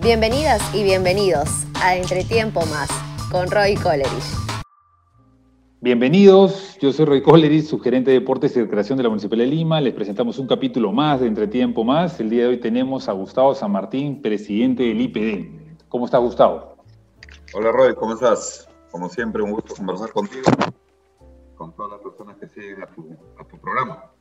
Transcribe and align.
Bienvenidas 0.00 0.74
y 0.74 0.82
bienvenidos 0.84 1.66
a 1.80 1.94
Entretiempo 1.96 2.64
Más 2.66 2.88
con 3.30 3.50
Roy 3.50 3.74
Coleridge. 3.76 4.34
Bienvenidos, 5.82 6.78
yo 6.80 6.92
soy 6.92 7.04
Roy 7.04 7.22
Coleridge, 7.22 7.66
subgerente 7.66 8.10
de 8.10 8.20
Deportes 8.20 8.56
y 8.56 8.62
Recreación 8.62 8.96
de 8.96 9.02
la 9.02 9.10
Municipalidad 9.10 9.50
de 9.50 9.54
Lima. 9.54 9.80
Les 9.82 9.92
presentamos 9.92 10.38
un 10.38 10.46
capítulo 10.46 10.92
más 10.92 11.20
de 11.20 11.26
Entretiempo 11.26 11.84
Más. 11.84 12.18
El 12.20 12.30
día 12.30 12.44
de 12.44 12.48
hoy 12.48 12.56
tenemos 12.58 13.06
a 13.08 13.12
Gustavo 13.12 13.54
San 13.54 13.70
Martín, 13.70 14.22
presidente 14.22 14.82
del 14.82 15.00
IPD. 15.02 15.84
¿Cómo 15.90 16.06
está 16.06 16.16
Gustavo? 16.16 16.78
Hola 17.52 17.70
Roy, 17.70 17.94
¿cómo 17.94 18.14
estás? 18.14 18.66
Como 18.90 19.10
siempre, 19.10 19.42
un 19.42 19.52
gusto 19.52 19.74
conversar 19.74 20.10
contigo, 20.10 20.50
con 21.54 21.76
todas 21.76 21.92
las 21.92 22.00
personas 22.00 22.38
que 22.38 22.48
siguen 22.48 22.82
a 22.82 22.86
tu, 22.86 23.14
a 23.38 23.44
tu 23.44 23.58
programa. 23.58 24.11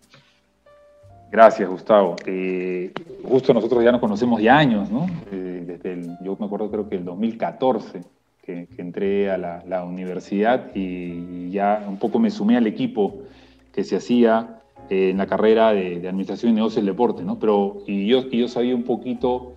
Gracias, 1.31 1.69
Gustavo. 1.69 2.17
Eh, 2.25 2.91
justo 3.23 3.53
nosotros 3.53 3.81
ya 3.83 3.91
nos 3.93 4.01
conocemos 4.01 4.41
ya 4.41 4.57
años, 4.57 4.91
¿no? 4.91 5.07
Eh, 5.31 5.63
desde 5.65 5.93
el, 5.93 6.17
yo 6.23 6.35
me 6.37 6.45
acuerdo 6.45 6.69
creo 6.69 6.89
que 6.89 6.97
el 6.97 7.05
2014 7.05 8.01
que, 8.43 8.67
entré 8.77 9.31
a 9.31 9.37
la, 9.37 9.63
la, 9.65 9.85
universidad 9.85 10.75
y 10.75 11.49
ya 11.51 11.85
un 11.87 11.97
poco 11.97 12.19
me 12.19 12.31
sumé 12.31 12.57
al 12.57 12.67
equipo 12.67 13.21
que 13.71 13.85
se 13.85 13.95
hacía 13.95 14.61
eh, 14.89 15.11
en 15.11 15.17
la 15.17 15.27
carrera 15.27 15.71
de, 15.71 16.01
de, 16.01 16.09
Administración 16.09 16.51
y 16.51 16.55
Negocios 16.55 16.83
del 16.83 16.93
Deporte, 16.93 17.23
¿no? 17.23 17.39
Pero 17.39 17.77
y 17.87 18.07
yo, 18.07 18.25
y 18.29 18.39
yo 18.39 18.49
sabía 18.49 18.75
un 18.75 18.83
poquito 18.83 19.53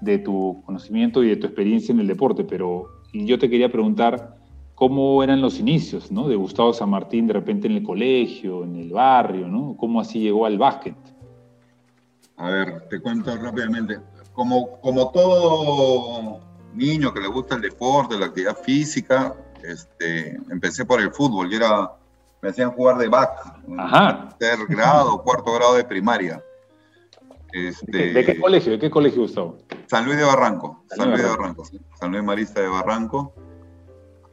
de 0.00 0.18
tu 0.18 0.62
conocimiento 0.64 1.22
y 1.22 1.28
de 1.28 1.36
tu 1.36 1.46
experiencia 1.46 1.92
en 1.92 2.00
el 2.00 2.06
deporte, 2.06 2.44
pero 2.44 2.86
yo 3.12 3.38
te 3.38 3.50
quería 3.50 3.70
preguntar 3.70 4.36
cómo 4.74 5.22
eran 5.22 5.42
los 5.42 5.60
inicios, 5.60 6.10
¿no? 6.10 6.26
De 6.28 6.36
Gustavo 6.36 6.72
San 6.72 6.88
Martín 6.88 7.26
de 7.26 7.34
repente 7.34 7.66
en 7.66 7.74
el 7.74 7.82
colegio, 7.82 8.64
en 8.64 8.76
el 8.76 8.90
barrio, 8.90 9.46
¿no? 9.48 9.76
¿Cómo 9.76 10.00
así 10.00 10.20
llegó 10.20 10.46
al 10.46 10.56
básquet? 10.56 10.94
A 12.40 12.48
ver, 12.48 12.88
te 12.88 13.00
cuento 13.00 13.36
rápidamente. 13.36 14.00
Como, 14.32 14.80
como 14.80 15.10
todo 15.10 16.40
niño 16.72 17.12
que 17.12 17.20
le 17.20 17.28
gusta 17.28 17.56
el 17.56 17.60
deporte, 17.60 18.18
la 18.18 18.26
actividad 18.26 18.56
física, 18.56 19.34
este, 19.62 20.36
empecé 20.50 20.86
por 20.86 21.02
el 21.02 21.12
fútbol. 21.12 21.52
y 21.52 21.56
era, 21.56 21.92
me 22.40 22.48
hacían 22.48 22.70
jugar 22.70 22.96
de 22.96 23.08
back, 23.08 23.30
Ajá. 23.78 24.30
tercer 24.38 24.66
grado, 24.68 25.22
cuarto 25.24 25.52
grado 25.52 25.74
de 25.74 25.84
primaria. 25.84 26.42
Este, 27.52 27.98
¿De, 27.98 28.12
¿De, 28.14 28.24
qué 28.24 28.40
colegio? 28.40 28.72
¿De 28.72 28.78
qué 28.78 28.90
colegio, 28.90 29.20
Gustavo? 29.20 29.58
San 29.88 30.06
Luis 30.06 30.16
de 30.16 30.24
Barranco. 30.24 30.82
San, 30.88 30.98
San 30.98 31.10
Luis 31.10 31.22
de 31.22 31.28
Barranco. 31.28 31.64
¿sí? 31.66 31.78
San 31.98 32.10
Luis 32.10 32.24
Marista 32.24 32.62
de 32.62 32.68
Barranco. 32.68 33.34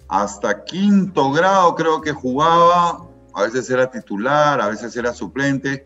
Hasta 0.07 0.63
quinto 0.63 1.29
grado 1.31 1.75
creo 1.75 1.99
que 1.99 2.13
jugaba. 2.13 3.05
A 3.33 3.41
veces 3.43 3.69
era 3.69 3.91
titular, 3.91 4.61
a 4.61 4.69
veces 4.69 4.95
era 4.95 5.13
suplente 5.13 5.85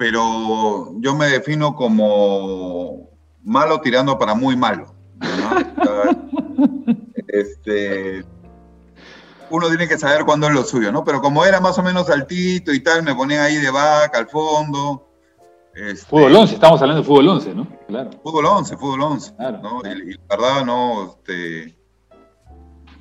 pero 0.00 0.94
yo 0.96 1.14
me 1.14 1.26
defino 1.26 1.76
como 1.76 3.10
malo 3.42 3.82
tirando 3.82 4.18
para 4.18 4.34
muy 4.34 4.56
malo. 4.56 4.94
¿no? 5.20 6.96
este, 7.28 8.24
uno 9.50 9.68
tiene 9.68 9.86
que 9.86 9.98
saber 9.98 10.24
cuándo 10.24 10.46
es 10.46 10.54
lo 10.54 10.62
suyo, 10.64 10.90
¿no? 10.90 11.04
Pero 11.04 11.20
como 11.20 11.44
era 11.44 11.60
más 11.60 11.76
o 11.76 11.82
menos 11.82 12.08
altito 12.08 12.72
y 12.72 12.80
tal, 12.80 13.02
me 13.02 13.14
ponían 13.14 13.42
ahí 13.42 13.56
de 13.56 13.70
vaca 13.70 14.16
al 14.16 14.26
fondo. 14.26 15.06
Este, 15.74 16.06
fútbol 16.06 16.34
11, 16.34 16.54
estamos 16.54 16.80
hablando 16.80 17.02
de 17.02 17.06
fútbol 17.06 17.28
11, 17.28 17.54
¿no? 17.54 17.68
Claro. 17.86 18.10
Fútbol 18.22 18.46
11, 18.46 18.76
fútbol 18.78 19.02
11. 19.02 19.34
Claro, 19.36 19.58
¿no? 19.58 19.80
claro. 19.80 19.98
Y, 19.98 20.12
y, 20.12 20.14
la 20.14 20.22
verdad, 20.30 20.64
no, 20.64 21.14
este, 21.14 21.78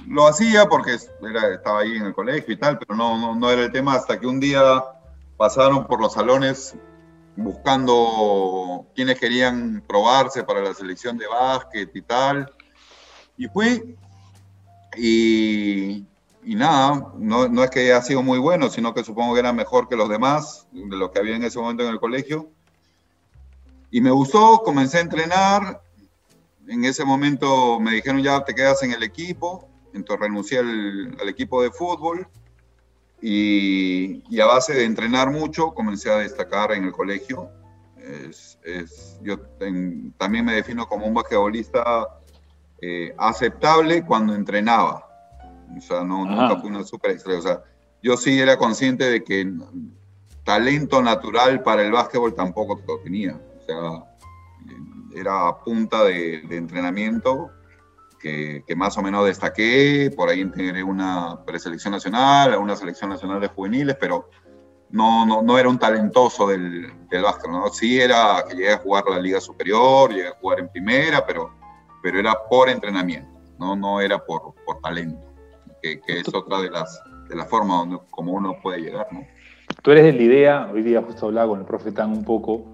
lo 0.06 0.28
hacía 0.28 0.66
porque 0.66 0.98
era, 1.22 1.54
estaba 1.54 1.80
ahí 1.80 1.96
en 1.96 2.08
el 2.08 2.14
colegio 2.14 2.54
y 2.54 2.58
tal, 2.58 2.78
pero 2.78 2.94
no, 2.94 3.18
no, 3.18 3.36
no 3.36 3.50
era 3.50 3.64
el 3.64 3.72
tema 3.72 3.94
hasta 3.94 4.20
que 4.20 4.28
un 4.28 4.42
día 4.42 4.84
pasaron 5.38 5.88
por 5.88 6.02
los 6.02 6.12
salones 6.12 6.76
buscando 7.40 8.88
quienes 8.94 9.20
querían 9.20 9.84
probarse 9.88 10.44
para 10.44 10.62
la 10.62 10.74
selección 10.74 11.18
de 11.18 11.28
básquet 11.28 11.90
y 11.96 12.02
tal. 12.02 12.54
Y 13.38 13.48
fui, 13.48 13.96
y, 14.98 16.06
y 16.44 16.56
nada, 16.56 17.14
no, 17.18 17.48
no, 17.48 17.64
es 17.64 17.70
que 17.70 17.80
haya 17.80 18.02
sido 18.02 18.22
muy 18.22 18.40
bueno, 18.40 18.70
sino 18.70 18.94
que 18.94 19.04
supongo 19.04 19.34
que 19.34 19.40
era 19.40 19.54
mejor 19.54 19.88
que 19.88 19.96
los 19.96 20.10
demás, 20.10 20.68
de 20.72 20.98
los 20.98 21.12
que 21.12 21.20
había 21.20 21.36
en 21.36 21.44
ese 21.44 21.60
momento 21.60 21.84
en 21.84 21.90
el 21.90 22.00
colegio. 22.00 22.50
Y 23.92 24.02
me 24.02 24.12
gustó, 24.12 24.62
comencé 24.64 24.98
a 24.98 25.02
entrenar. 25.02 25.82
En 26.68 26.84
ese 26.86 27.06
momento 27.06 27.80
me 27.80 27.92
dijeron 27.92 28.22
ya 28.22 28.44
te 28.44 28.54
quedas 28.54 28.84
en 28.84 28.92
el 28.92 29.02
equipo, 29.02 29.68
entonces 29.94 30.22
renuncié 30.22 30.60
al, 30.60 31.18
al 31.20 31.30
equipo 31.30 31.64
de 31.64 31.72
fútbol 31.72 32.28
y, 33.22 34.24
y, 34.30 34.40
a 34.40 34.46
base 34.46 34.74
de 34.74 34.86
entrenar 34.86 35.32
mucho 35.32 35.74
comencé 35.74 36.12
a 36.12 36.18
destacar 36.18 36.72
en 36.72 36.86
el 36.86 36.92
colegio. 36.92 37.50
Es, 37.98 38.58
es, 38.64 39.20
yo 39.22 39.36
en, 39.60 40.14
también 40.18 40.46
me 40.46 40.54
defino 40.54 40.88
como 40.88 41.06
un 41.06 41.14
basquetbolista 41.14 42.08
eh, 42.82 43.14
aceptable 43.18 44.06
cuando 44.06 44.34
entrenaba. 44.34 45.06
O 45.78 45.82
sea, 45.82 46.04
no, 46.04 46.26
nunca 46.26 46.60
fui 46.60 46.70
una 46.70 46.84
super 46.84 47.12
estrella. 47.12 47.40
O 47.40 47.44
sea, 47.44 47.64
yo 48.02 48.18
sí 48.18 48.40
era 48.40 48.58
consciente 48.58 49.06
de 49.10 49.24
que 49.24 49.52
talento 50.44 51.02
natural 51.02 51.62
para 51.62 51.84
el 51.84 51.92
básquetbol 51.92 52.34
tampoco 52.34 52.82
lo 52.88 53.00
tenía. 53.00 53.40
O 53.60 53.66
sea, 53.66 54.06
era 55.16 55.48
a 55.48 55.60
punta 55.60 56.04
de, 56.04 56.42
de 56.42 56.58
entrenamiento 56.58 57.52
que, 58.20 58.64
que, 58.68 58.76
más 58.76 58.98
o 58.98 59.02
menos 59.02 59.26
destaqué, 59.26 60.12
por 60.16 60.30
ahí 60.30 60.42
integré 60.42 60.84
una 60.84 61.44
preselección 61.46 61.94
nacional, 61.94 62.58
una 62.58 62.76
selección 62.76 63.10
nacional 63.10 63.40
de 63.40 63.48
juveniles, 63.48 63.96
pero 64.00 64.30
no, 64.92 65.26
no, 65.26 65.42
no 65.42 65.58
era 65.58 65.70
un 65.70 65.78
talentoso 65.78 66.48
del, 66.48 66.92
del 67.10 67.22
básquet, 67.22 67.50
¿no? 67.50 67.70
Sí 67.70 68.00
era 68.00 68.44
que 68.48 68.56
llegué 68.56 68.74
a 68.74 68.78
jugar 68.78 69.04
la 69.10 69.20
liga 69.20 69.40
superior, 69.40 70.12
llegué 70.12 70.28
a 70.28 70.36
jugar 70.40 70.60
en 70.60 70.70
primera, 70.70 71.26
pero, 71.26 71.52
pero 72.02 72.20
era 72.20 72.34
por 72.50 72.70
entrenamiento, 72.70 73.40
no, 73.58 73.76
no 73.76 74.02
era 74.02 74.24
por, 74.24 74.54
por 74.66 74.80
talento, 74.82 75.26
que, 75.82 76.02
que, 76.02 76.20
es 76.20 76.34
otra 76.34 76.60
de 76.62 76.72
las, 76.72 77.02
de 77.30 77.36
las 77.36 77.48
formas 77.48 77.80
donde, 77.80 78.00
como 78.10 78.34
uno 78.34 78.58
puede 78.62 78.82
llegar, 78.82 79.08
¿no? 79.12 79.26
Tú 79.84 79.92
eres 79.92 80.06
de 80.06 80.14
la 80.14 80.24
idea, 80.24 80.70
hoy 80.74 80.82
día 80.82 81.02
justo 81.02 81.28
hablaba 81.28 81.50
con 81.50 81.60
el 81.60 81.66
profe 81.66 81.92
Tan 81.92 82.12
un 82.12 82.26
poco, 82.26 82.66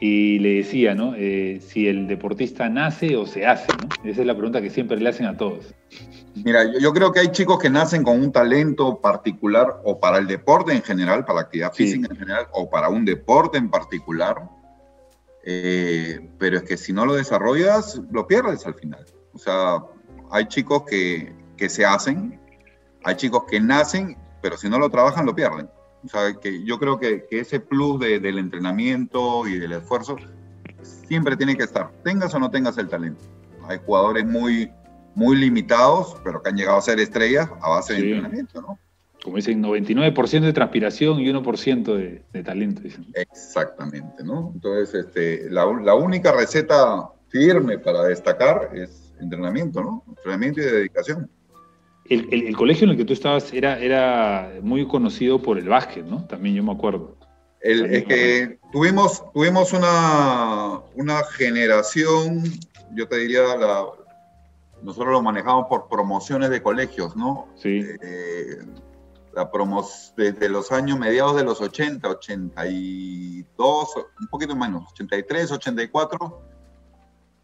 y 0.00 0.38
le 0.38 0.54
decía, 0.54 0.94
¿no? 0.94 1.14
Eh, 1.14 1.60
si 1.60 1.86
el 1.86 2.08
deportista 2.08 2.70
nace 2.70 3.16
o 3.16 3.26
se 3.26 3.46
hace, 3.46 3.68
¿no? 3.72 4.10
Esa 4.10 4.22
es 4.22 4.26
la 4.26 4.34
pregunta 4.34 4.62
que 4.62 4.70
siempre 4.70 4.98
le 4.98 5.08
hacen 5.08 5.26
a 5.26 5.36
todos. 5.36 5.74
Mira, 6.42 6.64
yo, 6.64 6.78
yo, 6.78 6.92
creo 6.94 7.12
que 7.12 7.20
hay 7.20 7.28
chicos 7.28 7.58
que 7.58 7.68
nacen 7.68 8.02
con 8.02 8.18
un 8.18 8.32
talento 8.32 8.98
particular 8.98 9.80
o 9.84 10.00
para 10.00 10.16
el 10.16 10.26
deporte 10.26 10.72
en 10.72 10.82
general, 10.82 11.26
para 11.26 11.36
la 11.36 11.40
actividad 11.42 11.72
sí. 11.74 11.84
física 11.84 12.08
en 12.10 12.16
general, 12.18 12.46
o 12.52 12.70
para 12.70 12.88
un 12.88 13.04
deporte 13.04 13.58
en 13.58 13.68
particular, 13.68 14.48
eh, 15.44 16.30
pero 16.38 16.56
es 16.56 16.62
que 16.62 16.78
si 16.78 16.94
no 16.94 17.04
lo 17.04 17.14
desarrollas, 17.14 18.00
lo 18.10 18.26
pierdes 18.26 18.66
al 18.66 18.74
final. 18.74 19.04
O 19.34 19.38
sea, 19.38 19.84
hay 20.30 20.46
chicos 20.46 20.84
que, 20.88 21.34
que 21.58 21.68
se 21.68 21.84
hacen, 21.84 22.40
hay 23.04 23.16
chicos 23.16 23.44
que 23.50 23.60
nacen, 23.60 24.16
pero 24.40 24.56
si 24.56 24.70
no 24.70 24.78
lo 24.78 24.88
trabajan, 24.88 25.26
lo 25.26 25.34
pierden. 25.34 25.68
O 26.04 26.08
sea, 26.08 26.34
que 26.34 26.64
yo 26.64 26.78
creo 26.78 26.98
que, 26.98 27.26
que 27.28 27.40
ese 27.40 27.60
plus 27.60 28.00
de, 28.00 28.20
del 28.20 28.38
entrenamiento 28.38 29.46
y 29.46 29.58
del 29.58 29.72
esfuerzo 29.72 30.16
siempre 30.82 31.36
tiene 31.36 31.56
que 31.56 31.64
estar, 31.64 31.90
tengas 32.04 32.34
o 32.34 32.38
no 32.38 32.50
tengas 32.50 32.78
el 32.78 32.88
talento. 32.88 33.24
Hay 33.68 33.78
jugadores 33.84 34.24
muy, 34.24 34.70
muy 35.14 35.36
limitados, 35.36 36.16
pero 36.24 36.42
que 36.42 36.48
han 36.48 36.56
llegado 36.56 36.78
a 36.78 36.82
ser 36.82 36.98
estrellas 37.00 37.48
a 37.60 37.68
base 37.70 37.96
sí. 37.96 38.02
de 38.02 38.08
entrenamiento, 38.12 38.62
¿no? 38.62 38.78
Como 39.22 39.36
dicen, 39.36 39.62
99% 39.62 40.40
de 40.40 40.52
transpiración 40.52 41.20
y 41.20 41.30
1% 41.30 41.94
de, 41.94 42.22
de, 42.32 42.42
talento. 42.42 42.80
Dicen. 42.80 43.06
Exactamente, 43.12 44.24
¿no? 44.24 44.50
Entonces, 44.54 45.04
este, 45.06 45.50
la, 45.50 45.66
la 45.82 45.94
única 45.94 46.32
receta 46.32 47.10
firme 47.28 47.78
para 47.78 48.04
destacar 48.04 48.70
es 48.72 49.12
entrenamiento, 49.20 49.82
¿no? 49.82 50.04
Entrenamiento 50.08 50.60
y 50.60 50.64
dedicación. 50.64 51.30
El, 52.10 52.28
el, 52.32 52.48
el, 52.48 52.56
colegio 52.56 52.84
en 52.84 52.90
el 52.90 52.96
que 52.96 53.04
tú 53.04 53.12
estabas 53.12 53.52
era, 53.52 53.78
era 53.78 54.54
muy 54.62 54.86
conocido 54.86 55.40
por 55.40 55.58
el 55.58 55.68
básquet, 55.68 56.04
¿no? 56.04 56.26
También 56.26 56.56
yo 56.56 56.62
me 56.62 56.72
acuerdo. 56.72 57.16
El, 57.60 57.86
es 57.94 58.04
que 58.04 58.58
tuvimos, 58.72 59.22
tuvimos 59.32 59.72
una, 59.72 60.80
una 60.96 61.22
generación, 61.36 62.42
yo 62.94 63.06
te 63.06 63.16
diría, 63.16 63.56
la, 63.56 63.84
nosotros 64.82 65.12
lo 65.12 65.22
manejamos 65.22 65.66
por 65.68 65.88
promociones 65.88 66.50
de 66.50 66.60
colegios, 66.62 67.14
¿no? 67.14 67.46
Sí. 67.56 67.86
Eh, 68.02 68.58
la 69.32 69.50
promo 69.50 69.86
desde 70.16 70.48
los 70.48 70.72
años 70.72 70.98
mediados 70.98 71.36
de 71.36 71.44
los 71.44 71.60
80, 71.60 72.08
82, 72.08 73.96
un 74.20 74.26
poquito 74.28 74.56
menos, 74.56 74.90
83, 74.92 75.52
84 75.52 76.42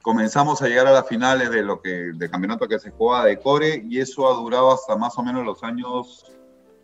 comenzamos 0.06 0.62
a 0.62 0.68
llegar 0.68 0.86
a 0.86 0.92
las 0.92 1.08
finales 1.08 1.50
de 1.50 1.64
lo 1.64 1.82
que 1.82 2.12
de 2.14 2.30
campeonato 2.30 2.68
que 2.68 2.78
se 2.78 2.92
jugaba 2.92 3.24
de 3.24 3.40
core 3.40 3.84
y 3.88 3.98
eso 3.98 4.30
ha 4.30 4.34
durado 4.34 4.72
hasta 4.72 4.94
más 4.94 5.18
o 5.18 5.22
menos 5.24 5.44
los 5.44 5.64
años 5.64 6.32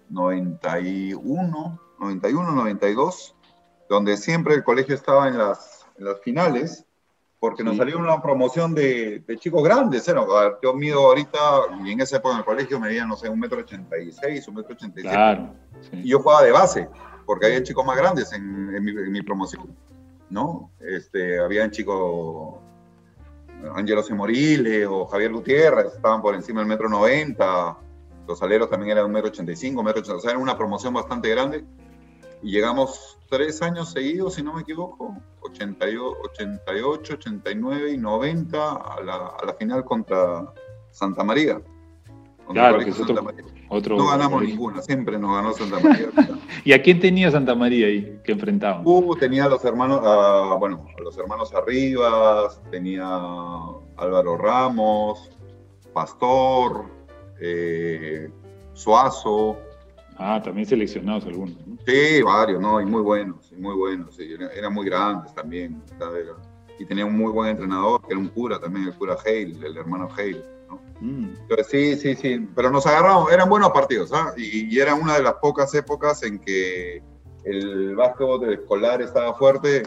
91, 0.09 1.81
91, 2.01 2.51
92, 2.51 3.37
donde 3.89 4.17
siempre 4.17 4.55
el 4.55 4.65
colegio 4.65 4.97
estaba 4.97 5.29
en 5.29 5.39
las, 5.39 5.87
en 5.99 6.07
las 6.07 6.21
finales, 6.23 6.85
porque 7.39 7.63
sí. 7.63 7.69
nos 7.69 7.77
salió 7.77 7.97
una 7.97 8.21
promoción 8.21 8.75
de, 8.75 9.21
de 9.21 9.37
chicos 9.39 9.63
grandes, 9.63 10.09
¿eh? 10.09 10.15
yo 10.61 10.75
mido 10.75 11.07
ahorita, 11.07 11.39
y 11.85 11.93
en 11.93 12.01
esa 12.01 12.17
época 12.17 12.33
en 12.33 12.39
el 12.41 12.45
colegio 12.45 12.81
medía, 12.81 13.07
no 13.07 13.15
sé, 13.15 13.29
un 13.29 13.39
metro 13.39 13.61
ochenta 13.61 13.99
y 13.99 14.11
seis, 14.11 14.49
un 14.49 14.57
metro 14.57 14.75
ochenta 14.75 14.99
y 14.99 15.03
siete, 15.03 15.17
claro, 15.17 15.55
sí. 15.81 16.01
y 16.03 16.09
yo 16.09 16.19
jugaba 16.19 16.43
de 16.43 16.51
base, 16.51 16.89
porque 17.25 17.47
había 17.47 17.63
chicos 17.63 17.87
más 17.87 17.97
grandes 17.97 18.33
en, 18.33 18.75
en, 18.75 18.83
mi, 18.83 18.91
en 18.91 19.13
mi, 19.13 19.23
promoción, 19.23 19.77
¿no? 20.29 20.73
Este, 20.81 21.39
habían 21.39 21.71
chicos 21.71 22.57
Angelo 23.75 24.03
Semorile 24.03 24.87
o 24.87 25.07
Javier 25.07 25.33
Gutiérrez, 25.33 25.95
estaban 25.95 26.23
por 26.23 26.35
encima 26.35 26.61
del 26.61 26.69
metro 26.69 26.89
90, 26.89 27.79
los 28.27 28.43
aleros 28.43 28.71
también 28.71 28.93
eran 28.93 29.07
un 29.07 29.13
metro 29.13 29.31
85, 29.31 29.83
metro 29.83 30.01
80, 30.01 30.17
o 30.17 30.21
sea, 30.21 30.31
era 30.31 30.39
una 30.39 30.57
promoción 30.57 30.95
bastante 30.95 31.29
grande. 31.29 31.65
Y 32.43 32.51
llegamos 32.51 33.19
tres 33.29 33.63
años 33.63 33.91
seguidos, 33.93 34.35
si 34.35 34.43
no 34.43 34.55
me 34.55 34.63
equivoco, 34.63 35.17
88, 35.43 37.15
89 37.15 37.93
y 37.93 37.97
90 37.97 38.73
a 38.73 39.01
la, 39.03 39.15
a 39.41 39.47
la 39.47 39.55
final 39.55 39.85
contra 39.85 40.53
Santa 40.91 41.23
María. 41.25 41.61
Claro, 42.49 42.79
que 42.81 42.91
es 42.91 43.01
otro, 43.01 43.15
otro, 43.73 43.97
No 43.97 44.09
ganamos 44.09 44.43
ninguna, 44.43 44.83
siempre 44.83 45.19
nos 45.19 45.35
ganó 45.35 45.53
Santa 45.55 45.81
María. 45.81 46.09
¿Y 46.65 46.73
a 46.73 46.83
quién 46.83 47.01
tenía 47.01 47.31
Santa 47.31 47.55
María 47.55 47.87
ahí 47.87 48.21
que 48.23 48.33
enfrentaban? 48.33 48.83
Uh, 48.85 49.17
tenía 49.17 49.45
a 49.45 49.49
los 49.49 49.65
hermanos, 49.65 50.01
uh, 50.03 50.59
bueno, 50.59 50.87
a 50.99 51.01
los 51.03 51.17
hermanos 51.17 51.55
Arribas, 51.55 52.61
tenía 52.71 53.07
Álvaro 53.97 54.37
Ramos, 54.37 55.31
Pastor, 55.95 56.85
eh, 57.41 58.31
Suazo. 58.75 59.57
Ah, 60.19 60.41
también 60.45 60.67
seleccionados 60.67 61.25
algunos. 61.25 61.57
¿no? 61.67 61.79
Sí, 61.87 62.23
varios, 62.23 62.61
¿no? 62.61 62.81
Y 62.81 62.85
muy 62.85 63.03
buenos, 63.03 63.51
y 63.53 63.57
muy 63.57 63.75
buenos. 63.75 64.15
Sí, 64.15 64.33
eran, 64.33 64.51
eran 64.55 64.75
muy 64.75 64.87
grandes 64.87 65.35
también. 65.35 65.83
Y 66.79 66.85
tenía 66.85 67.07
un 67.07 67.17
muy 67.17 67.33
buen 67.33 67.51
entrenador, 67.51 68.03
que 68.03 68.13
era 68.13 68.19
un 68.19 68.29
cura 68.29 68.59
también, 68.59 68.87
el 68.89 68.95
cura 68.95 69.17
Hale, 69.25 69.57
el 69.65 69.77
hermano 69.77 70.09
Hale. 70.17 70.45
Mm. 71.03 71.35
Entonces, 71.43 71.67
sí, 71.69 71.97
sí, 71.97 72.15
sí. 72.15 72.49
Pero 72.55 72.71
nos 72.71 72.87
agarramos, 72.87 73.33
eran 73.33 73.49
buenos 73.49 73.71
partidos, 73.71 74.13
¿ah? 74.13 74.33
Y, 74.37 74.73
y, 74.73 74.79
era 74.79 74.95
una 74.95 75.17
de 75.17 75.23
las 75.25 75.35
pocas 75.35 75.75
épocas 75.75 76.23
en 76.23 76.39
que 76.39 77.03
el 77.45 77.97
básquetbol 77.97 78.53
escolar 78.53 79.03
estaba 79.03 79.35
fuerte. 79.35 79.83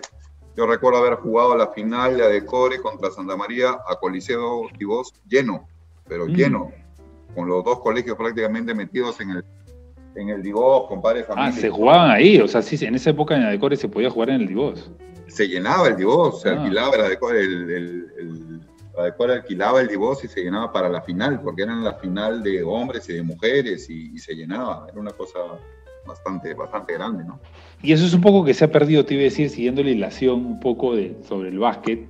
Yo 0.58 0.68
recuerdo 0.68 1.00
haber 1.00 1.16
jugado 1.16 1.56
la 1.56 1.68
final 1.68 2.18
de 2.18 2.26
Adecore 2.26 2.82
contra 2.82 3.12
Santa 3.12 3.38
María 3.38 3.78
a 3.88 3.96
Coliseo 3.96 4.68
Tibós 4.78 5.14
lleno, 5.26 5.68
pero 6.06 6.26
mm. 6.26 6.32
lleno, 6.32 6.72
con 7.34 7.48
los 7.48 7.64
dos 7.64 7.80
colegios 7.80 8.18
prácticamente 8.18 8.74
metidos 8.74 9.20
en 9.22 9.30
el 9.32 9.46
en 10.16 10.30
el 10.30 10.42
Divos, 10.42 10.88
con 10.88 11.02
padres 11.02 11.26
familia. 11.26 11.50
Ah, 11.50 11.52
se 11.52 11.70
jugaban 11.70 12.12
ahí, 12.12 12.40
o 12.40 12.48
sea, 12.48 12.62
sí, 12.62 12.84
en 12.86 12.96
esa 12.96 13.10
época 13.10 13.36
en 13.36 13.44
Adecore 13.44 13.76
se 13.76 13.90
podía 13.90 14.10
jugar 14.10 14.30
en 14.30 14.42
el 14.42 14.48
Divos. 14.48 14.90
Se 15.28 15.48
llenaba 15.48 15.90
el 15.90 15.98
Divos, 15.98 16.42
se 16.42 16.50
ah. 16.50 16.54
alquilaba 16.54 16.96
el 16.96 17.02
Adecore, 17.02 17.42
el, 17.42 17.70
el, 17.70 18.14
el 18.18 18.55
Adecore 18.98 19.34
alquilaba 19.34 19.82
el 19.82 19.88
Divos 19.88 20.24
y 20.24 20.28
se 20.28 20.42
llenaba 20.44 20.72
para 20.72 20.90
la 20.90 21.02
final, 21.02 21.42
porque 21.42 21.64
eran 21.64 21.84
la 21.84 21.96
final 21.96 22.44
de 22.44 22.64
hombres 22.64 23.08
y 23.10 23.14
de 23.14 23.24
mujeres 23.24 23.90
y, 23.90 24.14
y, 24.14 24.18
se 24.20 24.36
llenaba, 24.36 24.88
era 24.90 25.00
una 25.00 25.12
cosa 25.12 25.40
bastante, 26.06 26.54
bastante 26.54 26.94
grande, 26.94 27.24
¿no? 27.24 27.40
Y 27.82 27.94
eso 27.94 28.06
es 28.06 28.14
un 28.14 28.22
poco 28.22 28.46
que 28.46 28.54
se 28.54 28.66
ha 28.66 28.72
perdido, 28.72 29.06
te 29.06 29.16
iba 29.16 29.22
a 29.22 29.26
decir, 29.26 29.50
siguiendo 29.50 29.84
la 29.84 29.90
hilación 29.90 30.46
un 30.46 30.60
poco 30.60 30.96
de, 30.96 31.16
sobre 31.28 31.50
el 31.50 31.60
básquet, 31.60 32.08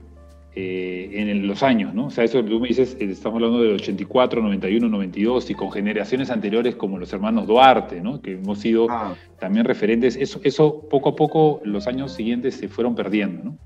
eh, 0.58 1.10
en 1.12 1.28
el, 1.28 1.48
los 1.48 1.64
años, 1.64 1.94
¿no? 1.94 2.06
O 2.06 2.10
sea, 2.10 2.24
eso 2.24 2.42
tú 2.42 2.62
me 2.62 2.70
dices, 2.70 2.96
eh, 3.02 3.10
estamos 3.12 3.36
hablando 3.36 3.62
del 3.62 3.74
84, 3.74 4.42
91, 4.42 4.88
92 4.88 5.50
y 5.50 5.54
con 5.54 5.70
generaciones 5.70 6.30
anteriores 6.30 6.76
como 6.78 6.98
los 6.98 7.12
hermanos 7.12 7.46
Duarte, 7.46 8.00
¿no? 8.00 8.22
Que 8.22 8.36
hemos 8.36 8.60
sido 8.60 8.88
ah. 8.90 9.16
también 9.38 9.66
referentes. 9.66 10.16
Eso, 10.16 10.40
eso 10.46 10.88
poco 10.90 11.10
a 11.10 11.16
poco 11.18 11.60
los 11.66 11.88
años 11.88 12.14
siguientes 12.14 12.56
se 12.56 12.70
fueron 12.70 12.96
perdiendo, 12.96 13.44
¿no? 13.44 13.58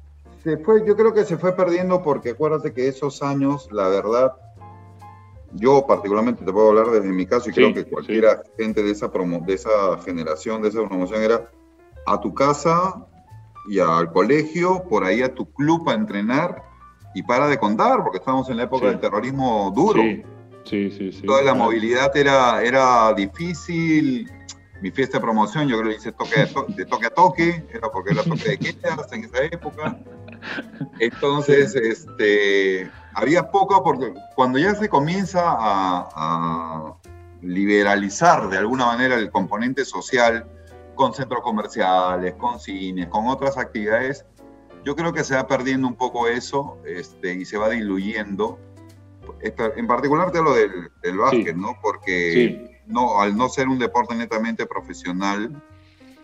Se 0.44 0.58
fue, 0.58 0.86
yo 0.86 0.96
creo 0.96 1.14
que 1.14 1.26
se 1.26 1.38
fue 1.38 1.56
perdiendo 1.56 2.02
porque 2.02 2.32
acuérdate 2.32 2.74
que 2.74 2.88
esos 2.88 3.22
años, 3.22 3.68
la 3.72 3.90
verdad, 3.90 4.34
yo 5.54 5.86
particularmente 5.86 6.46
te 6.46 6.52
puedo 6.52 6.70
hablar 6.70 6.88
desde 6.88 7.10
mi 7.10 7.26
caso 7.26 7.50
y 7.50 7.54
sí, 7.54 7.56
creo 7.56 7.74
que 7.74 7.86
cualquiera 7.86 8.44
sí. 8.44 8.52
gente 8.64 8.84
de 8.84 8.92
esa, 8.92 9.12
promo, 9.12 9.44
de 9.46 9.54
esa 9.54 9.98
generación, 10.06 10.62
de 10.62 10.70
esa 10.70 10.88
promoción 10.88 11.22
era 11.24 11.50
a 12.06 12.20
tu 12.22 12.34
casa 12.34 13.06
y 13.68 13.80
al 13.80 14.12
colegio, 14.12 14.84
por 14.90 15.04
ahí 15.04 15.22
a 15.22 15.34
tu 15.34 15.52
club 15.52 15.90
a 15.90 15.94
entrenar 15.94 16.64
y 17.14 17.24
para 17.24 17.48
de 17.48 17.58
contar, 17.58 18.04
porque 18.04 18.20
estábamos 18.20 18.50
en 18.50 18.58
la 18.58 18.64
época 18.64 18.86
sí. 18.86 18.92
del 18.92 19.00
terrorismo 19.00 19.72
duro. 19.76 20.02
Sí, 20.64 20.92
sí, 20.92 21.12
sí. 21.12 21.22
Toda 21.24 21.42
la 21.42 21.54
movilidad 21.54 22.16
era, 22.16 22.64
era 22.64 23.14
difícil. 23.14 24.30
Mi 24.82 24.92
fiesta 24.92 25.18
de 25.18 25.22
promoción, 25.22 25.68
yo 25.68 25.78
creo 25.78 25.92
que 25.92 25.98
hice 25.98 26.12
toque 26.14 26.40
de, 26.40 26.48
to 26.48 26.66
de 26.70 26.86
toque 26.86 27.08
a 27.08 27.10
toque, 27.10 27.66
era 27.74 27.92
porque 27.92 28.14
era 28.14 28.24
toque 28.24 28.50
de 28.50 28.58
quedas 28.58 29.12
en 29.12 29.26
esa 29.26 29.44
época. 29.44 30.00
Entonces, 31.00 31.76
este, 31.76 32.90
había 33.14 33.50
poco, 33.52 33.84
porque 33.84 34.14
cuando 34.36 34.60
ya 34.60 34.76
se 34.76 34.90
comienza 34.90 35.42
a, 35.44 36.10
a 36.16 36.96
liberalizar 37.42 38.50
de 38.50 38.58
alguna 38.58 38.86
manera 38.86 39.16
el 39.16 39.32
componente 39.32 39.86
social, 39.86 40.46
con 41.00 41.14
centros 41.14 41.42
comerciales, 41.44 42.34
con 42.34 42.60
cines, 42.60 43.08
con 43.08 43.28
otras 43.28 43.58
actividades, 43.58 44.26
yo 44.84 44.98
creo 44.98 45.14
que 45.14 45.24
se 45.24 45.34
va 45.34 45.48
perdiendo 45.48 45.88
un 45.88 45.96
poco 45.96 46.28
eso 46.28 46.78
este, 46.86 47.36
y 47.36 47.46
se 47.46 47.58
va 47.58 47.70
diluyendo. 47.70 48.60
En 49.42 49.88
particular 49.88 50.32
te 50.32 50.40
hablo 50.40 50.54
del, 50.54 50.92
del 51.02 51.18
básquet, 51.18 51.56
sí. 51.56 51.62
¿no? 51.62 51.78
Porque 51.82 52.32
sí. 52.34 52.78
no, 52.86 53.22
al 53.22 53.38
no 53.38 53.48
ser 53.48 53.70
un 53.70 53.80
deporte 53.80 54.14
netamente 54.14 54.66
profesional, 54.66 55.64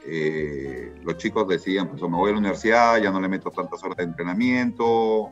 eh, 0.07 0.93
los 1.03 1.17
chicos 1.17 1.47
decían, 1.47 1.87
pues 1.89 2.01
me 2.01 2.09
voy 2.09 2.29
a 2.29 2.33
la 2.33 2.39
universidad, 2.39 2.97
ya 3.01 3.11
no 3.11 3.19
le 3.19 3.27
meto 3.27 3.49
tantas 3.49 3.83
horas 3.83 3.97
de 3.97 4.03
entrenamiento. 4.03 5.31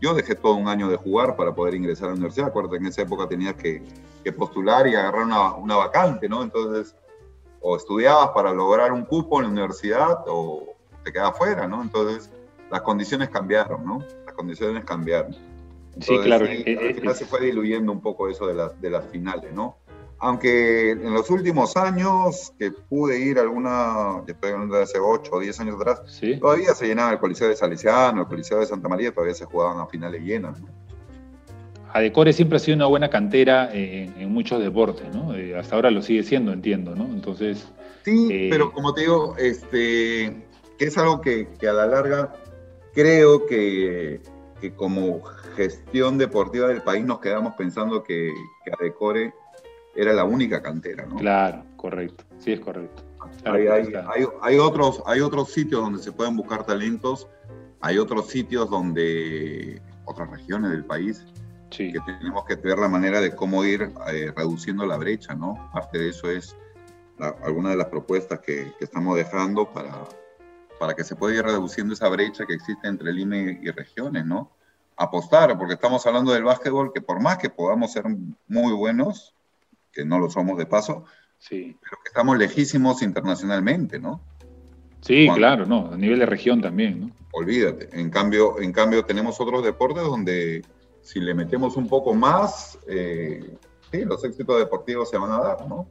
Yo 0.00 0.14
dejé 0.14 0.34
todo 0.34 0.54
un 0.54 0.68
año 0.68 0.88
de 0.88 0.96
jugar 0.96 1.36
para 1.36 1.54
poder 1.54 1.74
ingresar 1.74 2.06
a 2.06 2.10
la 2.10 2.16
universidad. 2.16 2.48
Acuérdate 2.48 2.78
que 2.78 2.84
en 2.84 2.88
esa 2.88 3.02
época 3.02 3.28
tenías 3.28 3.54
que, 3.54 3.82
que 4.24 4.32
postular 4.32 4.86
y 4.86 4.94
agarrar 4.94 5.24
una, 5.24 5.54
una, 5.54 5.76
vacante, 5.76 6.28
¿no? 6.28 6.42
Entonces, 6.42 6.96
o 7.60 7.76
estudiabas 7.76 8.30
para 8.30 8.52
lograr 8.52 8.92
un 8.92 9.04
cupo 9.04 9.38
en 9.38 9.46
la 9.46 9.52
universidad 9.52 10.24
o 10.26 10.74
te 11.04 11.12
quedabas 11.12 11.38
fuera, 11.38 11.66
¿no? 11.66 11.82
Entonces, 11.82 12.30
las 12.70 12.82
condiciones 12.82 13.28
cambiaron, 13.30 13.84
¿no? 13.84 14.04
Las 14.26 14.34
condiciones 14.34 14.84
cambiaron. 14.84 15.34
Entonces, 15.94 16.16
sí, 16.16 16.18
claro. 16.22 16.46
Sí, 16.46 16.62
eh, 16.66 16.88
al 16.88 16.94
final 16.94 17.14
eh, 17.14 17.18
se 17.18 17.26
fue 17.26 17.40
diluyendo 17.40 17.90
un 17.92 18.00
poco 18.00 18.28
eso 18.28 18.46
de, 18.46 18.54
la, 18.54 18.68
de 18.68 18.90
las 18.90 19.04
finales, 19.06 19.52
¿no? 19.52 19.76
Aunque 20.20 20.90
en 20.90 21.14
los 21.14 21.30
últimos 21.30 21.76
años 21.76 22.52
que 22.58 22.72
pude 22.72 23.20
ir 23.20 23.38
alguna, 23.38 24.22
estoy 24.26 24.50
hablando 24.50 24.76
de 24.76 24.82
hace 24.82 24.98
8 24.98 25.30
o 25.32 25.40
10 25.40 25.60
años 25.60 25.76
atrás, 25.76 26.02
¿Sí? 26.06 26.38
todavía 26.38 26.74
se 26.74 26.88
llenaba 26.88 27.12
el 27.12 27.18
Coliseo 27.18 27.48
de 27.48 27.54
Salesiano, 27.54 28.22
el 28.22 28.26
Coliseo 28.26 28.58
de 28.58 28.66
Santa 28.66 28.88
María, 28.88 29.12
todavía 29.12 29.34
se 29.34 29.44
jugaban 29.44 29.78
a 29.78 29.86
finales 29.86 30.22
llenas, 30.22 30.60
¿no? 30.60 30.68
Adecore 31.92 32.32
siempre 32.32 32.56
ha 32.56 32.58
sido 32.58 32.76
una 32.76 32.86
buena 32.86 33.08
cantera 33.08 33.70
en, 33.72 34.14
en 34.18 34.30
muchos 34.30 34.62
deportes, 34.62 35.06
¿no? 35.14 35.34
Eh, 35.34 35.56
hasta 35.56 35.76
ahora 35.76 35.90
lo 35.90 36.02
sigue 36.02 36.22
siendo, 36.22 36.52
entiendo, 36.52 36.94
¿no? 36.94 37.04
Entonces... 37.04 37.68
Sí, 38.04 38.28
eh... 38.30 38.48
pero 38.50 38.72
como 38.72 38.94
te 38.94 39.02
digo, 39.02 39.36
este, 39.38 40.44
que 40.78 40.84
es 40.84 40.98
algo 40.98 41.20
que, 41.20 41.48
que 41.58 41.68
a 41.68 41.72
la 41.72 41.86
larga 41.86 42.34
creo 42.92 43.46
que, 43.46 44.20
que, 44.60 44.72
como 44.74 45.22
gestión 45.56 46.18
deportiva 46.18 46.68
del 46.68 46.82
país 46.82 47.04
nos 47.04 47.20
quedamos 47.20 47.54
pensando 47.54 48.02
que, 48.02 48.32
que 48.64 48.70
Adecore 48.78 49.32
era 49.98 50.12
la 50.12 50.24
única 50.24 50.62
cantera, 50.62 51.04
¿no? 51.06 51.16
Claro, 51.16 51.64
correcto, 51.76 52.24
sí 52.38 52.52
es 52.52 52.60
correcto. 52.60 53.02
Claro, 53.42 53.58
hay, 53.58 53.66
hay, 53.66 53.94
hay, 53.94 54.26
hay, 54.42 54.58
otros, 54.58 55.02
hay 55.06 55.20
otros 55.20 55.50
sitios 55.50 55.80
donde 55.80 56.00
se 56.00 56.12
pueden 56.12 56.36
buscar 56.36 56.64
talentos, 56.64 57.26
hay 57.80 57.98
otros 57.98 58.28
sitios 58.28 58.70
donde, 58.70 59.82
otras 60.04 60.30
regiones 60.30 60.70
del 60.70 60.84
país, 60.84 61.26
sí. 61.70 61.92
que 61.92 61.98
tenemos 62.00 62.44
que 62.44 62.54
ver 62.54 62.78
la 62.78 62.88
manera 62.88 63.20
de 63.20 63.34
cómo 63.34 63.64
ir 63.64 63.92
eh, 64.12 64.32
reduciendo 64.36 64.86
la 64.86 64.96
brecha, 64.96 65.34
¿no? 65.34 65.68
Parte 65.72 65.98
de 65.98 66.10
eso 66.10 66.30
es 66.30 66.56
la, 67.18 67.34
alguna 67.42 67.70
de 67.70 67.76
las 67.76 67.88
propuestas 67.88 68.38
que, 68.38 68.72
que 68.78 68.84
estamos 68.84 69.16
dejando 69.16 69.68
para, 69.72 70.04
para 70.78 70.94
que 70.94 71.02
se 71.02 71.16
pueda 71.16 71.34
ir 71.34 71.44
reduciendo 71.44 71.94
esa 71.94 72.08
brecha 72.08 72.46
que 72.46 72.54
existe 72.54 72.86
entre 72.86 73.12
Lima 73.12 73.36
y, 73.36 73.58
y, 73.62 73.70
regiones, 73.72 74.24
¿no? 74.24 74.52
Apostar, 74.96 75.58
porque 75.58 75.74
estamos 75.74 76.06
hablando 76.06 76.32
del 76.32 76.44
básquetbol, 76.44 76.92
que 76.92 77.00
por 77.00 77.20
más 77.20 77.38
que 77.38 77.50
podamos 77.50 77.92
ser 77.92 78.04
muy 78.46 78.72
buenos, 78.72 79.34
que 79.98 80.04
no 80.04 80.20
lo 80.20 80.30
somos 80.30 80.56
de 80.56 80.64
paso, 80.64 81.04
sí. 81.38 81.76
pero 81.80 81.98
que 82.04 82.08
estamos 82.08 82.38
lejísimos 82.38 83.02
internacionalmente, 83.02 83.98
¿no? 83.98 84.20
Sí, 85.00 85.26
Cuando, 85.26 85.38
claro, 85.38 85.66
no, 85.66 85.90
a 85.92 85.96
nivel 85.96 86.20
de 86.20 86.26
región 86.26 86.60
también, 86.60 87.00
¿no? 87.00 87.10
Olvídate. 87.32 87.88
En 87.92 88.08
cambio, 88.08 88.60
en 88.60 88.72
cambio 88.72 89.04
tenemos 89.04 89.40
otros 89.40 89.64
deportes 89.64 90.04
donde 90.04 90.64
si 91.02 91.18
le 91.18 91.34
metemos 91.34 91.76
un 91.76 91.88
poco 91.88 92.14
más, 92.14 92.78
eh, 92.88 93.40
sí, 93.90 94.04
los 94.04 94.22
éxitos 94.24 94.60
deportivos 94.60 95.10
se 95.10 95.18
van 95.18 95.32
a 95.32 95.40
dar, 95.40 95.68
¿no? 95.68 95.88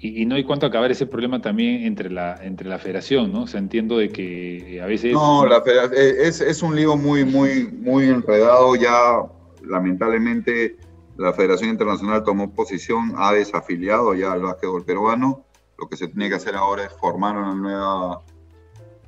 Y, 0.00 0.22
y, 0.22 0.26
no 0.26 0.34
hay 0.34 0.44
cuánto 0.44 0.66
acabar 0.66 0.90
ese 0.90 1.06
problema 1.06 1.40
también 1.40 1.84
entre 1.84 2.10
la, 2.10 2.36
entre 2.42 2.68
la 2.68 2.78
federación, 2.78 3.32
¿no? 3.32 3.42
O 3.42 3.46
sea, 3.46 3.60
entiendo 3.60 3.98
de 3.98 4.08
que 4.08 4.80
a 4.82 4.86
veces... 4.86 5.12
No, 5.12 5.46
la 5.46 5.62
es, 5.92 6.40
es 6.40 6.62
un 6.62 6.74
lío 6.74 6.96
muy, 6.96 7.24
muy, 7.24 7.68
muy 7.68 8.06
enredado 8.06 8.74
ya, 8.74 9.22
lamentablemente 9.64 10.76
la 11.18 11.32
Federación 11.32 11.70
Internacional 11.70 12.22
tomó 12.22 12.52
posición, 12.54 13.12
ha 13.16 13.32
desafiliado 13.32 14.14
ya 14.14 14.32
al 14.32 14.42
básquetbol 14.42 14.84
peruano. 14.84 15.44
Lo 15.76 15.88
que 15.88 15.96
se 15.96 16.08
tiene 16.08 16.28
que 16.28 16.36
hacer 16.36 16.54
ahora 16.54 16.84
es 16.84 16.92
formar 16.92 17.36
una 17.36 17.54
nueva, 17.54 18.22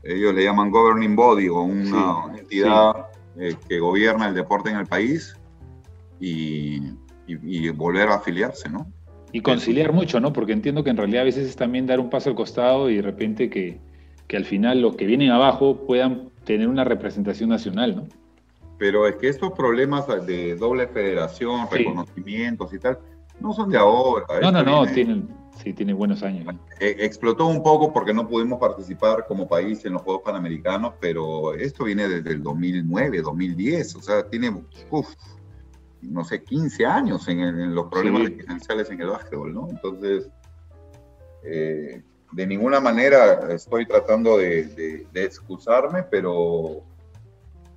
ellos 0.02 0.34
le 0.34 0.44
llaman 0.44 0.70
governing 0.70 1.14
body 1.14 1.48
o 1.48 1.62
una 1.62 2.34
sí, 2.34 2.40
entidad 2.40 3.06
sí. 3.36 3.42
Eh, 3.42 3.56
que 3.68 3.78
gobierna 3.78 4.28
el 4.28 4.34
deporte 4.34 4.70
en 4.70 4.76
el 4.76 4.86
país 4.86 5.36
y, 6.18 6.78
y, 7.28 7.38
y, 7.42 7.70
volver 7.70 8.08
a 8.08 8.16
afiliarse, 8.16 8.68
¿no? 8.68 8.90
Y 9.32 9.40
conciliar 9.40 9.92
mucho, 9.92 10.18
¿no? 10.18 10.32
Porque 10.32 10.52
entiendo 10.52 10.82
que 10.82 10.90
en 10.90 10.96
realidad 10.96 11.22
a 11.22 11.26
veces 11.26 11.48
es 11.48 11.54
también 11.54 11.86
dar 11.86 12.00
un 12.00 12.10
paso 12.10 12.28
al 12.28 12.34
costado 12.34 12.90
y 12.90 12.96
de 12.96 13.02
repente 13.02 13.48
que, 13.48 13.78
que 14.26 14.36
al 14.36 14.44
final 14.44 14.82
los 14.82 14.96
que 14.96 15.06
vienen 15.06 15.30
abajo 15.30 15.86
puedan 15.86 16.30
tener 16.44 16.66
una 16.66 16.82
representación 16.82 17.50
nacional, 17.50 17.94
¿no? 17.94 18.08
Pero 18.80 19.06
es 19.06 19.16
que 19.16 19.28
estos 19.28 19.52
problemas 19.52 20.06
de 20.26 20.56
doble 20.56 20.88
federación, 20.88 21.68
reconocimientos 21.70 22.72
y 22.72 22.78
tal, 22.78 22.98
no 23.38 23.52
son 23.52 23.68
de 23.68 23.76
ahora. 23.76 24.24
No, 24.40 24.50
no, 24.50 24.62
no, 24.62 24.86
tienen, 24.86 25.28
sí, 25.62 25.74
tiene 25.74 25.92
buenos 25.92 26.22
años. 26.22 26.54
E, 26.80 26.96
explotó 27.00 27.46
un 27.46 27.62
poco 27.62 27.92
porque 27.92 28.14
no 28.14 28.26
pudimos 28.26 28.58
participar 28.58 29.26
como 29.28 29.46
país 29.46 29.84
en 29.84 29.92
los 29.92 30.02
Juegos 30.02 30.22
Panamericanos, 30.24 30.94
pero 30.98 31.52
esto 31.52 31.84
viene 31.84 32.08
desde 32.08 32.30
el 32.30 32.42
2009, 32.42 33.20
2010, 33.20 33.96
o 33.96 34.00
sea, 34.00 34.26
tiene, 34.26 34.50
no 36.00 36.24
sé, 36.24 36.42
15 36.42 36.86
años 36.86 37.28
en, 37.28 37.74
los 37.74 37.86
problemas 37.88 38.28
existenciales 38.28 38.90
en 38.90 39.02
el 39.02 39.08
básquetbol, 39.08 39.52
¿no? 39.52 39.68
Entonces, 39.68 40.30
eh, 41.44 42.02
de 42.32 42.46
ninguna 42.46 42.80
manera 42.80 43.52
estoy 43.52 43.84
tratando 43.84 44.38
de, 44.38 45.06
excusarme, 45.12 46.02
pero 46.04 46.82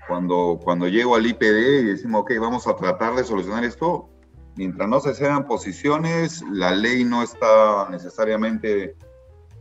cuando, 0.07 0.59
cuando 0.63 0.87
llego 0.87 1.15
al 1.15 1.25
IPD 1.25 1.81
y 1.81 1.83
decimos, 1.85 2.21
ok, 2.21 2.33
vamos 2.39 2.67
a 2.67 2.75
tratar 2.75 3.15
de 3.15 3.23
solucionar 3.23 3.63
esto, 3.63 4.09
mientras 4.55 4.87
no 4.87 4.99
se 4.99 5.13
sean 5.13 5.45
posiciones, 5.45 6.41
la 6.51 6.75
ley 6.75 7.03
no 7.03 7.23
está 7.23 7.87
necesariamente 7.89 8.95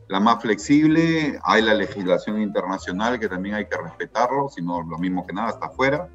la 0.08 0.20
más 0.20 0.42
flexible, 0.42 1.38
hay 1.42 1.62
la 1.62 1.75
legislación 1.75 2.42
internacional 2.42 3.18
que 3.18 3.28
también 3.28 3.54
hay 3.54 3.66
que 3.66 3.78
respetarlo, 3.78 4.49
sino 4.49 4.82
lo 4.82 4.99
mismo 4.99 5.26
que 5.26 5.32
nada 5.32 5.50
está 5.50 5.66
afuera. 5.66 6.08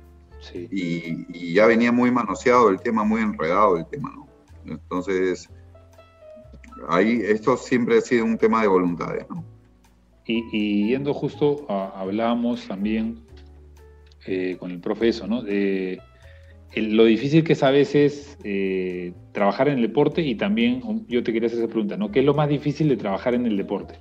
Y, 0.53 1.53
ya 1.53 1.65
venía 1.65 1.91
muy 1.91 2.11
manoseado 2.11 2.69
el 2.69 2.79
tema, 2.79 3.03
muy 3.03 3.21
enredado 3.21 3.77
el 3.77 3.87
tema, 3.87 4.13
¿no? 4.15 4.27
Entonces, 4.65 5.49
ahí 6.89 7.21
esto 7.23 7.57
siempre 7.57 7.97
ha 7.97 8.01
sido 8.01 8.25
un 8.25 8.37
tema 8.37 8.61
de 8.61 8.67
voluntades, 8.67 9.25
¿no? 9.29 9.43
Y, 10.25 10.89
yendo 10.89 11.13
justo, 11.13 11.65
hablábamos 11.69 12.67
también 12.67 13.25
eh, 14.25 14.57
con 14.59 14.71
el 14.71 14.79
profesor, 14.79 15.29
¿no? 15.29 15.41
De 15.41 15.99
lo 16.75 17.05
difícil 17.05 17.43
que 17.43 17.53
es 17.53 17.63
a 17.63 17.71
veces 17.71 18.37
eh, 18.43 19.13
trabajar 19.31 19.67
en 19.67 19.75
el 19.75 19.81
deporte 19.81 20.21
y 20.21 20.35
también 20.35 21.05
yo 21.07 21.23
te 21.23 21.33
quería 21.33 21.47
hacer 21.47 21.59
esa 21.59 21.67
pregunta, 21.67 21.97
¿no? 21.97 22.11
¿Qué 22.11 22.19
es 22.19 22.25
lo 22.25 22.33
más 22.33 22.49
difícil 22.49 22.89
de 22.89 22.97
trabajar 22.97 23.33
en 23.33 23.45
el 23.45 23.57
deporte? 23.57 23.95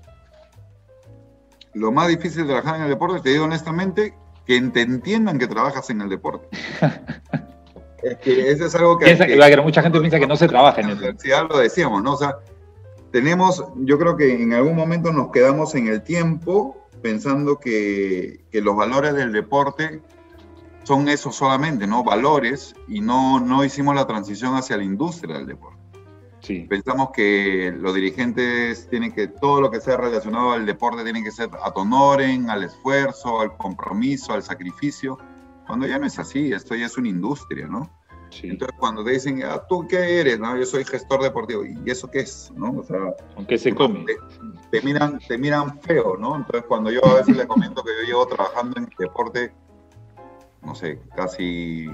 Lo 1.74 1.92
más 1.92 2.08
difícil 2.08 2.42
de 2.42 2.48
trabajar 2.48 2.76
en 2.76 2.82
el 2.82 2.88
deporte, 2.88 3.20
te 3.20 3.30
digo 3.30 3.44
honestamente, 3.44 4.14
que 4.46 4.60
te 4.60 4.82
entiendan 4.82 5.38
que 5.38 5.46
trabajas 5.46 5.88
en 5.90 6.00
el 6.00 6.08
deporte. 6.08 6.48
es 8.02 8.16
que 8.18 8.50
eso 8.50 8.66
es 8.66 8.74
algo 8.74 8.98
que... 8.98 9.16
que, 9.16 9.62
mucha 9.62 9.82
gente 9.82 10.00
piensa 10.00 10.18
que 10.18 10.26
no 10.26 10.36
se 10.36 10.48
trabaja 10.48 10.80
en, 10.80 10.90
el 10.90 10.98
deporte. 11.00 11.28
lo 11.48 11.58
decíamos, 11.58 12.02
¿no? 12.02 12.14
O 12.14 12.16
sea, 12.16 12.36
tenemos, 13.12 13.64
yo 13.76 13.98
creo 13.98 14.16
que 14.16 14.42
en 14.42 14.52
algún 14.52 14.76
momento 14.76 15.12
nos 15.12 15.30
quedamos 15.30 15.74
en 15.74 15.88
el 15.88 16.02
tiempo 16.02 16.85
pensando 17.06 17.60
que, 17.60 18.44
que 18.50 18.60
los 18.60 18.74
valores 18.74 19.14
del 19.14 19.30
deporte 19.30 20.02
son 20.82 21.08
eso 21.08 21.30
solamente, 21.30 21.86
¿no? 21.86 22.02
Valores 22.02 22.74
y 22.88 23.00
no, 23.00 23.38
no 23.38 23.64
hicimos 23.64 23.94
la 23.94 24.08
transición 24.08 24.56
hacia 24.56 24.76
la 24.76 24.82
industria 24.82 25.36
del 25.36 25.46
deporte. 25.46 25.78
Sí. 26.40 26.66
Pensamos 26.68 27.10
que 27.14 27.72
los 27.78 27.94
dirigentes 27.94 28.88
tienen 28.88 29.12
que, 29.12 29.28
todo 29.28 29.60
lo 29.60 29.70
que 29.70 29.80
sea 29.80 29.96
relacionado 29.96 30.50
al 30.50 30.66
deporte 30.66 31.04
tiene 31.04 31.22
que 31.22 31.30
ser 31.30 31.48
a 31.62 31.68
honoren, 31.68 32.50
al 32.50 32.64
esfuerzo, 32.64 33.40
al 33.40 33.56
compromiso, 33.56 34.32
al 34.32 34.42
sacrificio, 34.42 35.16
cuando 35.64 35.86
ya 35.86 36.00
no 36.00 36.06
es 36.06 36.18
así, 36.18 36.50
esto 36.50 36.74
ya 36.74 36.86
es 36.86 36.98
una 36.98 37.06
industria, 37.06 37.68
¿no? 37.68 37.88
Sí. 38.30 38.48
Entonces 38.48 38.76
cuando 38.78 39.04
te 39.04 39.12
dicen, 39.12 39.42
ah, 39.44 39.62
¿tú 39.68 39.86
qué 39.88 40.20
eres? 40.20 40.38
No, 40.38 40.56
yo 40.56 40.66
soy 40.66 40.84
gestor 40.84 41.22
deportivo, 41.22 41.64
¿y 41.64 41.78
eso 41.90 42.10
qué 42.10 42.20
es? 42.20 42.52
¿no? 42.54 42.72
O 42.78 42.82
sea, 42.82 43.14
¿Con 43.34 43.46
qué 43.46 43.58
se 43.58 43.74
come? 43.74 44.04
Te, 44.70 44.80
miran, 44.82 45.18
te 45.26 45.38
miran 45.38 45.80
feo, 45.80 46.16
¿no? 46.16 46.36
Entonces 46.36 46.64
cuando 46.68 46.90
yo 46.90 47.04
a 47.04 47.14
veces 47.14 47.36
le 47.36 47.46
comento 47.46 47.82
que 47.82 47.90
yo 48.02 48.06
llevo 48.06 48.26
trabajando 48.26 48.78
en 48.78 48.88
deporte, 48.98 49.52
no 50.62 50.74
sé, 50.74 51.00
casi 51.14 51.88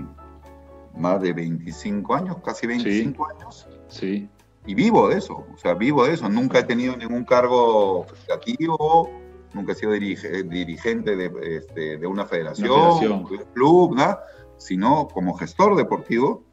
más 0.96 1.20
de 1.20 1.32
25 1.32 2.14
años, 2.14 2.36
casi 2.44 2.66
25 2.66 3.26
años. 3.28 3.68
Sí. 3.88 4.28
Y 4.66 4.74
vivo 4.74 5.08
de 5.08 5.18
eso, 5.18 5.44
o 5.52 5.56
sea, 5.56 5.74
vivo 5.74 6.04
de 6.06 6.14
eso. 6.14 6.28
Nunca 6.28 6.60
he 6.60 6.64
tenido 6.64 6.96
ningún 6.96 7.24
cargo 7.24 8.04
federativo, 8.04 9.10
nunca 9.54 9.72
he 9.72 9.74
sido 9.74 9.92
dirigente 9.92 11.16
de, 11.16 11.56
este, 11.56 11.98
de 11.98 12.06
una 12.06 12.24
federación, 12.26 13.00
de 13.00 13.08
un 13.08 13.24
club, 13.52 13.96
nada, 13.96 14.24
sino 14.62 15.08
como 15.08 15.34
gestor 15.34 15.76
deportivo 15.76 16.44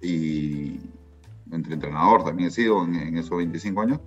y 0.00 0.80
entre 1.52 1.74
entrenador 1.74 2.24
también 2.24 2.48
he 2.48 2.52
sido 2.52 2.82
en, 2.84 3.16
esos 3.16 3.36
25 3.36 3.80
años, 3.80 4.00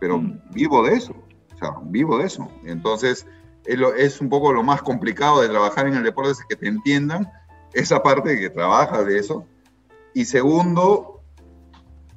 pero 0.00 0.18
mm. 0.18 0.40
vivo 0.52 0.82
de 0.84 0.94
eso, 0.94 1.14
o 1.54 1.58
sea, 1.58 1.74
vivo 1.84 2.18
de 2.18 2.26
eso. 2.26 2.48
Entonces, 2.64 3.26
es, 3.66 4.20
un 4.20 4.28
poco 4.28 4.52
lo 4.52 4.62
más 4.62 4.82
complicado 4.82 5.42
de 5.42 5.48
trabajar 5.48 5.86
en 5.86 5.94
el 5.94 6.02
deporte, 6.02 6.32
es 6.32 6.44
que 6.48 6.56
te 6.56 6.68
entiendan 6.68 7.30
esa 7.72 8.02
parte 8.02 8.30
de 8.30 8.40
que 8.40 8.50
trabajas 8.50 9.06
de 9.06 9.18
eso. 9.18 9.46
Y 10.14 10.24
segundo, 10.24 11.22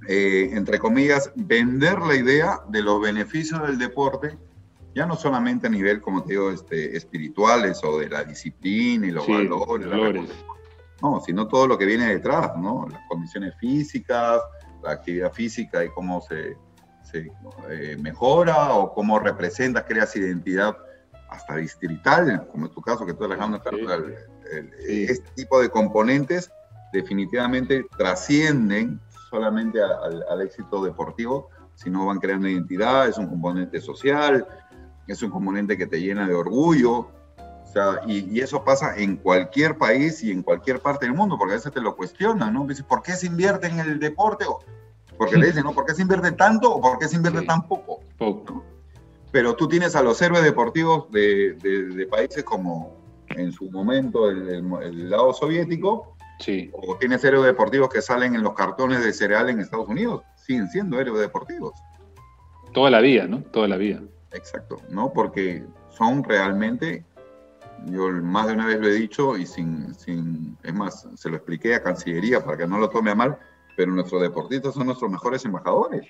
eh, 0.07 0.49
entre 0.53 0.79
comillas, 0.79 1.31
vender 1.35 1.99
la 1.99 2.15
idea 2.15 2.61
de 2.69 2.81
los 2.81 3.01
beneficios 3.01 3.61
del 3.61 3.77
deporte, 3.77 4.37
ya 4.95 5.05
no 5.05 5.15
solamente 5.15 5.67
a 5.67 5.69
nivel, 5.69 6.01
como 6.01 6.23
te 6.23 6.33
digo, 6.33 6.51
este, 6.51 6.95
espirituales 6.95 7.81
o 7.83 7.99
de 7.99 8.09
la 8.09 8.23
disciplina 8.23 9.07
y 9.07 9.11
los 9.11 9.27
valores, 9.27 10.29
no, 11.01 11.19
sino 11.21 11.47
todo 11.47 11.67
lo 11.67 11.77
que 11.77 11.85
viene 11.85 12.07
detrás, 12.07 12.55
¿no? 12.57 12.87
Las 12.89 13.01
condiciones 13.09 13.55
físicas, 13.57 14.41
la 14.81 14.91
actividad 14.91 15.33
física 15.33 15.83
y 15.83 15.89
cómo 15.89 16.21
se, 16.21 16.55
se 17.03 17.31
eh, 17.69 17.97
mejora 17.99 18.73
o 18.73 18.93
cómo 18.93 19.19
representas, 19.19 19.83
creas 19.87 20.15
identidad 20.15 20.77
hasta 21.29 21.55
distrital, 21.55 22.47
como 22.51 22.67
en 22.67 22.71
tu 22.71 22.81
caso, 22.81 23.05
que 23.05 23.13
tú 23.13 23.25
eres 23.25 23.39
sí. 24.85 25.05
este 25.09 25.29
tipo 25.35 25.59
de 25.59 25.69
componentes 25.69 26.51
definitivamente 26.93 27.85
trascienden 27.97 28.99
solamente 29.29 29.79
al, 29.81 30.41
éxito 30.41 30.83
deportivo, 30.83 31.49
sino 31.73 32.05
van 32.05 32.19
creando 32.19 32.47
identidad, 32.47 33.09
es 33.09 33.17
un 33.17 33.27
componente 33.27 33.81
social, 33.81 34.45
es 35.07 35.21
un 35.21 35.29
componente 35.29 35.77
que 35.77 35.87
te 35.87 35.99
llena 35.99 36.27
de 36.27 36.33
orgullo, 36.33 36.93
o 36.97 37.65
sea, 37.73 38.01
y, 38.07 38.39
eso 38.39 38.63
pasa 38.63 38.95
en 38.95 39.17
cualquier 39.17 39.77
país 39.77 40.23
y 40.23 40.31
en 40.31 40.43
cualquier 40.43 40.79
parte 40.79 41.05
del 41.05 41.15
mundo, 41.15 41.37
porque 41.37 41.53
a 41.53 41.57
veces 41.57 41.71
te 41.71 41.81
lo 41.81 41.95
cuestionan, 41.95 42.53
¿no? 42.53 42.65
Dices, 42.65 42.85
¿por 42.85 43.01
qué 43.01 43.13
se 43.13 43.27
invierte 43.27 43.67
en 43.67 43.79
el 43.79 43.99
deporte? 43.99 44.45
Porque 45.17 45.37
le 45.37 45.47
dicen, 45.47 45.63
¿no? 45.63 45.73
¿Por 45.73 45.85
qué 45.85 45.93
se 45.93 46.03
invierte 46.03 46.31
tanto 46.33 46.71
o 46.71 46.81
por 46.81 46.99
qué 46.99 47.07
se 47.07 47.15
invierte 47.15 47.41
tan 47.41 47.67
poco? 47.67 48.01
Poco 48.17 48.63
pero 49.33 49.55
tú 49.55 49.67
tienes 49.67 49.95
a 49.95 50.03
los 50.03 50.21
héroes 50.21 50.43
deportivos 50.43 51.11
de, 51.11 52.07
países 52.09 52.43
como 52.43 52.95
en 53.29 53.51
su 53.51 53.69
momento 53.71 54.29
el, 54.29 55.09
lado 55.09 55.33
soviético, 55.33 56.15
sí. 56.39 56.69
o 56.71 56.95
tienes 56.97 57.23
héroes 57.23 57.47
deportivos 57.47 57.89
que 57.89 58.03
salen 58.03 58.35
en 58.35 58.43
los 58.43 58.53
cartones 58.53 59.03
de 59.03 59.11
cereal 59.11 59.49
en 59.49 59.59
Estados 59.59 59.89
Unidos, 59.89 60.21
siguen 60.35 60.69
siendo 60.69 60.99
héroes 60.99 61.19
deportivos. 61.19 61.73
Toda 62.73 62.91
la 62.91 63.01
vida, 63.01 63.25
¿no? 63.25 63.41
Toda 63.41 63.67
la 63.67 63.77
vida. 63.77 64.03
Exacto, 64.33 64.77
¿no? 64.89 65.13
Porque 65.13 65.63
son 65.89 66.23
realmente, 66.23 67.05
yo 67.85 68.09
más 68.09 68.47
de 68.47 68.53
una 68.53 68.65
vez 68.65 68.79
lo 68.79 68.87
he 68.87 68.93
dicho 68.93 69.37
y 69.37 69.45
sin, 69.45 69.93
sin, 69.93 70.57
es 70.63 70.73
más, 70.73 71.07
se 71.15 71.29
lo 71.29 71.37
expliqué 71.37 71.75
a 71.75 71.83
Cancillería 71.83 72.43
para 72.43 72.57
que 72.57 72.67
no 72.67 72.79
lo 72.79 72.89
tome 72.89 73.11
a 73.11 73.15
mal, 73.15 73.37
pero 73.77 73.91
nuestros 73.91 74.21
deportistas 74.21 74.73
son 74.73 74.87
nuestros 74.87 75.11
mejores 75.11 75.45
embajadores. 75.45 76.07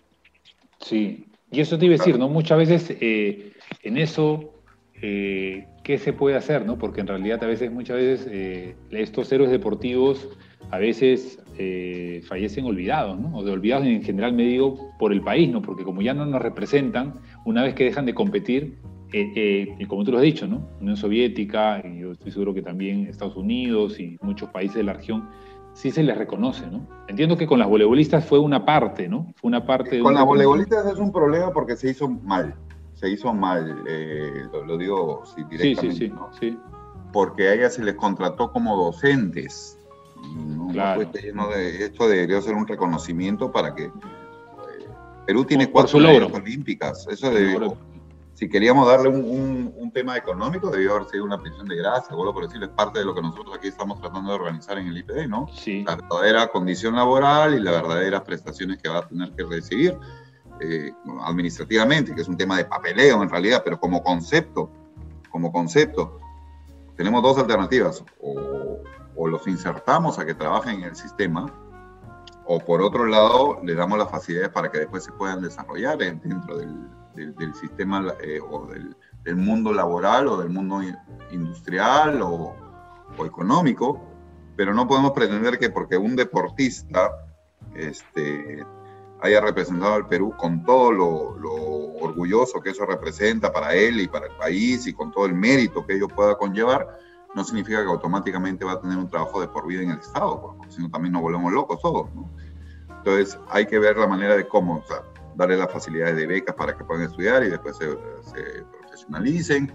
Sí, 0.80 1.28
y 1.52 1.62
eso 1.62 1.78
te 1.78 1.86
iba 1.86 1.96
a 1.96 1.98
decir, 1.98 2.18
¿no? 2.18 2.30
Muchas 2.30 2.58
veces 2.58 2.98
eh, 3.00 3.54
en 3.84 3.98
eso, 3.98 4.54
eh, 5.02 5.68
¿qué 5.84 5.98
se 5.98 6.14
puede 6.14 6.36
hacer, 6.36 6.66
no? 6.66 6.78
Porque 6.78 7.02
en 7.02 7.08
realidad 7.08 7.44
a 7.44 7.48
veces, 7.48 7.72
muchas 7.72 7.98
veces, 7.98 8.28
eh, 8.32 8.76
estos 8.92 9.32
héroes 9.32 9.52
deportivos 9.52 10.30
a 10.72 10.78
veces 10.78 11.40
fallecen 12.28 12.66
olvidados, 12.66 13.20
¿no? 13.20 13.38
O 13.38 13.44
de 13.44 13.52
olvidados 13.52 13.86
en 13.86 14.02
general 14.02 14.34
me 14.34 14.44
digo 14.44 14.90
por 14.98 15.14
el 15.14 15.22
país, 15.22 15.50
¿no? 15.50 15.62
Porque 15.62 15.84
como 15.84 16.02
ya 16.02 16.14
no 16.14 16.26
nos 16.26 16.42
representan, 16.42 17.14
una 17.46 17.64
vez 17.64 17.76
que 17.76 17.84
dejan 17.84 18.06
de 18.06 18.14
competir, 18.14 18.80
y 19.12 19.86
como 19.86 20.04
tú 20.04 20.12
lo 20.12 20.18
has 20.18 20.24
dicho, 20.24 20.48
¿no? 20.48 20.68
Unión 20.82 20.98
Soviética, 20.98 21.82
y 21.86 22.00
yo 22.00 22.14
estoy 22.14 22.32
seguro 22.32 22.54
que 22.54 22.64
también 22.64 23.08
Estados 23.08 23.36
Unidos 23.36 24.00
y 24.00 24.18
muchos 24.22 24.50
países 24.50 24.78
de 24.78 24.84
la 24.84 24.94
región, 24.94 25.30
sí 25.74 25.92
se 25.92 26.04
les 26.04 26.18
reconoce, 26.18 26.66
¿no? 26.68 26.88
Entiendo 27.08 27.38
que 27.38 27.48
con 27.48 27.60
las 27.60 27.68
voleibolistas 27.68 28.26
fue 28.26 28.40
una 28.40 28.66
parte, 28.66 29.08
¿no? 29.08 29.34
Fue 29.36 29.50
una 29.50 29.66
parte... 29.66 30.00
Con 30.00 30.14
las 30.14 30.26
voleibolistas 30.26 30.86
es 30.86 30.98
un 30.98 31.12
problema 31.12 31.52
porque 31.52 31.76
se 31.76 31.92
hizo 31.92 32.08
mal, 32.08 32.56
se 32.94 33.10
hizo 33.10 33.34
mal, 33.34 33.84
eh, 33.88 34.46
lo, 34.66 34.78
digo 34.78 35.24
directamente, 35.50 36.08
sí, 36.08 36.12
sí, 36.40 36.50
sí, 36.52 36.58
Porque 37.12 37.50
a 37.50 37.54
ellas 37.54 37.76
se 37.76 37.84
les 37.84 37.96
contrató 37.96 38.52
como 38.52 38.76
docentes. 38.78 39.80
¿No? 40.24 40.70
Claro. 40.72 41.02
esto 41.02 42.08
debería 42.08 42.42
ser 42.42 42.56
un 42.56 42.68
reconocimiento 42.68 43.52
para 43.52 43.76
que... 43.76 43.86
Eh, 43.86 43.92
Perú 45.26 45.46
tiene 45.46 45.70
cuatro 45.70 46.00
olímpicas, 46.00 47.08
eso 47.10 47.30
debió, 47.30 47.78
si 48.34 48.50
queríamos 48.50 48.88
darle 48.88 49.10
un, 49.10 49.92
tema 49.94 50.18
económico, 50.18 50.72
debió 50.72 50.96
haber 50.96 51.08
sido 51.08 51.24
una 51.24 51.40
pensión 51.40 51.68
de 51.68 51.76
gracia, 51.76 52.16
vuelvo 52.16 52.34
por 52.34 52.46
decirlo, 52.46 52.66
es 52.66 52.72
parte 52.72 52.98
de 52.98 53.06
lo 53.06 53.14
que 53.14 53.22
nosotros 53.22 53.56
aquí 53.56 53.68
estamos 53.68 54.02
tratando 54.02 54.32
de 54.32 54.36
organizar 54.36 54.76
en 54.80 54.88
el 54.88 54.98
IPD, 54.98 55.28
¿no? 55.28 55.48
Sí. 55.54 55.84
La 55.84 55.96
verdadera 55.96 56.48
condición 56.48 56.96
laboral 56.96 57.54
y 57.54 57.60
las 57.60 57.76
verdaderas 57.76 58.24
prestaciones 58.24 58.82
que 58.82 58.90
va 58.90 59.00
a 59.00 59.08
tener 59.08 59.32
que 59.34 59.44
recibir 59.44 59.96
eh, 60.62 60.92
administrativamente, 61.26 62.16
que 62.16 62.22
es 62.22 62.28
un 62.28 62.36
tema 62.36 62.58
de 62.58 62.66
papeleo 62.66 63.22
en 63.22 63.30
realidad, 63.30 63.62
pero 63.64 63.80
como 63.80 64.02
concepto, 64.02 64.72
como 65.30 65.52
concepto, 65.52 66.18
tenemos 66.98 67.22
dos 67.22 67.38
alternativas, 67.38 68.04
o, 68.20 68.80
o 69.16 69.28
los 69.28 69.48
insertamos 69.48 70.20
a 70.20 70.26
que 70.26 70.34
trabajen 70.34 70.80
en 70.80 70.84
el 70.84 70.96
sistema, 70.96 71.52
o 72.46 72.60
por 72.60 72.82
otro 72.82 73.06
lado, 73.06 73.60
le 73.64 73.74
damos 73.74 73.98
las 73.98 74.10
facilidades 74.10 74.52
para 74.52 74.70
que 74.70 74.80
después 74.80 75.04
se 75.04 75.12
puedan 75.14 75.42
desarrollar 75.42 75.98
dentro 75.98 76.58
del, 76.58 77.54
sistema 77.56 78.14
eh, 78.22 78.40
o 78.42 78.68
del, 78.68 79.36
mundo 79.36 79.72
laboral 79.72 80.28
o 80.28 80.38
del 80.38 80.50
mundo 80.50 80.82
industrial 81.32 82.22
o, 82.22 82.56
económico, 83.26 84.02
pero 84.56 84.74
no 84.74 84.88
podemos 84.88 85.12
pretender 85.12 85.58
que 85.60 85.70
porque 85.70 85.96
un 85.96 86.16
deportista 86.16 87.12
este, 87.76 88.66
haya 89.22 89.40
representado 89.40 89.94
al 89.94 90.08
Perú 90.08 90.34
con 90.36 90.66
todo 90.66 90.92
lo, 90.92 91.38
lo, 91.38 91.54
orgulloso 92.04 92.60
que 92.60 92.72
eso 92.72 92.86
representa 92.86 93.54
para 93.54 93.74
él 93.74 94.02
y 94.02 94.08
para 94.08 94.26
el 94.26 94.36
país 94.36 94.86
y 94.88 94.94
con 94.94 95.12
todo 95.12 95.26
el 95.26 95.34
mérito 95.34 95.86
que 95.86 95.94
ello 95.94 96.08
pueda 96.10 96.36
conllevar, 96.36 97.00
no 97.36 97.44
significa 97.44 97.82
que 97.82 97.90
automáticamente 97.90 98.66
va 98.66 98.74
a 98.74 98.82
tener 98.82 98.98
un 98.98 99.10
trabajo 99.10 99.42
de 99.42 99.48
por 99.48 99.68
vida 99.68 99.82
en 99.82 99.92
el 99.92 100.00
Estado, 100.00 100.42
porque 100.42 100.72
si 100.72 100.82
no 100.82 100.90
también 100.90 101.14
nos 101.14 101.22
volvemos 101.22 101.52
locos 101.52 101.82
todos. 101.82 102.14
¿no? 102.14 102.30
Entonces 102.98 103.38
hay 103.50 103.66
que 103.66 103.80
ver 103.80 103.98
la 103.98 104.08
manera 104.08 104.36
de 104.36 104.48
cómo, 104.48 104.78
o 104.78 104.84
sea, 104.86 105.04
darle 105.36 105.58
las 105.58 105.72
facilidades 105.72 106.16
de 106.16 106.28
becas 106.28 106.56
para 106.56 106.78
que 106.78 106.84
puedan 106.84 107.04
estudiar 107.04 107.44
y 107.44 107.50
después 107.50 107.78
se, 107.78 107.98
profesionalicen 108.80 109.74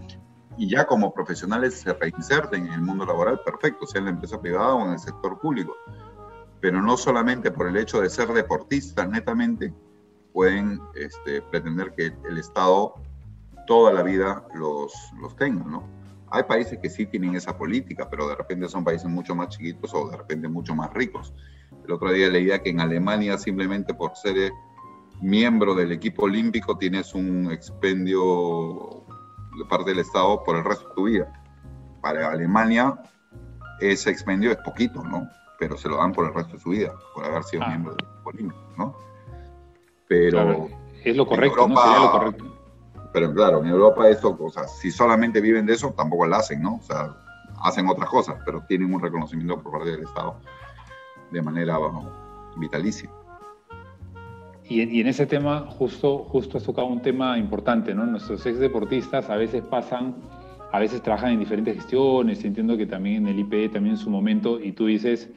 y 0.56 0.68
ya 0.68 0.86
como 0.86 1.12
profesionales 1.12 1.80
se 1.80 1.92
reinserten 1.92 2.66
en 2.66 2.72
el 2.72 2.80
mundo 2.80 3.04
laboral, 3.04 3.40
perfecto, 3.44 3.86
sea 3.86 4.00
en 4.00 4.06
la 4.06 4.10
empresa 4.12 4.40
privada 4.40 4.74
o 4.74 4.86
en 4.86 4.92
el 4.92 4.98
sector 4.98 5.38
público. 5.38 5.76
Pero 6.60 6.82
no 6.82 6.96
solamente 6.96 7.50
por 7.50 7.68
el 7.68 7.76
hecho 7.76 8.00
de 8.00 8.10
ser 8.10 8.28
deportistas 8.32 9.08
netamente, 9.08 9.72
pueden 10.32 10.80
este, 10.94 11.42
pretender 11.42 11.94
que 11.94 12.12
el 12.28 12.38
Estado 12.38 12.94
toda 13.66 13.92
la 13.92 14.02
vida 14.02 14.44
los, 14.54 14.92
los 15.20 15.36
tenga, 15.36 15.64
¿no? 15.64 15.97
Hay 16.30 16.42
países 16.42 16.78
que 16.80 16.90
sí 16.90 17.06
tienen 17.06 17.34
esa 17.36 17.56
política, 17.56 18.08
pero 18.10 18.28
de 18.28 18.34
repente 18.34 18.68
son 18.68 18.84
países 18.84 19.08
mucho 19.08 19.34
más 19.34 19.48
chiquitos 19.48 19.92
o 19.94 20.10
de 20.10 20.16
repente 20.16 20.48
mucho 20.48 20.74
más 20.74 20.92
ricos. 20.92 21.32
El 21.84 21.92
otro 21.92 22.12
día 22.12 22.28
leía 22.28 22.62
que 22.62 22.70
en 22.70 22.80
Alemania 22.80 23.38
simplemente 23.38 23.94
por 23.94 24.14
ser 24.14 24.52
miembro 25.20 25.74
del 25.74 25.92
equipo 25.92 26.24
olímpico 26.24 26.76
tienes 26.76 27.14
un 27.14 27.50
expendio 27.50 29.04
de 29.56 29.64
parte 29.64 29.90
del 29.90 30.00
Estado 30.00 30.42
por 30.44 30.56
el 30.56 30.64
resto 30.64 30.88
de 30.88 30.94
tu 30.94 31.04
vida. 31.04 31.42
Para 32.02 32.30
Alemania 32.30 32.94
ese 33.80 34.10
expendio 34.10 34.50
es 34.50 34.58
poquito, 34.58 35.02
¿no? 35.02 35.28
Pero 35.58 35.76
se 35.76 35.88
lo 35.88 35.96
dan 35.96 36.12
por 36.12 36.26
el 36.26 36.34
resto 36.34 36.54
de 36.54 36.60
su 36.60 36.70
vida, 36.70 36.92
por 37.14 37.24
haber 37.24 37.42
sido 37.44 37.62
ah. 37.64 37.68
miembro 37.68 37.94
del 37.94 38.06
equipo 38.06 38.28
olímpico, 38.28 38.72
¿no? 38.76 38.94
Pero... 40.08 40.68
es 41.04 41.16
lo 41.16 41.26
correcto, 41.26 41.68
¿no? 41.68 41.80
Sería 41.80 42.00
lo 42.00 42.10
correcto 42.12 42.57
pero 43.12 43.32
claro, 43.32 43.62
en 43.62 43.68
Europa 43.68 44.08
eso, 44.08 44.36
o 44.38 44.50
sea, 44.50 44.64
si 44.64 44.90
solamente 44.90 45.40
viven 45.40 45.66
de 45.66 45.74
eso, 45.74 45.92
tampoco 45.96 46.26
lo 46.26 46.36
hacen, 46.36 46.62
¿no? 46.62 46.76
O 46.76 46.82
sea, 46.82 47.14
hacen 47.62 47.88
otras 47.88 48.08
cosas, 48.08 48.36
pero 48.44 48.62
tienen 48.68 48.92
un 48.92 49.00
reconocimiento 49.00 49.60
por 49.62 49.72
parte 49.72 49.90
del 49.90 50.02
Estado 50.02 50.36
de 51.30 51.42
manera 51.42 51.78
vitalicia. 52.56 53.10
Y, 54.64 55.00
en 55.00 55.06
ese 55.06 55.24
tema, 55.26 55.66
justo, 55.66 56.18
justo 56.24 56.58
has 56.58 56.64
tocado 56.64 56.88
un 56.88 57.00
tema 57.00 57.38
importante, 57.38 57.94
¿no? 57.94 58.04
Nuestros 58.04 58.44
ex 58.44 58.58
deportistas 58.58 59.30
a 59.30 59.36
veces 59.36 59.62
pasan, 59.62 60.16
a 60.72 60.78
veces 60.78 61.02
trabajan 61.02 61.32
en 61.32 61.38
diferentes 61.40 61.74
gestiones, 61.76 62.44
entiendo 62.44 62.76
que 62.76 62.84
también 62.84 63.26
en 63.26 63.28
el 63.28 63.38
IPE, 63.40 63.70
también 63.70 63.94
en 63.94 64.00
su 64.00 64.10
momento, 64.10 64.60
y 64.60 64.72
tú 64.72 64.84
dices, 64.84 65.30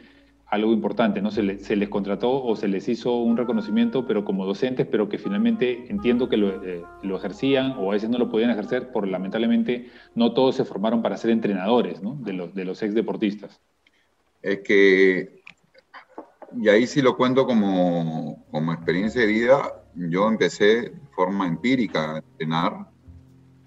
algo 0.51 0.73
importante, 0.73 1.21
¿no? 1.21 1.31
Se, 1.31 1.43
les 1.43 1.89
contrató 1.89 2.43
o 2.43 2.57
se 2.57 2.67
les 2.67 2.89
hizo 2.89 3.15
un 3.15 3.37
reconocimiento, 3.37 4.05
pero 4.05 4.25
como 4.25 4.45
docentes, 4.45 4.85
pero 4.85 5.07
que 5.07 5.17
finalmente 5.17 5.85
entiendo 5.89 6.27
que 6.27 6.35
eh, 6.35 6.83
lo, 7.03 7.17
ejercían 7.17 7.75
o 7.77 7.89
a 7.89 7.93
veces 7.93 8.09
no 8.09 8.17
lo 8.17 8.29
podían 8.29 8.49
ejercer, 8.49 8.91
por 8.91 9.07
lamentablemente 9.07 9.89
no 10.13 10.33
todos 10.33 10.55
se 10.55 10.65
formaron 10.65 11.01
para 11.01 11.15
ser 11.15 11.31
entrenadores, 11.31 12.01
¿no? 12.01 12.15
De 12.15 12.33
los, 12.33 12.53
de 12.53 12.65
los 12.65 12.83
ex 12.83 12.93
deportistas. 12.93 13.61
Es 14.41 14.59
que, 14.59 15.41
y 16.59 16.67
ahí 16.67 16.85
sí 16.85 17.01
lo 17.01 17.15
cuento 17.15 17.45
como, 17.45 18.45
como 18.51 18.73
experiencia 18.73 19.21
de 19.21 19.27
vida, 19.27 19.85
yo 19.95 20.27
empecé 20.27 20.65
de 20.65 20.93
forma 21.15 21.47
empírica 21.47 22.15
a 22.15 22.17
entrenar, 22.17 22.87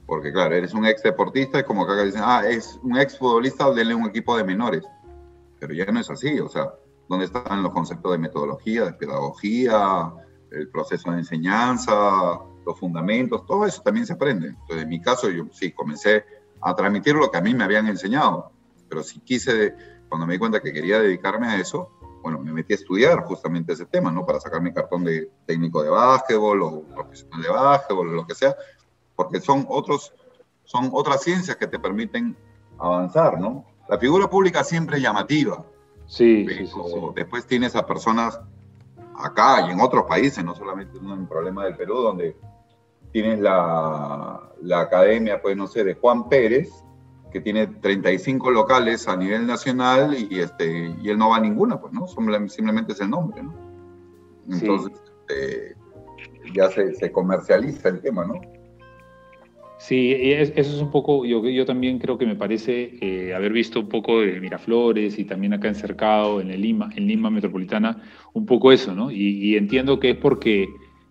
porque 0.04 0.34
claro, 0.34 0.54
eres 0.54 0.74
un 0.74 0.84
ex 0.84 1.02
deportista, 1.02 1.60
es 1.60 1.64
como 1.64 1.84
acá 1.84 2.04
dicen, 2.04 2.20
ah, 2.22 2.42
es 2.46 2.78
un 2.82 2.98
ex 2.98 3.16
futbolista, 3.16 3.72
denle 3.72 3.94
un 3.94 4.06
equipo 4.06 4.36
de 4.36 4.44
menores 4.44 4.84
pero 5.64 5.72
ya 5.72 5.90
no 5.90 5.98
es 5.98 6.10
así, 6.10 6.38
o 6.40 6.48
sea, 6.50 6.74
¿dónde 7.08 7.24
están 7.24 7.62
los 7.62 7.72
conceptos 7.72 8.12
de 8.12 8.18
metodología, 8.18 8.84
de 8.84 8.92
pedagogía, 8.92 10.12
el 10.50 10.68
proceso 10.68 11.10
de 11.10 11.20
enseñanza, 11.20 11.94
los 12.66 12.78
fundamentos? 12.78 13.46
Todo 13.46 13.64
eso 13.64 13.80
también 13.80 14.04
se 14.04 14.12
aprende. 14.12 14.48
Entonces, 14.48 14.82
en 14.82 14.88
mi 14.90 15.00
caso, 15.00 15.30
yo 15.30 15.46
sí, 15.52 15.72
comencé 15.72 16.26
a 16.60 16.74
transmitir 16.74 17.14
lo 17.14 17.30
que 17.30 17.38
a 17.38 17.40
mí 17.40 17.54
me 17.54 17.64
habían 17.64 17.86
enseñado, 17.86 18.52
pero 18.90 19.02
si 19.02 19.20
quise, 19.20 19.74
cuando 20.06 20.26
me 20.26 20.34
di 20.34 20.38
cuenta 20.38 20.60
que 20.60 20.70
quería 20.70 20.98
dedicarme 20.98 21.46
a 21.46 21.58
eso, 21.58 21.88
bueno, 22.22 22.40
me 22.40 22.52
metí 22.52 22.74
a 22.74 22.76
estudiar 22.76 23.24
justamente 23.24 23.72
ese 23.72 23.86
tema, 23.86 24.12
¿no? 24.12 24.26
Para 24.26 24.40
sacar 24.40 24.60
mi 24.60 24.70
cartón 24.70 25.02
de 25.02 25.30
técnico 25.46 25.82
de 25.82 25.88
básquetbol 25.88 26.60
o 26.60 26.82
profesional 26.94 27.40
de 27.40 27.48
básquetbol 27.48 28.08
o 28.10 28.12
lo 28.12 28.26
que 28.26 28.34
sea, 28.34 28.54
porque 29.16 29.40
son 29.40 29.64
otros, 29.70 30.12
son 30.64 30.90
otras 30.92 31.22
ciencias 31.22 31.56
que 31.56 31.66
te 31.66 31.78
permiten 31.78 32.36
avanzar, 32.78 33.40
¿no? 33.40 33.64
La 33.88 33.98
figura 33.98 34.28
pública 34.28 34.64
siempre 34.64 34.96
es 34.96 35.02
llamativa. 35.02 35.64
Sí, 36.06 36.46
Después 37.14 37.46
tienes 37.46 37.74
a 37.76 37.86
personas 37.86 38.38
acá 39.16 39.66
y 39.66 39.72
en 39.72 39.80
otros 39.80 40.04
países, 40.04 40.44
no 40.44 40.54
solamente 40.54 40.98
en 40.98 41.10
un 41.10 41.26
problema 41.26 41.64
del 41.64 41.76
Perú, 41.76 41.94
donde 41.94 42.36
tienes 43.12 43.40
la, 43.40 44.52
la 44.60 44.80
academia, 44.80 45.40
pues 45.40 45.56
no 45.56 45.66
sé, 45.66 45.84
de 45.84 45.94
Juan 45.94 46.28
Pérez, 46.28 46.70
que 47.32 47.40
tiene 47.40 47.66
35 47.66 48.50
locales 48.50 49.08
a 49.08 49.16
nivel 49.16 49.46
nacional 49.46 50.14
y, 50.14 50.40
este, 50.40 50.94
y 51.00 51.08
él 51.08 51.18
no 51.18 51.30
va 51.30 51.36
a 51.36 51.40
ninguna, 51.40 51.80
pues, 51.80 51.92
¿no? 51.92 52.06
Simplemente 52.06 52.92
es 52.92 53.00
el 53.00 53.10
nombre, 53.10 53.42
¿no? 53.42 53.54
Entonces, 54.50 54.92
este, 55.28 55.76
ya 56.54 56.70
se, 56.70 56.94
se 56.94 57.10
comercializa 57.10 57.88
el 57.88 58.00
tema, 58.00 58.24
¿no? 58.24 58.34
Sí, 59.86 60.12
eso 60.14 60.54
es 60.56 60.80
un 60.80 60.90
poco, 60.90 61.26
yo, 61.26 61.46
yo 61.46 61.66
también 61.66 61.98
creo 61.98 62.16
que 62.16 62.24
me 62.24 62.36
parece 62.36 62.96
eh, 63.02 63.34
haber 63.34 63.52
visto 63.52 63.80
un 63.80 63.90
poco 63.90 64.22
de 64.22 64.40
Miraflores 64.40 65.18
y 65.18 65.26
también 65.26 65.52
acá 65.52 65.68
en 65.68 65.74
Cercado, 65.74 66.40
en 66.40 66.50
el 66.50 66.62
Lima, 66.62 66.88
en 66.96 67.06
Lima 67.06 67.28
Metropolitana, 67.28 68.02
un 68.32 68.46
poco 68.46 68.72
eso, 68.72 68.94
¿no? 68.94 69.10
Y, 69.10 69.56
entiendo 69.56 70.00
que 70.00 70.12
es 70.12 70.16
porque 70.16 70.68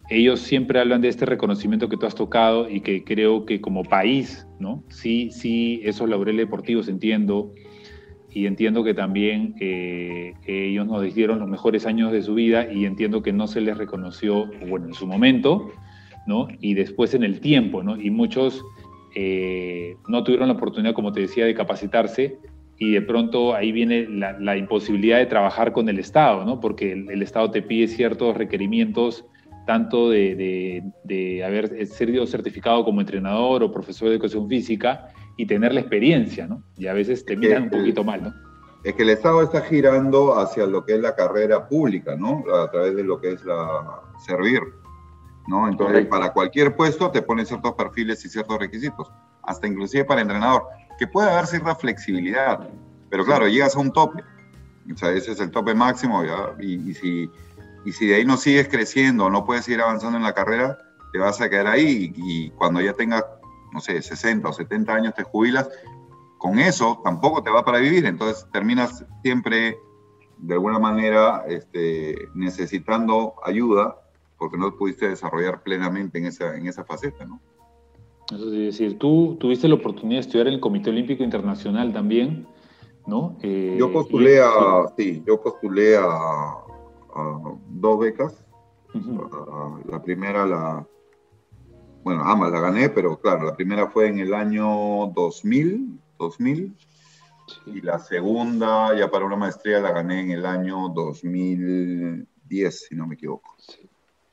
ellos 0.09 0.39
siempre 0.39 0.79
hablan 0.79 1.01
de 1.01 1.09
este 1.09 1.27
reconocimiento 1.27 1.87
que 1.87 1.97
tú 1.97 2.07
has 2.07 2.15
tocado 2.15 2.67
y 2.67 2.81
que 2.81 3.03
creo 3.03 3.45
que 3.45 3.61
como 3.61 3.83
país, 3.83 4.47
¿no? 4.57 4.83
Sí, 4.89 5.29
sí, 5.29 5.79
esos 5.83 6.09
laureles 6.09 6.47
deportivos 6.47 6.87
entiendo 6.87 7.53
y 8.31 8.47
entiendo 8.47 8.83
que 8.83 8.95
también 8.95 9.53
eh, 9.59 10.33
ellos 10.47 10.87
nos 10.87 11.13
dieron 11.13 11.37
los 11.37 11.47
mejores 11.47 11.85
años 11.85 12.11
de 12.11 12.23
su 12.23 12.33
vida 12.33 12.73
y 12.73 12.85
entiendo 12.85 13.21
que 13.21 13.33
no 13.33 13.45
se 13.45 13.61
les 13.61 13.77
reconoció, 13.77 14.49
bueno, 14.67 14.87
en 14.87 14.95
su 14.95 15.05
momento, 15.05 15.71
y 16.59 16.73
después 16.73 17.13
en 17.13 17.23
el 17.23 17.39
tiempo, 17.39 17.83
¿no? 17.83 17.99
Y 17.99 18.09
muchos 18.09 18.63
eh, 19.15 19.95
no 20.07 20.23
tuvieron 20.23 20.47
la 20.47 20.55
oportunidad, 20.55 20.93
como 20.93 21.11
te 21.11 21.21
decía, 21.21 21.45
de 21.45 21.53
capacitarse 21.53 22.37
y 22.77 22.93
de 22.93 23.01
pronto 23.01 23.53
ahí 23.53 23.71
viene 23.71 24.07
la, 24.07 24.57
imposibilidad 24.57 25.19
de 25.19 25.25
trabajar 25.27 25.71
con 25.71 25.87
el 25.89 25.99
Estado, 25.99 26.43
¿no? 26.45 26.59
Porque 26.59 26.91
el, 26.93 27.21
Estado 27.21 27.51
te 27.51 27.61
pide 27.61 27.87
ciertos 27.87 28.35
requerimientos 28.35 29.25
tanto 29.65 30.09
de, 30.09 30.83
de, 31.03 31.43
haber 31.43 31.85
sido 31.87 32.25
certificado 32.25 32.83
como 32.83 32.99
entrenador 32.99 33.63
o 33.63 33.71
profesor 33.71 34.09
de 34.09 34.15
educación 34.15 34.49
física 34.49 35.07
y 35.37 35.45
tener 35.45 35.73
la 35.73 35.79
experiencia, 35.79 36.47
¿no? 36.47 36.63
Y 36.77 36.87
a 36.87 36.93
veces 36.93 37.25
te 37.25 37.37
miran 37.37 37.63
un 37.63 37.69
poquito 37.69 38.03
mal, 38.03 38.23
¿no? 38.23 38.33
Es 38.83 38.95
que 38.95 39.03
el 39.03 39.11
Estado 39.11 39.41
está 39.41 39.61
girando 39.61 40.37
hacia 40.37 40.65
lo 40.65 40.83
que 40.83 40.95
es 40.95 40.99
la 40.99 41.15
carrera 41.15 41.69
pública, 41.69 42.17
¿no? 42.17 42.43
A 42.53 42.69
través 42.69 42.95
de 42.95 43.03
lo 43.03 43.21
que 43.21 43.31
es 43.31 43.45
la 43.45 44.01
servir. 44.25 44.59
¿No? 45.47 45.67
Entonces, 45.67 46.05
para 46.07 46.31
cualquier 46.31 46.75
puesto 46.75 47.11
te 47.11 47.21
ponen 47.21 47.45
ciertos 47.45 47.73
perfiles 47.73 48.23
y 48.25 48.29
ciertos 48.29 48.57
requisitos, 48.59 49.11
hasta 49.43 49.67
inclusive 49.67 50.05
para 50.05 50.21
entrenador, 50.21 50.63
que 50.97 51.07
puede 51.07 51.29
haber 51.29 51.47
cierta 51.47 51.75
flexibilidad, 51.75 52.69
pero 53.09 53.25
claro, 53.25 53.47
llegas 53.47 53.75
a 53.75 53.79
un 53.79 53.91
tope, 53.91 54.23
o 54.91 54.97
sea, 54.97 55.11
ese 55.11 55.31
es 55.31 55.39
el 55.39 55.51
tope 55.51 55.73
máximo, 55.73 56.23
Y, 56.59 56.93
si, 56.93 57.29
y 57.85 57.91
si 57.91 58.07
de 58.07 58.15
ahí 58.15 58.25
no 58.25 58.37
sigues 58.37 58.67
creciendo, 58.67 59.29
no 59.29 59.45
puedes 59.45 59.65
seguir 59.65 59.81
avanzando 59.81 60.17
en 60.17 60.23
la 60.23 60.33
carrera, 60.33 60.77
te 61.11 61.19
vas 61.19 61.39
a 61.41 61.49
quedar 61.49 61.67
ahí 61.67 62.13
y, 62.15 62.49
cuando 62.51 62.81
ya 62.81 62.93
tengas, 62.93 63.23
no 63.71 63.79
sé, 63.79 64.01
60 64.01 64.49
o 64.49 64.53
70 64.53 64.93
años 64.93 65.13
te 65.13 65.23
jubilas, 65.23 65.69
con 66.37 66.59
eso 66.59 66.99
tampoco 67.03 67.41
te 67.43 67.49
va 67.49 67.63
para 67.63 67.79
vivir, 67.79 68.05
entonces 68.05 68.47
terminas 68.51 69.05
siempre 69.21 69.77
de 70.39 70.53
alguna 70.55 70.79
manera 70.79 71.43
este, 71.47 72.15
necesitando 72.33 73.35
ayuda 73.45 73.95
porque 74.43 74.57
no 74.57 74.75
pudiste 74.75 75.07
desarrollar 75.07 75.63
plenamente 75.63 76.17
en 76.17 76.25
esa, 76.25 76.57
en 76.57 76.67
esa 76.67 76.83
faceta, 76.83 77.23
¿no? 77.25 77.39
Eso 78.29 78.47
es 78.47 78.51
decir, 78.51 78.99
tú 78.99 79.37
tuviste 79.39 79.69
la 79.69 79.75
oportunidad 79.75 80.17
de 80.17 80.27
estudiar 80.27 80.47
en 80.47 80.55
el 80.55 80.59
Comité 80.59 80.89
Olímpico 80.89 81.23
Internacional 81.23 81.93
también, 81.93 82.45
¿no? 83.07 83.37
Eh, 83.41 83.77
yo 83.79 83.89
postulé 83.93 84.41
a, 84.41 84.91
sí. 84.97 85.23
yo 85.25 85.41
postulé 85.41 85.95
a, 85.95 86.57
dos 87.69 87.99
becas. 88.01 88.45
la 89.89 90.03
primera 90.03 90.45
la, 90.45 90.85
bueno, 92.03 92.21
ambas 92.25 92.51
la 92.51 92.59
gané, 92.59 92.89
pero 92.89 93.17
claro, 93.21 93.45
la 93.45 93.55
primera 93.55 93.87
fue 93.87 94.09
en 94.09 94.19
el 94.19 94.33
año 94.33 95.07
2000, 95.15 96.01
2000 96.19 96.75
Y 97.67 97.79
la 97.79 97.97
segunda, 97.97 98.93
ya 98.93 99.09
para 99.09 99.23
una 99.23 99.37
maestría, 99.37 99.79
la 99.79 99.93
gané 99.93 100.19
en 100.19 100.31
el 100.31 100.45
año 100.45 100.89
2010, 100.89 102.85
si 102.89 102.95
no 102.95 103.07
me 103.07 103.15
equivoco. 103.15 103.55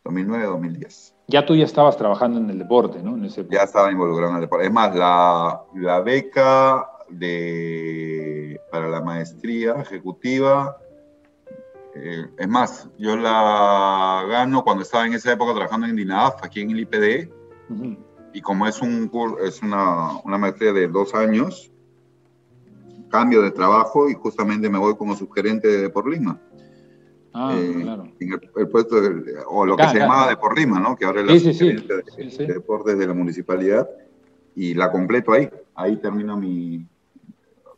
2009-2010. 0.04 1.14
Ya 1.28 1.46
tú 1.46 1.54
ya 1.54 1.64
estabas 1.64 1.96
trabajando 1.96 2.40
en 2.40 2.50
el 2.50 2.58
deporte, 2.58 3.02
¿no? 3.02 3.16
ya 3.26 3.62
estaba 3.62 3.92
involucrado 3.92 4.30
en 4.30 4.36
el 4.36 4.42
deporte. 4.42 4.66
Es 4.66 4.72
más, 4.72 4.94
la, 4.94 5.62
la 5.74 6.00
beca 6.00 6.88
de, 7.08 8.60
para 8.70 8.88
la 8.88 9.00
maestría 9.00 9.74
ejecutiva, 9.74 10.76
eh, 11.94 12.26
es 12.38 12.48
más, 12.48 12.88
yo 12.98 13.16
la 13.16 14.24
gano 14.28 14.62
cuando 14.64 14.82
estaba 14.82 15.06
en 15.06 15.14
esa 15.14 15.32
época 15.32 15.54
trabajando 15.54 15.86
en 15.86 15.96
DINAF, 15.96 16.42
aquí 16.42 16.60
en 16.60 16.70
el 16.70 16.80
IPD, 16.80 17.28
y 18.32 18.40
como 18.40 18.66
es, 18.66 18.80
un, 18.80 19.10
es 19.44 19.62
una, 19.62 20.18
una 20.24 20.38
maestría 20.38 20.72
de 20.72 20.88
dos 20.88 21.14
años, 21.14 21.72
cambio 23.10 23.42
de 23.42 23.50
trabajo 23.50 24.08
y 24.08 24.14
justamente 24.14 24.70
me 24.70 24.78
voy 24.78 24.96
como 24.96 25.16
subgerente 25.16 25.68
de 25.68 25.82
Depor 25.82 26.08
Lima. 26.08 26.40
Ah, 27.32 27.54
eh, 27.56 27.80
claro. 27.82 28.08
el, 28.18 28.68
puesto, 28.68 28.96
o 29.48 29.64
lo 29.64 29.76
que 29.76 29.88
se 29.88 29.98
llamaba 29.98 30.28
Depor 30.28 30.58
Lima, 30.58 30.80
¿no? 30.80 30.96
Que 30.96 31.04
ahora 31.04 31.20
es 31.20 31.44
la 31.44 31.52
sí, 31.52 31.72
de, 31.72 32.46
deportes 32.46 32.98
de 32.98 33.06
la 33.06 33.14
municipalidad 33.14 33.88
y 34.56 34.74
la 34.74 34.90
completo 34.90 35.32
ahí. 35.32 35.48
Ahí 35.74 35.96
termino 35.96 36.36
mi, 36.36 36.84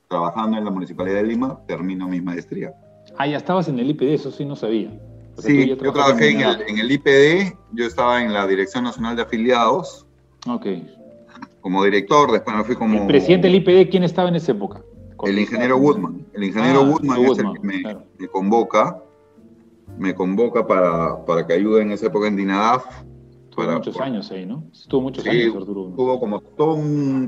trabajando 0.09 0.57
en 0.59 0.65
la 0.65 0.71
municipalidad 0.71 1.17
de 1.17 1.25
Lima, 1.25 1.61
termino 1.67 2.09
mi 2.09 2.21
maestría. 2.21 2.73
Ah, 3.19 3.27
ya 3.27 3.37
estabas 3.37 3.69
en 3.69 3.79
el 3.79 3.91
IPD, 3.91 4.15
eso 4.15 4.31
sí 4.31 4.45
no 4.45 4.57
sabía. 4.57 4.91
sí, 5.39 5.69
yo 5.69 5.77
trabajé 5.77 6.31
en 6.31 6.41
el, 6.41 6.63
en 6.69 6.79
el, 6.79 6.91
IPD, 6.91 7.57
yo 7.73 7.87
estaba 7.87 8.23
en 8.23 8.33
la 8.33 8.47
Dirección 8.47 8.85
Nacional 8.85 9.17
de 9.17 9.23
Afiliados. 9.23 10.07
Ok. 10.49 10.67
Como 11.61 11.85
director, 11.85 12.33
después 12.33 12.57
me 12.57 12.65
fui 12.65 12.75
como... 12.75 13.03
¿El 13.03 13.07
presidente 13.07 13.49
del 13.49 13.57
IPD 13.57 13.91
quién 13.91 14.03
estaba 14.03 14.29
en 14.29 14.37
esa 14.37 14.53
época? 14.53 14.83
El 15.23 15.39
ingeniero 15.39 15.79
Woodman. 15.79 16.27
El 16.35 16.45
ingeniero 16.45 16.81
ah, 16.81 16.91
Woodman, 16.91 17.25
es 17.25 17.39
el 17.39 17.53
que 17.53 17.61
me, 18.19 18.29
convoca, 18.29 19.01
me 20.03 20.15
convoca 20.15 20.67
para, 20.67 21.25
para, 21.25 21.47
que 21.47 21.55
ayude 21.55 21.83
en 21.83 21.93
esa 21.93 22.07
época 22.07 22.27
en 22.27 22.37
DINADAF. 22.37 22.85
Estuvo 23.49 23.71
muchos 23.71 24.01
años 24.01 24.31
ahí, 24.33 24.47
¿no? 24.47 24.65
Estuvo 24.73 25.01
muchos 25.03 25.27
años, 25.27 25.55
Arturo. 25.55 25.93
Tuvo 25.95 26.19
como 26.19 26.41
todo 26.41 26.77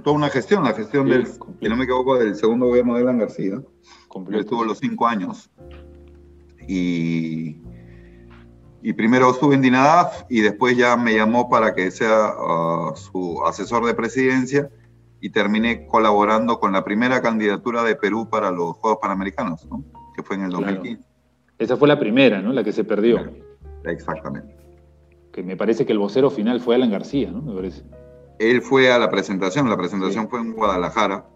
toda 0.03 0.17
una 0.17 0.29
gestión, 0.29 0.65
la 0.65 0.73
gestión 0.73 1.09
del, 1.09 1.27
si 1.27 1.69
no 1.69 1.77
me 1.77 1.85
equivoco, 1.85 2.19
del 2.19 2.35
segundo 2.35 2.67
gobierno 2.67 2.95
de 2.95 3.03
Elan 3.03 3.19
García. 3.19 3.63
Estuvo 4.33 4.65
los 4.65 4.79
cinco 4.79 5.07
años. 5.07 5.51
Y, 6.67 7.61
y 8.83 8.93
primero 8.95 9.31
estuve 9.31 9.55
en 9.55 9.63
DINADAF 9.63 10.25
y 10.29 10.41
después 10.41 10.77
ya 10.77 10.97
me 10.97 11.15
llamó 11.15 11.49
para 11.49 11.75
que 11.75 11.91
sea 11.91 12.35
uh, 12.35 12.97
su 12.97 13.43
asesor 13.47 13.85
de 13.87 13.95
presidencia 13.95 14.71
y 15.21 15.31
terminé 15.31 15.87
colaborando 15.87 16.59
con 16.59 16.73
la 16.73 16.85
primera 16.85 17.23
candidatura 17.23 17.85
de 17.85 17.97
Perú 17.97 18.29
para 18.29 18.51
los 18.51 18.77
Juegos 18.77 18.99
Panamericanos, 19.01 19.67
¿no? 19.71 19.85
que 20.15 20.23
fue 20.23 20.37
en 20.37 20.45
el 20.45 20.51
2015. 20.51 21.14
Esa 21.59 21.77
fue 21.77 21.89
la 21.89 21.99
primera, 21.99 22.41
¿no? 22.43 22.53
La 22.53 22.65
que 22.65 22.73
se 22.73 22.85
perdió. 22.85 23.31
Exactamente. 23.85 24.57
Que 25.33 25.43
me 25.43 25.57
parece 25.57 25.87
que 25.87 25.93
el 25.93 25.99
vocero 25.99 26.31
final 26.31 26.61
fue 26.61 26.75
Alan 26.75 26.91
García, 26.91 27.31
¿no? 27.31 27.43
Me 27.43 27.55
parece. 27.55 27.83
Él 28.39 28.63
fue 28.63 28.93
a 28.93 28.99
la 28.99 29.11
presentación, 29.11 29.69
la 29.69 29.77
presentación 29.77 30.29
fue 30.29 30.41
en 30.41 30.53
Guadalajara, 30.53 31.27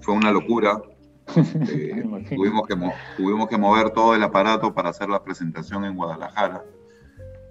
fue 0.00 0.14
una 0.14 0.32
locura. 0.32 0.82
Eh, 1.32 2.02
tuvimos, 2.28 2.66
que 2.66 2.74
tuvimos 3.16 3.48
que 3.48 3.56
mover 3.56 3.90
todo 3.90 4.16
el 4.16 4.22
aparato 4.24 4.74
para 4.74 4.88
hacer 4.88 5.08
la 5.08 5.22
presentación 5.22 5.84
en 5.84 5.94
Guadalajara. 5.94 6.64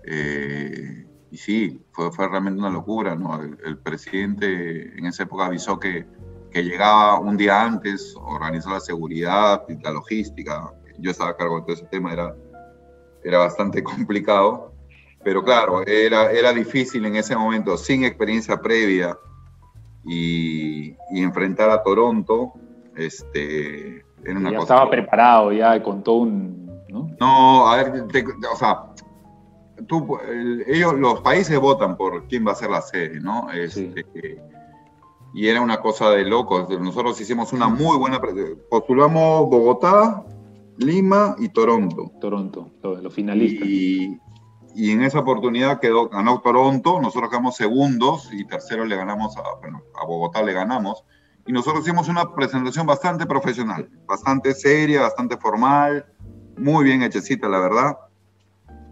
Eh, 0.04 1.06
y 1.32 1.38
sí, 1.38 1.82
fue, 1.91 2.12
fue 2.12 2.28
realmente 2.28 2.60
una 2.60 2.69
locura, 2.69 3.15
¿no? 3.15 3.41
El, 3.41 3.78
presidente 3.78 4.98
en 4.98 5.06
esa 5.06 5.24
época 5.24 5.45
avisó 5.45 5.80
que, 5.80 6.06
que, 6.52 6.63
llegaba 6.63 7.19
un 7.19 7.38
día 7.38 7.63
antes, 7.63 8.15
organizó 8.17 8.72
la 8.72 8.82
seguridad 8.82 9.63
y 9.69 9.82
la 9.82 9.91
logística. 9.91 10.74
Yo 11.00 11.12
estaba 11.12 11.32
a 11.32 11.38
cargo 11.38 11.60
de 11.60 11.62
todo 11.62 11.74
ese 11.74 11.86
tema, 11.86 12.14
era, 12.14 12.36
era 13.24 13.40
bastante 13.40 13.84
complicado. 13.84 14.74
Pero 15.24 15.44
claro, 15.44 15.86
era, 15.86 16.32
era 16.32 16.54
difícil 16.54 17.06
en 17.06 17.18
ese 17.18 17.36
momento, 17.36 17.78
sin 17.78 18.06
experiencia 18.06 18.62
previa 18.62 19.18
y, 20.06 20.92
y 21.12 21.22
enfrentar 21.22 21.70
a 21.70 21.84
Toronto, 21.84 22.54
este, 22.96 24.06
era 24.24 24.40
una 24.40 24.52
ya 24.52 24.60
estaba 24.60 24.90
preparado, 24.90 25.52
ya 25.52 25.82
con 25.84 26.04
todo 26.04 26.16
un... 26.16 26.70
¿no? 26.88 27.10
no, 27.20 27.68
a 27.68 27.84
ver, 27.84 28.06
o 28.52 28.56
sea, 28.56 28.86
ellos, 30.68 30.94
los 30.94 31.22
países 31.22 31.60
votan 31.60 31.96
por 31.98 32.28
quién 32.28 32.46
va 32.46 32.52
a 32.54 32.56
ser 32.56 32.70
la 32.70 32.82
sede, 32.82 33.20
¿no? 33.20 33.50
Este, 33.52 34.06
y 35.34 35.48
era 35.48 35.62
una 35.62 35.80
cosa 35.80 36.10
de 36.12 36.26
locos. 36.26 36.70
Nosotros 36.80 37.20
hicimos 37.22 37.54
una 37.54 37.68
muy 37.68 37.98
buena. 37.98 38.20
Postulamos 38.70 39.50
Bogotá, 39.50 40.24
Lima 40.80 41.36
y 41.38 41.50
Toronto. 41.50 42.12
Toronto, 42.22 42.72
los 42.82 43.13
finalistas. 43.13 43.68
Y, 43.68 44.18
y, 44.74 44.92
en 44.92 45.04
esa 45.04 45.20
oportunidad 45.20 45.80
quedó, 45.80 46.08
ganó 46.08 46.42
Toronto, 46.42 47.02
nosotros 47.02 47.30
quedamos 47.30 47.56
segundos 47.56 48.30
y 48.32 48.46
tercero 48.46 48.86
le 48.86 48.96
ganamos 48.96 49.36
a, 49.38 49.42
bueno, 49.60 49.84
a 50.02 50.06
Bogotá 50.06 50.42
le 50.42 50.54
ganamos. 50.54 51.04
Y 51.46 51.52
nosotros 51.52 51.84
hicimos 51.84 52.08
una 52.08 52.34
presentación 52.34 52.88
bastante 52.88 53.26
profesional, 53.26 53.89
bastante 54.06 54.54
seria, 54.54 55.02
bastante 55.02 55.36
formal, 55.38 56.06
muy 56.58 56.86
bien 56.86 57.04
hechecita, 57.04 57.50
la 57.50 57.60
verdad 57.60 57.98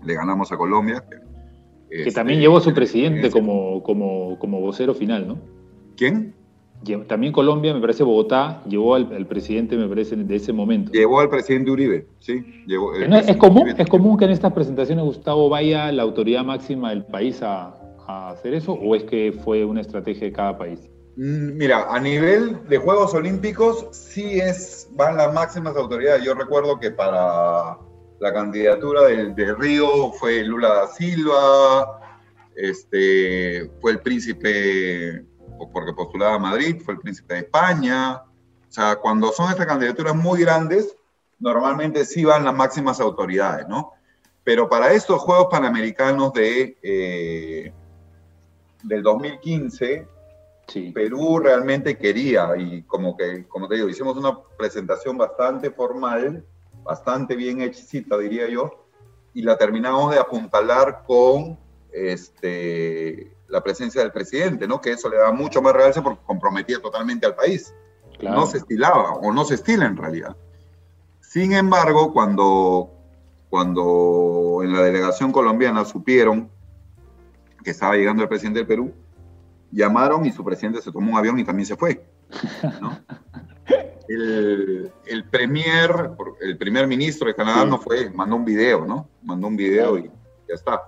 le 0.03 0.13
ganamos 0.13 0.51
a 0.51 0.57
Colombia. 0.57 1.03
Que, 1.89 2.01
este, 2.01 2.11
también 2.11 2.39
llevó 2.39 2.57
a 2.57 2.61
su 2.61 2.73
presidente 2.73 3.31
como, 3.31 3.81
como, 3.83 4.37
como 4.39 4.59
vocero 4.59 4.93
final, 4.93 5.27
¿no? 5.27 5.39
¿Quién? 5.95 6.35
También 7.07 7.33
Colombia, 7.33 7.73
me 7.73 7.81
parece 7.81 8.03
Bogotá, 8.03 8.61
llevó 8.67 8.95
al, 8.95 9.25
presidente, 9.25 9.75
me 9.75 9.87
parece, 9.87 10.15
de 10.15 10.35
ese 10.35 10.53
momento. 10.53 10.91
Llevó 10.91 11.19
al 11.19 11.29
presidente 11.29 11.71
Uribe, 11.71 12.07
sí. 12.19 12.65
¿Es, 13.27 13.37
común, 13.37 13.69
¿Es 13.77 13.89
común 13.89 14.17
que 14.17 14.25
en 14.25 14.31
estas 14.31 14.53
presentaciones 14.53 15.03
Gustavo 15.03 15.49
vaya 15.49 15.91
la 15.91 16.03
autoridad 16.03 16.45
máxima 16.45 16.91
del 16.91 17.03
país 17.03 17.41
a, 17.41 17.75
a 18.07 18.29
hacer 18.29 18.53
eso 18.53 18.73
o 18.73 18.95
es 18.95 19.03
que 19.03 19.33
fue 19.43 19.65
una 19.65 19.81
estrategia 19.81 20.27
de 20.27 20.31
cada 20.31 20.57
país? 20.57 20.89
Mm, 21.17 21.57
mira, 21.57 21.87
a 21.89 21.99
nivel 21.99 22.57
de 22.69 22.77
Juegos 22.77 23.13
Olímpicos 23.15 23.87
sí 23.91 24.39
es, 24.39 24.87
van 24.91 25.17
las 25.17 25.33
máximas 25.33 25.75
autoridades. 25.75 26.23
Yo 26.23 26.35
recuerdo 26.35 26.79
que 26.79 26.91
para 26.91 27.77
la 28.19 28.33
candidatura 28.33 29.01
de, 29.03 29.55
Río 29.55 30.11
fue 30.13 30.43
Lula 30.43 30.69
da 30.69 30.87
Silva, 30.87 31.99
este, 32.55 33.69
fue 33.81 33.93
el 33.93 33.99
príncipe, 33.99 35.25
porque 35.73 35.93
postulaba 35.93 36.35
a 36.35 36.39
Madrid, 36.39 36.81
fue 36.83 36.95
el 36.95 36.99
príncipe 36.99 37.35
de 37.35 37.39
España. 37.41 38.23
O 38.23 38.71
sea, 38.71 38.97
cuando 38.97 39.31
son 39.31 39.49
estas 39.49 39.65
candidaturas 39.65 40.15
muy 40.15 40.41
grandes, 40.41 40.95
normalmente 41.39 42.05
sí 42.05 42.25
van 42.25 42.45
las 42.45 42.55
máximas 42.55 42.99
autoridades, 42.99 43.67
¿no? 43.67 43.93
Pero 44.43 44.69
para 44.69 44.93
estos 44.93 45.21
Juegos 45.21 45.47
Panamericanos 45.51 46.33
de, 46.33 46.77
eh, 46.81 47.73
del 48.83 49.03
2015, 49.03 50.07
Perú 50.93 51.39
realmente 51.39 51.97
quería, 51.97 52.55
y 52.57 52.83
como 52.83 53.15
que, 53.15 53.47
como 53.47 53.67
te 53.67 53.75
digo, 53.75 53.89
hicimos 53.89 54.17
una 54.17 54.37
presentación 54.57 55.17
bastante 55.17 55.71
formal, 55.71 56.45
bastante 56.83 57.35
bien 57.35 57.61
hechicita, 57.61 58.17
diría 58.17 58.49
yo, 58.49 58.85
y 59.33 59.43
la 59.43 59.57
terminamos 59.57 60.13
de 60.13 60.19
apuntalar 60.19 61.03
con 61.05 61.57
este, 61.91 63.36
la 63.47 63.61
presencia 63.61 64.01
del 64.01 64.11
presidente, 64.11 64.67
¿no? 64.67 64.81
Que 64.81 64.91
eso 64.91 65.09
le 65.09 65.17
da 65.17 65.31
mucho 65.31 65.61
más 65.61 65.73
realce 65.73 66.01
porque 66.01 66.21
comprometía 66.25 66.79
totalmente 66.79 67.25
al 67.25 67.35
país. 67.35 67.73
No 68.21 68.47
se 68.47 68.57
estilaba, 68.57 69.13
o 69.13 69.31
no 69.31 69.45
se 69.45 69.55
estila 69.55 69.85
en 69.85 69.95
realidad. 69.95 70.35
Sin 71.21 71.53
embargo, 71.53 72.13
cuando, 72.13 72.91
cuando 73.49 74.61
en 74.63 74.73
la 74.73 74.81
delegación 74.81 75.31
colombiana 75.31 75.85
supieron 75.85 76.49
que 77.63 77.71
estaba 77.71 77.95
llegando 77.95 78.23
el 78.23 78.29
presidente 78.29 78.59
del 78.59 78.67
Perú, 78.67 78.93
llamaron 79.71 80.25
y 80.25 80.31
su 80.31 80.43
presidente 80.43 80.81
se 80.81 80.91
tomó 80.91 81.11
un 81.11 81.17
avión 81.17 81.37
y 81.37 81.43
también 81.43 81.67
se 81.67 81.75
fue. 81.75 82.03
¿no? 82.81 82.97
el, 84.07 84.91
el, 85.05 85.23
premier, 85.25 86.11
el 86.41 86.57
primer 86.57 86.87
ministro 86.87 87.27
de 87.27 87.35
Canadá 87.35 87.65
no 87.65 87.77
fue, 87.77 88.09
mandó 88.09 88.35
un 88.35 88.45
video, 88.45 88.85
¿no? 88.85 89.09
Mandó 89.21 89.47
un 89.47 89.55
video 89.55 89.97
y 89.97 90.09
ya 90.47 90.55
está. 90.55 90.81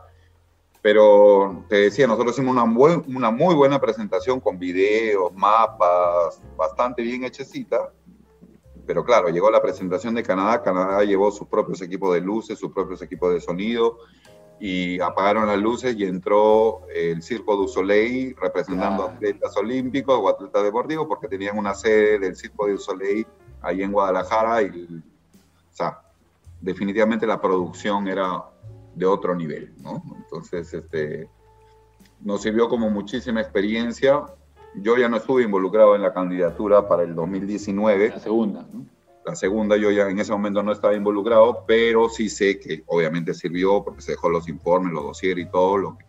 Pero 0.82 1.66
te 1.68 1.76
decía, 1.76 2.08
nosotros 2.08 2.38
hicimos 2.38 2.54
una, 2.54 2.64
una 3.08 3.32
muy 3.32 3.54
buena 3.54 3.80
presentación 3.80 4.40
con 4.40 4.58
videos, 4.58 5.34
mapas, 5.34 6.42
bastante 6.56 7.02
bien 7.02 7.26
hechecita. 7.26 7.92
Pero 8.86 9.04
claro, 9.04 9.30
llegó 9.30 9.52
la 9.52 9.62
presentación 9.62 10.16
de 10.16 10.24
Canadá, 10.24 10.64
Canadá 10.64 11.04
llevó 11.04 11.32
sus 11.32 11.48
propios 11.48 11.82
equipos 11.82 12.14
de 12.14 12.22
luces, 12.22 12.58
sus 12.58 12.72
propios 12.72 13.02
equipos 13.02 13.34
de 13.34 13.42
sonido, 13.42 13.98
y 14.60 15.00
apagaron 15.00 15.48
las 15.48 15.58
luces 15.58 15.96
y 15.98 16.04
entró 16.04 16.82
el 16.94 17.24
Circo 17.24 17.56
du 17.56 17.68
Soleil 17.68 18.36
representando 18.40 19.06
atletas 19.06 19.56
olímpicos 19.56 20.20
o 20.22 20.28
atletas 20.28 20.64
deportivos 20.64 21.08
porque 21.08 21.30
tenían 21.30 21.58
una 21.58 21.74
sede 21.74 22.20
del 22.20 22.36
Circo 22.36 22.68
du 22.68 22.78
Soleil 22.78 23.26
ahí 23.62 23.82
en 23.82 23.92
Guadalajara 23.92 24.62
y, 24.64 25.02
o 25.72 25.74
sea, 25.74 26.02
definitivamente 26.60 27.26
la 27.26 27.40
producción 27.40 28.08
era 28.08 28.44
de 29.00 29.06
otro 29.06 29.34
nivel, 29.34 29.74
¿no? 29.82 30.04
Entonces, 30.16 30.74
este, 30.74 31.28
nos 32.22 32.42
sirvió 32.42 32.70
como 32.70 32.90
muchísima 32.90 33.42
experiencia 33.42 34.26
yo 34.76 34.98
ya 34.98 35.10
no 35.10 35.18
estuve 35.18 35.44
involucrado 35.44 35.96
en 35.96 36.02
la 36.02 36.14
candidatura 36.14 36.88
para 36.88 37.04
el 37.04 37.16
2019. 37.16 38.10
La 38.10 38.20
segunda, 38.20 38.66
¿no? 38.72 38.86
La 39.26 39.36
segunda 39.36 39.78
yo 39.78 39.92
ya 39.92 40.10
en 40.10 40.20
ese 40.20 40.32
momento 40.32 40.64
no 40.64 40.72
estaba 40.72 40.96
involucrado, 40.96 41.64
pero 41.68 42.10
sí 42.10 42.30
sé 42.30 42.60
que 42.60 42.84
obviamente 42.88 43.34
sirvió 43.34 43.84
porque 43.84 44.02
se 44.02 44.14
dejó 44.14 44.30
los 44.30 44.48
informes, 44.48 44.94
los 44.94 45.04
dosieres 45.04 45.46
y 45.46 45.50
todo, 45.50 45.78
lo 45.78 45.98
que, 45.98 46.06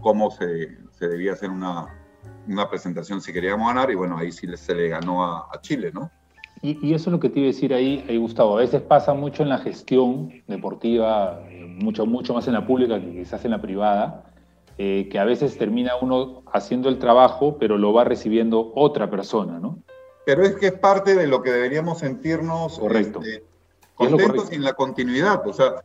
cómo 0.00 0.30
se, 0.30 0.76
se 0.90 1.06
debía 1.06 1.34
hacer 1.34 1.50
una, 1.50 1.86
una, 2.48 2.68
presentación 2.68 3.20
si 3.20 3.32
queríamos 3.32 3.68
ganar 3.68 3.90
y 3.90 3.94
bueno, 3.94 4.16
ahí 4.16 4.32
sí 4.32 4.48
se 4.56 4.74
le 4.74 4.88
ganó 4.88 5.24
a, 5.24 5.48
a 5.52 5.60
Chile, 5.60 5.92
¿no? 5.92 6.10
Y, 6.62 6.78
y, 6.84 6.94
eso 6.94 7.10
es 7.10 7.12
lo 7.12 7.20
que 7.20 7.28
te 7.28 7.40
iba 7.40 7.48
a 7.48 7.52
decir 7.52 7.74
ahí, 7.74 8.04
ahí, 8.08 8.16
Gustavo. 8.16 8.56
A 8.56 8.60
veces 8.60 8.80
pasa 8.80 9.12
mucho 9.12 9.42
en 9.42 9.50
la 9.50 9.58
gestión 9.58 10.32
deportiva, 10.48 11.44
mucho, 11.74 12.06
mucho 12.06 12.34
más 12.34 12.46
en 12.46 12.54
la 12.54 12.66
pública 12.66 13.00
que 13.00 13.12
quizás 13.12 13.44
en 13.44 13.50
la 13.50 13.60
privada, 13.60 14.24
eh, 14.78 15.08
que 15.10 15.18
a 15.18 15.24
veces 15.24 15.56
termina 15.56 15.92
uno 16.00 16.42
haciendo 16.52 16.88
el 16.88 16.98
trabajo, 16.98 17.58
pero 17.58 17.78
lo 17.78 17.92
va 17.92 18.04
recibiendo 18.04 18.72
otra 18.74 19.10
persona, 19.10 19.58
¿no? 19.58 19.78
Pero 20.26 20.42
es 20.42 20.56
que 20.56 20.68
es 20.68 20.72
parte 20.72 21.14
de 21.14 21.26
lo 21.26 21.42
que 21.42 21.52
deberíamos 21.52 21.98
sentirnos 21.98 22.78
correcto. 22.78 23.20
Este, 23.22 23.44
contentos 23.94 24.48
sin 24.48 24.62
la 24.62 24.72
continuidad. 24.72 25.46
O 25.46 25.52
sea, 25.52 25.84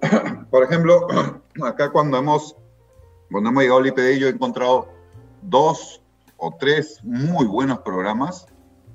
por 0.50 0.62
ejemplo, 0.62 1.06
acá 1.64 1.90
cuando 1.90 2.18
hemos, 2.18 2.56
cuando 3.30 3.50
hemos 3.50 3.62
llegado 3.62 3.80
al 3.80 3.86
IPD, 3.88 4.18
yo 4.18 4.26
he 4.28 4.30
encontrado 4.30 4.88
dos 5.42 6.00
o 6.36 6.54
tres 6.58 7.00
muy 7.02 7.46
buenos 7.46 7.80
programas 7.80 8.46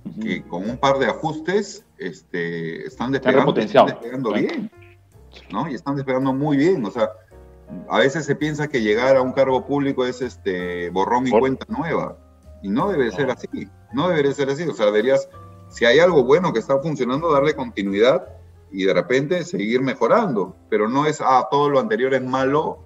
uh 0.05 0.09
-huh. 0.09 0.23
que 0.23 0.43
con 0.47 0.69
un 0.69 0.77
par 0.77 0.97
de 0.97 1.07
ajustes 1.07 1.85
este, 1.97 2.85
están 2.85 3.11
despegando, 3.11 3.55
están 3.59 3.87
despegando 3.87 4.29
claro. 4.29 4.47
bien. 4.47 4.71
¿No? 5.51 5.69
Y 5.69 5.75
están 5.75 5.95
despegando 5.95 6.33
muy 6.33 6.57
bien. 6.57 6.85
O 6.85 6.91
sea, 6.91 7.09
a 7.89 7.99
veces 7.99 8.25
se 8.25 8.35
piensa 8.35 8.67
que 8.67 8.81
llegar 8.81 9.15
a 9.15 9.21
un 9.21 9.33
cargo 9.33 9.65
público 9.65 10.05
es 10.05 10.21
este 10.21 10.89
borrón 10.89 11.27
y 11.27 11.31
cuenta 11.31 11.65
nueva. 11.69 12.17
Y 12.61 12.69
no 12.69 12.89
debe 12.91 13.11
ser 13.11 13.31
así. 13.31 13.47
No 13.93 14.09
debería 14.09 14.33
ser 14.33 14.49
así. 14.49 14.63
O 14.63 14.73
sea, 14.73 14.87
deberías, 14.87 15.29
si 15.69 15.85
hay 15.85 15.99
algo 15.99 16.23
bueno 16.23 16.53
que 16.53 16.59
está 16.59 16.79
funcionando, 16.79 17.31
darle 17.31 17.55
continuidad 17.55 18.27
y 18.71 18.85
de 18.85 18.93
repente 18.93 19.43
seguir 19.43 19.81
mejorando. 19.81 20.55
Pero 20.69 20.87
no 20.89 21.05
es, 21.05 21.21
ah, 21.21 21.47
todo 21.49 21.69
lo 21.69 21.79
anterior 21.79 22.13
es 22.13 22.23
malo 22.23 22.79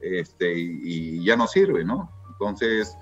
este, 0.00 0.58
y, 0.58 0.80
y 0.82 1.24
ya 1.24 1.36
no 1.36 1.46
sirve, 1.46 1.84
¿no? 1.84 2.10
Entonces, 2.32 2.96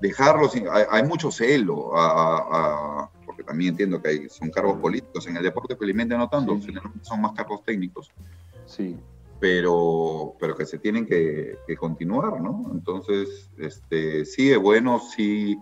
dejarlos, 0.00 0.54
hay, 0.54 0.84
hay 0.90 1.02
mucho 1.04 1.30
celo, 1.30 1.96
a, 1.96 2.38
a, 2.38 3.10
porque 3.40 3.46
también 3.46 3.70
entiendo 3.70 4.02
que 4.02 4.08
hay, 4.08 4.28
son 4.28 4.50
cargos 4.50 4.78
políticos. 4.78 5.26
En 5.26 5.36
el 5.36 5.42
deporte 5.42 5.76
felizmente 5.76 6.16
no 6.16 6.28
tanto, 6.28 6.60
sí. 6.60 6.72
son 7.02 7.20
más 7.20 7.32
cargos 7.32 7.64
técnicos. 7.64 8.10
Sí 8.66 8.96
pero, 9.40 10.34
pero 10.38 10.54
que 10.54 10.66
se 10.66 10.78
tienen 10.78 11.06
que, 11.06 11.56
que, 11.66 11.74
continuar, 11.74 12.42
¿no? 12.42 12.70
Entonces, 12.72 13.50
este, 13.56 14.26
sí 14.26 14.52
es 14.52 14.58
bueno, 14.58 15.00
sí 15.00 15.58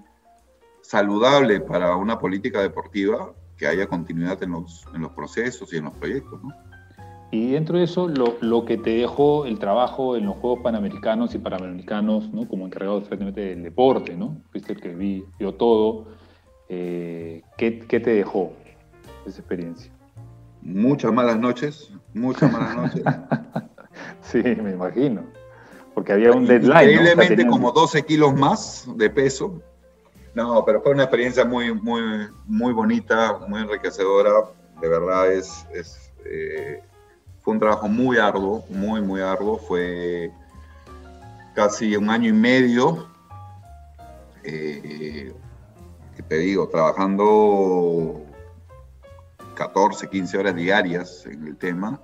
saludable 0.82 1.60
para 1.60 1.94
una 1.94 2.18
política 2.18 2.60
deportiva 2.60 3.32
que 3.56 3.68
haya 3.68 3.86
continuidad 3.86 4.42
en 4.42 4.50
los, 4.50 4.84
en 4.92 5.02
los 5.02 5.12
procesos 5.12 5.72
y 5.72 5.76
en 5.76 5.84
los 5.84 5.94
proyectos, 5.94 6.42
¿no? 6.42 6.52
Y 7.30 7.50
dentro 7.50 7.78
de 7.78 7.84
eso, 7.84 8.08
lo, 8.08 8.36
lo, 8.40 8.64
que 8.64 8.78
te 8.78 8.90
dejó 8.90 9.44
el 9.44 9.58
trabajo 9.58 10.16
en 10.16 10.24
los 10.24 10.36
Juegos 10.36 10.60
Panamericanos 10.62 11.34
y 11.34 11.38
Panamericanos, 11.38 12.32
¿no? 12.32 12.48
Como 12.48 12.66
encargado 12.66 13.00
del 13.00 13.62
deporte, 13.62 14.16
¿no? 14.16 14.40
Fuiste 14.50 14.72
el 14.72 14.80
que 14.80 14.94
vi, 14.94 15.24
vio 15.38 15.54
todo. 15.54 16.06
Eh, 16.68 17.42
¿qué, 17.56 17.80
¿Qué 17.80 18.00
te 18.00 18.10
dejó 18.10 18.52
esa 19.26 19.38
experiencia? 19.38 19.90
Muchas 20.60 21.12
malas 21.12 21.38
noches, 21.38 21.90
muchas 22.14 22.52
malas 22.52 22.76
noches. 22.76 23.02
sí, 24.20 24.42
me 24.42 24.72
imagino. 24.72 25.24
Porque 25.94 26.12
había 26.12 26.32
un 26.32 26.46
deadline. 26.46 26.90
Increíblemente 26.90 27.44
¿no? 27.44 27.50
como 27.52 27.72
12 27.72 28.04
kilos 28.04 28.34
más 28.34 28.86
de 28.96 29.10
peso. 29.10 29.60
No, 30.34 30.64
pero 30.64 30.80
fue 30.80 30.92
una 30.92 31.04
experiencia 31.04 31.44
muy, 31.44 31.72
muy, 31.74 32.28
muy 32.46 32.72
bonita, 32.72 33.38
muy 33.48 33.62
enriquecedora. 33.62 34.30
De 34.80 34.88
verdad 34.88 35.32
es, 35.32 35.66
es 35.74 36.12
eh, 36.24 36.82
fue 37.40 37.54
un 37.54 37.60
trabajo 37.60 37.88
muy 37.88 38.18
arduo, 38.18 38.64
muy, 38.68 39.00
muy 39.00 39.20
arduo. 39.20 39.58
Fue 39.58 40.30
casi 41.54 41.96
un 41.96 42.10
año 42.10 42.28
y 42.28 42.32
medio, 42.32 43.08
eh, 44.44 45.32
que 46.18 46.24
te 46.24 46.38
digo, 46.38 46.68
trabajando 46.68 48.20
14, 49.54 50.08
15 50.08 50.38
horas 50.38 50.56
diarias 50.56 51.24
en 51.26 51.46
el 51.46 51.56
tema, 51.56 52.02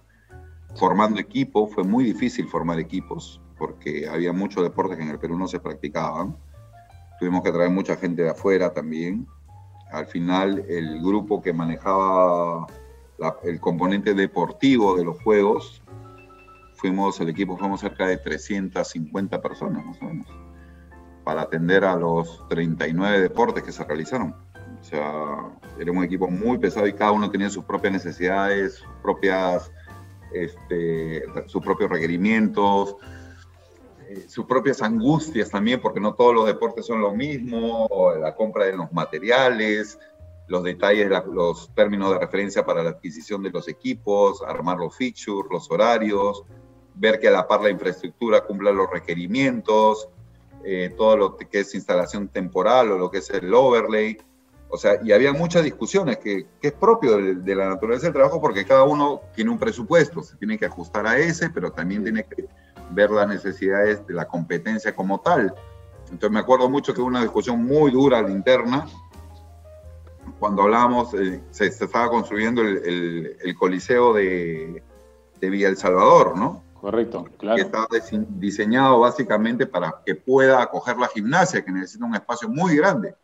formando 0.76 1.18
equipo. 1.18 1.66
Fue 1.66 1.82
muy 1.82 2.04
difícil 2.04 2.46
formar 2.46 2.78
equipos 2.78 3.40
porque 3.58 4.06
había 4.08 4.32
muchos 4.32 4.62
deportes 4.62 4.96
que 4.96 5.02
en 5.02 5.10
el 5.10 5.18
Perú 5.18 5.36
no 5.36 5.48
se 5.48 5.58
practicaban. 5.58 6.36
Tuvimos 7.18 7.42
que 7.42 7.50
traer 7.50 7.70
mucha 7.70 7.96
gente 7.96 8.22
de 8.22 8.30
afuera 8.30 8.72
también. 8.72 9.26
Al 9.90 10.06
final, 10.06 10.64
el 10.68 11.00
grupo 11.02 11.42
que 11.42 11.52
manejaba 11.52 12.68
el 13.42 13.58
componente 13.58 14.14
deportivo 14.14 14.96
de 14.96 15.04
los 15.04 15.20
juegos, 15.24 15.82
fuimos, 16.76 17.20
el 17.20 17.30
equipo 17.30 17.56
fuimos 17.56 17.80
cerca 17.80 18.06
de 18.06 18.18
350 18.18 19.42
personas 19.42 19.84
más 19.84 20.00
o 20.00 20.04
menos, 20.04 20.28
para 21.24 21.42
atender 21.42 21.84
a 21.84 21.96
los 21.96 22.46
39 22.48 23.20
deportes 23.20 23.64
que 23.64 23.72
se 23.72 23.82
realizaron. 23.84 24.34
O 24.80 24.84
sea, 24.84 25.50
era 25.78 25.90
un 25.90 26.04
equipo 26.04 26.28
muy 26.28 26.58
pesado 26.58 26.86
y 26.86 26.92
cada 26.92 27.12
uno 27.12 27.30
tenía 27.30 27.48
sus 27.48 27.64
propias 27.64 27.94
necesidades, 27.94 28.74
sus 28.74 28.88
propias, 29.02 29.72
este, 30.32 31.24
sus 31.46 31.62
propios 31.62 31.90
requerimientos, 31.90 32.96
eh, 34.08 34.26
sus 34.28 34.44
propias 34.44 34.82
angustias 34.82 35.50
también, 35.50 35.80
porque 35.80 36.00
no 36.00 36.14
todos 36.14 36.34
los 36.34 36.46
deportes 36.46 36.84
son 36.86 37.00
lo 37.00 37.14
mismo, 37.14 37.88
la 38.20 38.34
compra 38.34 38.66
de 38.66 38.76
los 38.76 38.92
materiales, 38.92 39.98
los 40.46 40.62
detalles, 40.62 41.10
los 41.32 41.74
términos 41.74 42.12
de 42.12 42.18
referencia 42.18 42.66
para 42.66 42.82
la 42.82 42.90
adquisición 42.90 43.42
de 43.42 43.50
los 43.50 43.66
equipos, 43.68 44.42
armar 44.42 44.78
los 44.78 44.94
features, 44.94 45.48
los 45.50 45.70
horarios, 45.70 46.44
ver 46.94 47.18
que 47.18 47.28
a 47.28 47.30
la 47.30 47.48
par 47.48 47.62
la 47.62 47.70
infraestructura 47.70 48.44
cumpla 48.44 48.70
los 48.70 48.90
requerimientos, 48.90 50.08
eh, 50.64 50.94
todo 50.96 51.16
lo 51.16 51.36
que 51.36 51.60
es 51.60 51.74
instalación 51.74 52.28
temporal 52.28 52.92
o 52.92 52.98
lo 52.98 53.10
que 53.10 53.18
es 53.18 53.30
el 53.30 53.52
overlay. 53.52 54.16
O 54.68 54.76
sea, 54.76 54.98
y 55.04 55.12
había 55.12 55.32
muchas 55.32 55.62
discusiones 55.62 56.18
que, 56.18 56.46
que 56.60 56.68
es 56.68 56.72
propio 56.72 57.16
de, 57.16 57.34
de, 57.36 57.54
la 57.54 57.68
naturaleza 57.68 58.06
del 58.06 58.14
trabajo 58.14 58.40
porque 58.40 58.64
cada 58.64 58.84
uno 58.84 59.20
tiene 59.34 59.50
un 59.50 59.58
presupuesto, 59.58 60.22
se 60.22 60.36
tiene 60.36 60.58
que 60.58 60.66
ajustar 60.66 61.06
a 61.06 61.18
ese, 61.18 61.50
pero 61.50 61.70
también 61.70 62.02
tiene 62.02 62.24
que 62.24 62.46
ver 62.90 63.10
las 63.10 63.28
necesidades 63.28 64.04
de 64.06 64.14
la 64.14 64.26
competencia 64.26 64.94
como 64.94 65.20
tal. 65.20 65.54
Entonces 66.04 66.30
me 66.30 66.40
acuerdo 66.40 66.68
mucho 66.68 66.92
que 66.92 67.00
hubo 67.00 67.08
una 67.08 67.22
discusión 67.22 67.64
muy 67.64 67.92
dura 67.92 68.20
la 68.22 68.30
interna 68.30 68.86
cuando 70.38 70.62
hablábamos, 70.62 71.14
eh, 71.14 71.40
se, 71.50 71.70
se, 71.70 71.84
estaba 71.84 72.08
construyendo 72.08 72.62
el, 72.62 72.78
el, 72.84 73.36
el 73.42 73.54
coliseo 73.54 74.12
de, 74.12 74.82
de, 75.40 75.50
Villa 75.50 75.68
El 75.68 75.76
Salvador, 75.76 76.36
¿no? 76.36 76.63
Correcto, 76.84 77.24
claro. 77.38 77.56
Que 77.56 77.62
estaba 77.62 77.86
diseñado 78.28 79.00
básicamente 79.00 79.66
para 79.66 80.02
que 80.04 80.14
pueda 80.14 80.62
acoger 80.62 80.98
la 80.98 81.08
gimnasia, 81.08 81.64
que 81.64 81.72
necesita 81.72 82.04
un 82.04 82.14
espacio 82.14 82.46
muy 82.46 82.76
grande. 82.76 83.14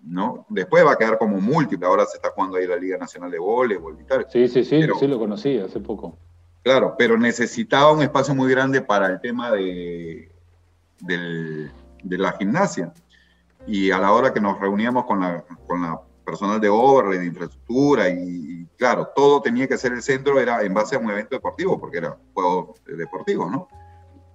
¿no? 0.00 0.46
Después 0.48 0.86
va 0.86 0.92
a 0.92 0.96
quedar 0.96 1.18
como 1.18 1.40
múltiple, 1.40 1.88
ahora 1.88 2.06
se 2.06 2.18
está 2.18 2.30
jugando 2.30 2.56
ahí 2.56 2.68
la 2.68 2.76
Liga 2.76 2.96
Nacional 2.96 3.32
de 3.32 3.40
Voleibol 3.40 3.98
y 4.00 4.04
tal. 4.04 4.26
Sí, 4.30 4.46
sí, 4.46 4.62
sí, 4.62 4.78
pero, 4.78 4.94
sí 4.94 5.08
lo 5.08 5.18
conocí 5.18 5.58
hace 5.58 5.80
poco. 5.80 6.16
Claro, 6.62 6.94
pero 6.96 7.18
necesitaba 7.18 7.90
un 7.90 8.02
espacio 8.02 8.32
muy 8.32 8.48
grande 8.48 8.80
para 8.80 9.08
el 9.08 9.20
tema 9.20 9.50
de, 9.50 10.30
del, 11.00 11.72
de 12.04 12.18
la 12.18 12.30
gimnasia. 12.34 12.92
Y 13.66 13.90
a 13.90 13.98
la 13.98 14.12
hora 14.12 14.32
que 14.32 14.40
nos 14.40 14.60
reuníamos 14.60 15.04
con 15.04 15.18
la, 15.18 15.42
con 15.66 15.82
la 15.82 16.00
personal 16.28 16.60
de 16.60 16.68
obra, 16.68 17.10
de 17.10 17.24
infraestructura, 17.24 18.10
y, 18.10 18.14
y, 18.18 18.66
claro, 18.76 19.08
todo 19.16 19.40
tenía 19.40 19.66
que 19.66 19.78
ser 19.78 19.92
el 19.92 20.02
centro, 20.02 20.38
era 20.38 20.62
en 20.62 20.74
base 20.74 20.94
a 20.94 20.98
un 20.98 21.10
evento 21.10 21.36
deportivo, 21.36 21.80
porque 21.80 21.98
era 21.98 22.18
juego 22.34 22.74
deportivo, 22.86 23.48
¿no? 23.50 23.68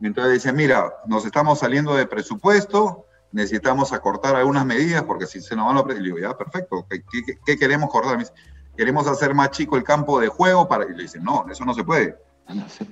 Entonces 0.01 0.33
dice, 0.33 0.51
mira, 0.51 0.91
nos 1.05 1.25
estamos 1.25 1.59
saliendo 1.59 1.93
de 1.95 2.07
presupuesto, 2.07 3.05
necesitamos 3.31 3.93
acortar 3.93 4.35
algunas 4.35 4.65
medidas 4.65 5.03
porque 5.03 5.27
si 5.27 5.39
se 5.39 5.55
nos 5.55 5.67
van 5.67 5.75
los 5.75 5.83
precios, 5.83 6.03
digo, 6.03 6.17
ya, 6.19 6.35
perfecto, 6.35 6.85
¿qué, 6.89 7.03
qué, 7.11 7.37
qué 7.45 7.57
queremos 7.57 7.89
cortar? 7.89 8.17
Dice, 8.17 8.33
queremos 8.75 9.07
hacer 9.07 9.33
más 9.33 9.51
chico 9.51 9.77
el 9.77 9.83
campo 9.83 10.19
de 10.19 10.27
juego 10.27 10.67
para... 10.67 10.85
Y 10.85 10.93
le 10.95 11.03
dicen, 11.03 11.23
no, 11.23 11.45
eso 11.49 11.63
no 11.63 11.73
se 11.73 11.83
puede. 11.83 12.17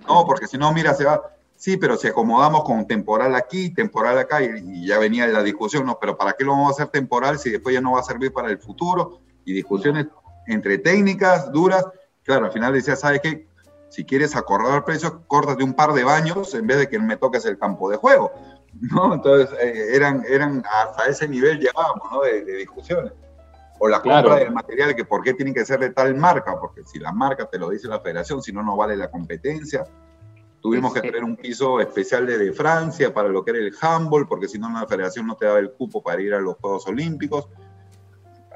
No, 0.07 0.25
porque 0.25 0.47
si 0.47 0.57
no, 0.57 0.71
mira, 0.73 0.93
se 0.93 1.05
va... 1.05 1.21
Sí, 1.61 1.77
pero 1.77 1.95
si 1.95 2.07
acomodamos 2.07 2.63
con 2.63 2.87
temporal 2.87 3.35
aquí, 3.35 3.69
temporal 3.71 4.17
acá, 4.17 4.41
y, 4.41 4.47
y, 4.65 4.87
ya 4.87 4.97
venía 4.97 5.27
la 5.27 5.43
discusión, 5.43 5.85
no, 5.85 5.99
pero 6.01 6.17
¿para 6.17 6.33
qué 6.33 6.43
lo 6.43 6.53
vamos 6.53 6.69
a 6.69 6.71
hacer 6.71 6.87
temporal 6.87 7.37
si 7.37 7.51
después 7.51 7.71
ya 7.71 7.81
no 7.81 7.91
va 7.91 7.99
a 7.99 8.03
servir 8.03 8.33
para 8.33 8.49
el 8.49 8.57
futuro? 8.57 9.21
Y 9.45 9.53
discusiones 9.53 10.07
entre 10.47 10.79
técnicas 10.79 11.51
duras. 11.51 11.85
Claro, 12.23 12.47
al 12.47 12.51
final 12.51 12.73
decía, 12.73 12.95
¿sabes 12.95 13.21
qué? 13.21 13.47
Si 13.89 14.03
quieres 14.05 14.35
acordar 14.35 14.83
precios, 14.85 15.13
córtate 15.27 15.63
un 15.63 15.75
par 15.75 15.93
de 15.93 16.03
baños 16.03 16.51
en 16.55 16.65
vez 16.65 16.79
de 16.79 16.89
que 16.89 16.97
me 16.97 17.15
toques 17.15 17.45
el 17.45 17.59
campo 17.59 17.91
de 17.91 17.97
juego. 17.97 18.31
¿no? 18.81 19.13
Entonces, 19.13 19.55
eh, 19.61 19.95
eran, 19.95 20.23
eran 20.27 20.63
hasta 20.65 21.05
ese 21.05 21.27
nivel 21.27 21.59
llegábamos, 21.59 22.11
¿no? 22.11 22.21
De, 22.21 22.43
de 22.43 22.55
discusiones. 22.55 23.13
O 23.77 23.87
la 23.87 24.01
compra 24.01 24.23
claro. 24.23 24.35
del 24.35 24.51
material, 24.51 24.95
que 24.95 25.05
por 25.05 25.21
qué 25.21 25.35
tiene 25.35 25.53
que 25.53 25.63
ser 25.63 25.79
de 25.79 25.91
tal 25.91 26.15
marca, 26.15 26.59
porque 26.59 26.81
si 26.85 26.97
la 26.97 27.11
marca 27.11 27.45
te 27.45 27.59
lo 27.59 27.69
dice 27.69 27.87
la 27.87 27.99
federación, 27.99 28.41
si 28.41 28.51
no, 28.51 28.63
no 28.63 28.75
vale 28.75 28.97
la 28.97 29.11
competencia. 29.11 29.83
Tuvimos 30.61 30.93
que 30.93 31.01
tener 31.01 31.23
un 31.23 31.35
piso 31.35 31.79
especial 31.79 32.27
desde 32.27 32.53
Francia 32.53 33.11
para 33.11 33.29
lo 33.29 33.43
que 33.43 33.51
era 33.51 33.59
el 33.59 33.73
handball, 33.81 34.27
porque 34.27 34.47
si 34.47 34.59
no 34.59 34.71
la 34.71 34.85
federación 34.85 35.25
no 35.25 35.35
te 35.35 35.47
daba 35.47 35.59
el 35.59 35.71
cupo 35.71 36.03
para 36.03 36.21
ir 36.21 36.33
a 36.35 36.39
los 36.39 36.55
Juegos 36.57 36.87
Olímpicos. 36.87 37.49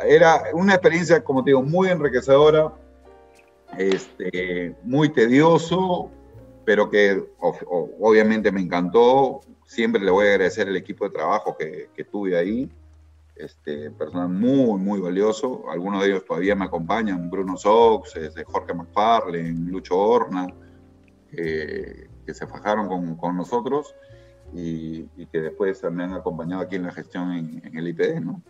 Era 0.04 0.44
una 0.54 0.74
experiencia, 0.74 1.24
como 1.24 1.44
te 1.44 1.50
digo, 1.50 1.64
muy 1.64 1.90
enriquecedora, 1.90 2.74
este, 3.78 4.76
muy 4.84 5.10
tedioso, 5.10 6.12
pero 6.64 6.90
que 6.92 7.24
obviamente 7.40 8.52
me 8.52 8.62
encantó. 8.62 9.42
Siempre 9.66 10.02
le 10.02 10.12
voy 10.12 10.28
a 10.28 10.32
agradecer 10.32 10.68
el 10.68 10.76
equipo 10.76 11.06
de 11.06 11.12
trabajo 11.12 11.58
que, 11.58 11.90
que 11.96 12.04
tuve 12.04 12.38
ahí. 12.38 12.70
Este, 13.36 13.92
personal 13.92 14.30
muy, 14.30 14.80
muy 14.80 15.00
valioso. 15.00 15.66
Algunos 15.70 16.02
de 16.02 16.10
ellos 16.10 16.26
todavía 16.26 16.56
me 16.56 16.66
acompañan, 16.66 17.30
Bruno 17.30 17.58
Sox, 17.58 18.16
este, 18.16 18.46
Jorge 18.46 18.74
McFarlane, 18.74 19.72
Lucho 19.72 19.98
Horna, 19.98 20.48
que 21.36 22.34
se 22.34 22.48
fajaron 22.48 22.88
con, 22.88 23.16
con 23.16 23.38
nosotros 23.38 23.94
y, 24.54 25.04
que 25.32 25.42
después 25.42 25.82
me 25.92 26.04
han 26.04 26.14
acompañado 26.14 26.62
aquí 26.62 26.76
en 26.76 26.84
la 26.84 26.92
gestión 26.92 27.32
en, 27.32 27.78
el 27.78 27.88
IPD, 27.88 28.22
¿no? 28.22 28.42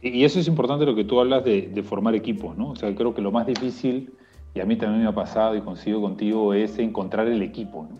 Y 0.00 0.24
eso 0.24 0.38
es 0.38 0.48
importante 0.48 0.84
lo 0.84 0.94
que 0.94 1.04
tú 1.04 1.18
hablas 1.18 1.44
de, 1.44 1.70
de, 1.72 1.82
formar 1.82 2.14
equipos, 2.14 2.56
¿no? 2.56 2.70
O 2.70 2.76
sea, 2.76 2.94
creo 2.94 3.14
que 3.14 3.22
lo 3.22 3.32
más 3.32 3.46
difícil, 3.46 4.12
y 4.54 4.60
a 4.60 4.66
mí 4.66 4.76
también 4.76 5.02
me 5.02 5.08
ha 5.08 5.14
pasado 5.14 5.56
y 5.56 5.62
consigo 5.62 6.02
contigo, 6.02 6.52
es 6.52 6.78
encontrar 6.78 7.26
el 7.26 7.42
equipo, 7.42 7.86
¿no? 7.90 7.98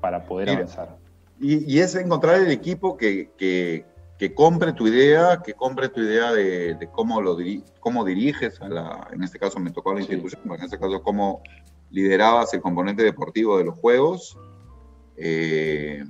Para 0.00 0.24
poder 0.24 0.50
avanzar. 0.50 0.96
Y, 1.38 1.70
y, 1.70 1.80
es 1.80 1.94
encontrar 1.94 2.40
el 2.40 2.50
equipo 2.50 2.96
que, 2.96 3.30
que, 3.36 3.84
que 4.18 4.34
compre 4.34 4.72
tu 4.72 4.86
idea, 4.86 5.42
que 5.44 5.52
compre 5.52 5.90
tu 5.90 6.00
idea 6.00 6.32
de, 6.32 6.88
cómo, 6.92 7.20
lo 7.20 7.36
cómo 7.80 8.04
diriges, 8.04 8.60
a 8.62 8.68
la, 8.68 9.08
en 9.12 9.22
este 9.22 9.38
caso 9.38 9.60
me 9.60 9.70
tocó 9.70 9.90
a 9.90 9.94
la 9.94 10.00
institución, 10.00 10.40
en 10.46 10.62
este 10.62 10.78
caso 10.78 11.02
cómo 11.02 11.42
liderabas 11.90 12.52
el 12.54 12.60
componente 12.60 13.02
deportivo 13.02 13.58
de 13.58 13.64
los 13.64 13.78
juegos. 13.78 14.38
Eh, 15.16 16.04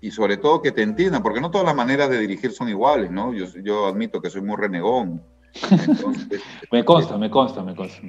y 0.00 0.10
sobre 0.10 0.36
todo 0.36 0.62
que 0.62 0.72
te 0.72 0.82
entiendan, 0.82 1.22
porque 1.22 1.40
no 1.40 1.50
todas 1.50 1.66
las 1.66 1.76
maneras 1.76 2.10
de 2.10 2.18
dirigir 2.18 2.52
son 2.52 2.68
iguales, 2.68 3.10
¿no? 3.10 3.32
Yo, 3.32 3.46
yo 3.62 3.86
admito 3.86 4.20
que 4.20 4.30
soy 4.30 4.42
muy 4.42 4.56
renegón. 4.56 5.22
me 6.72 6.84
consta, 6.84 7.16
me 7.18 7.30
consta, 7.30 7.62
me 7.62 7.74
consta. 7.74 8.00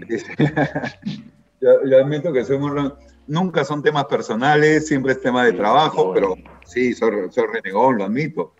yo, 1.61 1.97
admito 1.97 2.33
que 2.33 2.43
soy 2.43 2.57
muy 2.57 2.69
renegón 2.69 2.97
nunca 3.27 3.63
son 3.63 3.81
temas 3.81 4.05
personales, 4.05 4.87
siempre 4.87 5.13
es 5.13 5.21
tema 5.21 5.45
de 5.45 5.53
trabajo, 5.53 6.13
pero 6.13 6.35
sí, 6.65 6.93
soy, 6.93 7.29
renegón, 7.51 7.97
lo 7.97 8.05
admito. 8.05 8.53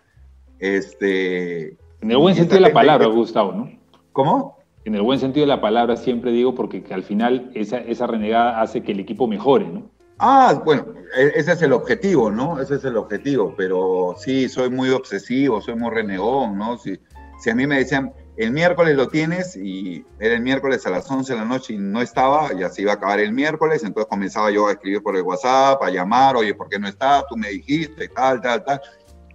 Este, 0.58 1.76
en 2.00 2.10
el 2.10 2.16
buen 2.16 2.34
sentido 2.34 2.56
de 2.56 2.68
la 2.68 2.72
palabra, 2.72 3.06
Gustavo, 3.06 3.52
¿no? 3.52 3.70
¿Cómo? 4.12 4.58
En 4.84 4.94
el 4.94 5.02
buen 5.02 5.18
sentido 5.18 5.46
de 5.46 5.48
la 5.48 5.62
palabra 5.62 5.96
siempre 5.96 6.30
digo 6.30 6.54
porque 6.54 6.84
al 6.90 7.02
final 7.02 7.50
esa, 7.54 7.78
esa 7.78 8.06
renegada 8.06 8.60
hace 8.60 8.82
que 8.82 8.92
el 8.92 9.00
equipo 9.00 9.26
mejore, 9.26 9.66
¿no? 9.66 9.90
Ah, 10.18 10.60
bueno, 10.64 10.86
e, 11.16 11.32
ese 11.36 11.52
es 11.52 11.62
el 11.62 11.72
objetivo, 11.72 12.30
¿no? 12.30 12.60
Ese 12.60 12.74
es 12.76 12.84
el 12.84 12.96
objetivo, 12.98 13.54
pero 13.56 14.14
sí, 14.18 14.48
soy 14.48 14.68
muy 14.68 14.90
obsesivo, 14.90 15.62
soy 15.62 15.76
muy 15.76 15.90
renegón, 15.90 16.58
¿no? 16.58 16.76
Si, 16.76 17.00
si 17.40 17.50
a 17.50 17.54
mí 17.54 17.66
me 17.66 17.78
decían, 17.78 18.12
el 18.36 18.52
miércoles 18.52 18.94
lo 18.94 19.08
tienes 19.08 19.56
y 19.56 20.04
era 20.20 20.34
el 20.34 20.42
miércoles 20.42 20.86
a 20.86 20.90
las 20.90 21.10
11 21.10 21.32
de 21.32 21.38
la 21.38 21.44
noche 21.46 21.74
y 21.74 21.78
no 21.78 22.02
estaba, 22.02 22.52
ya 22.52 22.68
se 22.68 22.82
iba 22.82 22.92
a 22.92 22.96
acabar 22.96 23.20
el 23.20 23.32
miércoles, 23.32 23.82
entonces 23.84 24.08
comenzaba 24.10 24.50
yo 24.50 24.68
a 24.68 24.72
escribir 24.72 25.02
por 25.02 25.16
el 25.16 25.22
WhatsApp, 25.22 25.82
a 25.82 25.88
llamar, 25.88 26.36
oye, 26.36 26.52
¿por 26.54 26.68
qué 26.68 26.78
no 26.78 26.88
está? 26.88 27.24
Tú 27.26 27.36
me 27.38 27.48
dijiste, 27.48 28.08
tal, 28.08 28.42
tal, 28.42 28.64
tal, 28.64 28.82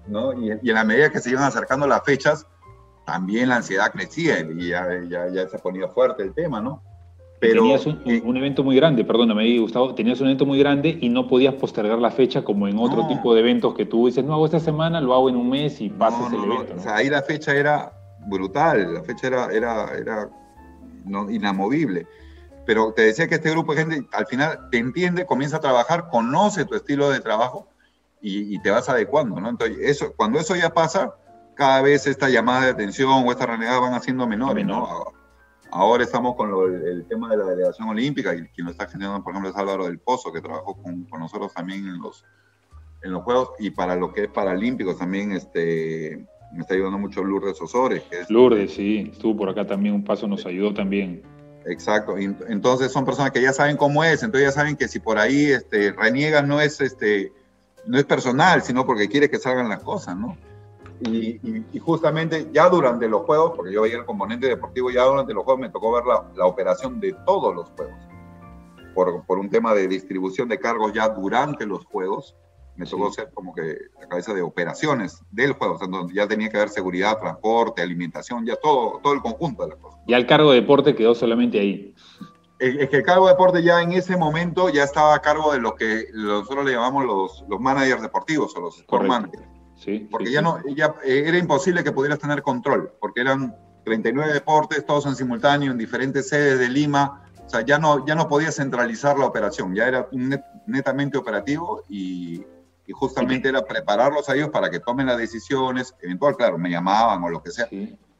¿no? 0.08 0.34
Y, 0.34 0.52
y 0.62 0.70
en 0.70 0.76
la 0.76 0.84
medida 0.84 1.10
que 1.10 1.20
se 1.20 1.32
iban 1.32 1.44
acercando 1.44 1.88
las 1.88 2.04
fechas, 2.04 2.46
también 3.10 3.50
la 3.50 3.56
ansiedad 3.56 3.92
crecía 3.92 4.40
y 4.40 4.68
ya, 4.68 4.88
ya, 5.10 5.28
ya 5.30 5.50
se 5.50 5.58
ponía 5.58 5.88
fuerte 5.88 6.22
el 6.22 6.32
tema, 6.32 6.62
¿no? 6.62 6.84
Pero, 7.40 7.64
tenías 7.64 7.88
un, 7.88 8.00
un, 8.24 8.38
evento 8.38 8.64
muy 8.64 8.76
grande, 8.76 9.04
perdóname, 9.04 9.58
Gustavo, 9.58 9.96
tenías 9.96 10.20
un 10.20 10.28
evento 10.28 10.46
muy 10.46 10.60
grande 10.60 10.96
y 11.02 11.10
no 11.10 11.28
podías 11.28 11.56
postergar 11.56 11.98
la 11.98 12.12
fecha 12.12 12.44
como 12.44 12.68
en 12.68 12.78
otro 12.78 13.08
tipo 13.08 13.34
de 13.34 13.40
eventos 13.40 13.74
que 13.74 13.86
tú 13.86 14.06
dices, 14.06 14.24
no 14.24 14.34
hago 14.34 14.46
esta 14.46 14.60
semana, 14.60 15.02
lo 15.02 15.14
hago 15.16 15.30
en 15.30 15.38
un 15.38 15.50
mes 15.50 15.82
y 15.82 15.90
pasas 15.90 16.32
el 16.34 16.44
evento. 16.44 16.76
O 16.78 16.80
sea, 16.80 16.98
ahí 16.98 17.10
la 17.10 17.24
fecha 17.24 17.56
era 17.56 17.94
brutal, 18.28 18.94
la 18.94 19.04
fecha 19.04 19.28
era, 19.28 19.48
era, 19.48 19.98
era 19.98 20.30
inamovible. 21.30 22.06
Pero 22.68 22.94
te 22.94 23.04
decía 23.04 23.28
que 23.28 23.36
este 23.36 23.50
grupo 23.50 23.74
de 23.74 23.86
gente 23.86 24.08
al 24.12 24.28
final 24.28 24.68
te 24.70 24.78
entiende, 24.78 25.26
comienza 25.26 25.58
a 25.58 25.62
trabajar, 25.62 26.10
conoce 26.10 26.66
tu 26.66 26.76
estilo 26.76 27.10
de 27.10 27.22
trabajo 27.22 27.70
y, 28.22 28.60
te 28.60 28.70
vas 28.70 28.90
adecuando, 28.90 29.40
¿no? 29.40 29.50
Entonces, 29.50 29.78
eso, 29.80 30.14
cuando 30.16 30.40
eso 30.40 30.56
ya 30.56 30.74
pasa, 30.74 31.16
cada 31.60 31.82
vez 31.82 32.08
esta 32.08 32.30
llamada 32.30 32.64
de 32.64 32.72
atención 32.72 33.12
o 33.12 33.32
esta 33.34 33.46
renegada 33.46 33.82
van 33.82 33.94
haciendo 33.94 34.26
menores, 34.26 34.66
¿no? 34.66 34.88
Ahora 35.72 36.06
estamos 36.06 36.38
con 36.38 36.50
el, 36.86 37.06
tema 37.06 37.30
de 37.30 37.36
la 37.36 37.44
delegación 37.48 37.90
olímpica 37.90 38.34
y 38.34 38.48
quien 38.48 38.66
lo 38.66 38.72
está 38.72 38.86
gestionando, 38.86 39.22
por 39.22 39.34
ejemplo, 39.34 39.52
es 39.52 39.58
Álvaro 39.58 39.84
del 39.84 40.00
Pozo, 40.00 40.32
que 40.32 40.40
trabajó 40.40 40.82
con, 40.82 41.04
con 41.04 41.20
nosotros 41.20 41.54
también 41.54 41.86
en 41.86 42.00
los, 42.00 42.24
en 43.04 43.12
los 43.12 43.24
Juegos 43.24 43.50
y 43.60 43.72
para 43.72 43.98
lo 43.98 44.14
que 44.14 44.24
es 44.24 44.30
paralímpicos 44.30 44.98
también, 44.98 45.34
este, 45.34 46.26
me 46.54 46.62
está 46.62 46.76
ayudando 46.76 46.98
mucho 46.98 47.26
Lourdes 47.26 47.62
Osores. 47.62 48.04
Que 48.04 48.22
es, 48.22 48.30
Lourdes, 48.30 48.74
sí, 48.74 49.10
estuvo 49.12 49.36
por 49.36 49.50
acá 49.50 49.68
también 49.68 49.96
un 49.96 50.06
paso, 50.06 50.30
nos 50.30 50.46
ayudó 50.46 50.74
también. 50.74 51.22
Exacto, 51.66 52.16
entonces 52.18 52.90
son 52.94 53.04
personas 53.04 53.32
que 53.32 53.42
ya 53.42 53.52
saben 53.52 53.76
cómo 53.76 54.06
es, 54.06 54.24
entonces 54.24 54.48
ya 54.48 54.54
saben 54.54 54.78
que 54.78 54.88
si 54.88 55.02
por 55.02 55.20
ahí 55.20 55.48
este, 55.48 55.92
reniegan 55.92 56.48
no 56.48 56.62
es, 56.62 56.80
este, 56.80 57.34
no 57.86 57.98
es 57.98 58.06
personal, 58.06 58.62
sino 58.62 58.86
porque 58.86 59.10
quiere 59.10 59.30
que 59.30 59.40
salgan 59.40 59.68
las 59.68 59.84
cosas, 59.84 60.16
¿no? 60.16 60.38
Y, 61.02 61.40
y, 61.72 61.80
justamente 61.80 62.50
ya 62.52 62.68
durante 62.68 63.08
los 63.08 63.22
juegos, 63.22 63.54
porque 63.56 63.72
yo 63.72 63.84
veía 63.84 63.98
el 63.98 64.06
componente 64.06 64.48
deportivo, 64.48 64.92
ya 64.92 65.04
durante 65.06 65.34
los 65.34 65.44
juegos 65.46 65.62
me 65.62 65.70
tocó 65.70 65.94
ver 65.94 66.04
la, 66.06 66.26
la 66.36 66.46
operación 66.46 67.00
de 67.00 67.16
todos 67.26 67.56
los 67.56 67.70
juegos, 67.70 67.96
por, 68.94 69.26
por, 69.26 69.40
un 69.40 69.50
tema 69.50 69.74
de 69.74 69.88
distribución 69.88 70.50
de 70.50 70.60
cargos 70.60 70.92
ya 70.92 71.08
durante 71.08 71.66
los 71.66 71.86
juegos 71.86 72.36
me 72.80 72.86
tocó 72.86 73.12
ser 73.12 73.30
como 73.34 73.54
que 73.54 73.78
la 74.00 74.08
cabeza 74.08 74.34
de 74.34 74.42
operaciones 74.42 75.22
del 75.32 75.52
juego, 75.52 75.76
o 75.76 75.78
sea, 75.78 75.88
donde 75.90 76.14
ya 76.14 76.28
tenía 76.28 76.50
que 76.50 76.56
haber 76.56 76.70
seguridad, 76.70 77.20
transporte, 77.20 77.82
alimentación, 77.82 78.46
ya 78.46 78.56
todo, 78.56 79.02
todo 79.04 79.14
el 79.14 79.22
conjunto 79.22 79.64
de 79.64 79.70
las 79.70 79.80
cosas. 79.80 80.00
Ya 80.08 80.16
el 80.16 80.26
cargo 80.26 80.52
de 80.52 80.62
deporte 80.62 80.96
quedó 80.96 81.14
solamente 81.14 81.60
ahí. 81.60 81.94
Es 82.58 82.90
que 82.90 82.98
el 82.98 83.04
cargo 83.04 83.26
de 83.26 83.34
deporte 83.34 83.64
ya 83.64 83.82
en 83.82 83.92
ese 83.92 84.16
momento 84.16 84.70
ya 84.70 84.84
estaba 84.84 85.14
a 85.14 85.20
cargo 85.20 85.52
de 85.52 85.60
lo 85.60 85.76
que 85.76 86.06
nosotros 86.14 86.66
le 86.66 86.72
llamamos 86.72 87.06
los, 87.06 87.46
los 87.50 87.60
managers 87.60 88.02
deportivos 88.02 88.56
o 88.56 88.62
los 88.62 88.80
sport 88.80 89.06
managers. 89.06 89.59
Sí, 89.80 90.08
porque 90.12 90.32
ya 90.32 90.42
no 90.42 90.60
ya, 90.76 90.96
eh, 91.04 91.24
era 91.26 91.38
imposible 91.38 91.84
que 91.84 91.92
pudieras 91.92 92.20
tener 92.20 92.42
control, 92.42 92.92
porque 93.00 93.22
eran 93.22 93.56
39 93.86 94.34
deportes, 94.34 94.86
todos 94.86 95.06
en 95.06 95.16
simultáneo, 95.16 95.72
en 95.72 95.78
diferentes 95.78 96.28
sedes 96.28 96.60
de 96.60 96.70
Lima, 96.70 97.24
o 97.46 97.50
sea, 97.50 97.62
ya 97.62 97.80
no, 97.80 98.06
ya 98.06 98.14
no 98.14 98.28
podías 98.28 98.56
centralizar 98.56 99.18
la 99.18 99.26
operación, 99.26 99.74
ya 99.74 99.88
era 99.88 100.08
netamente 100.68 101.18
operativo 101.18 101.84
y, 101.90 102.44
y 102.86 102.92
justamente 102.92 103.50
era 103.50 103.66
prepararlos 103.66 104.28
a 104.30 104.36
ellos 104.36 104.50
para 104.50 104.70
que 104.70 104.80
tomen 104.80 105.08
las 105.08 105.18
decisiones, 105.18 105.96
eventual, 106.02 106.36
claro, 106.36 106.58
me 106.58 106.70
llamaban 106.70 107.24
o 107.24 107.30
lo 107.30 107.42
que 107.42 107.52
sea, 107.52 107.68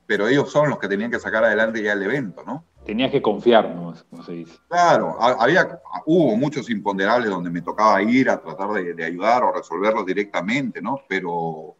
pero 0.06 0.28
ellos 0.28 0.52
son 0.52 0.70
los 0.70 0.80
que 0.80 0.88
tenían 0.88 1.12
que 1.12 1.20
sacar 1.20 1.44
adelante 1.44 1.84
ya 1.84 1.94
el 1.94 2.04
evento, 2.04 2.44
¿no? 2.46 2.64
Tenías 2.90 3.12
que 3.12 3.22
confiar, 3.22 3.76
¿no? 3.76 3.94
Como 4.10 4.24
se 4.24 4.32
dice. 4.32 4.58
Claro, 4.68 5.16
había, 5.22 5.80
hubo 6.08 6.36
muchos 6.36 6.72
imponderables 6.72 7.30
donde 7.30 7.52
me 7.52 7.62
tocaba 7.62 8.02
ir 8.02 8.32
a 8.32 8.42
tratar 8.42 8.72
de, 8.72 9.06
ayudar 9.06 9.44
o 9.44 9.52
resolverlos 9.52 10.08
directamente, 10.08 10.82
¿no? 10.82 11.00
Pero 11.08 11.76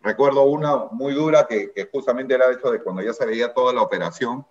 recuerdo 0.00 0.44
una 0.44 0.86
muy 0.92 1.12
dura 1.12 1.46
que, 1.46 1.70
justamente 1.92 2.32
era 2.32 2.50
esto 2.50 2.70
de 2.70 2.82
cuando 2.82 3.02
ya 3.02 3.12
se 3.12 3.26
veía 3.26 3.52
toda 3.52 3.74
la 3.74 3.82
operación, 3.82 4.46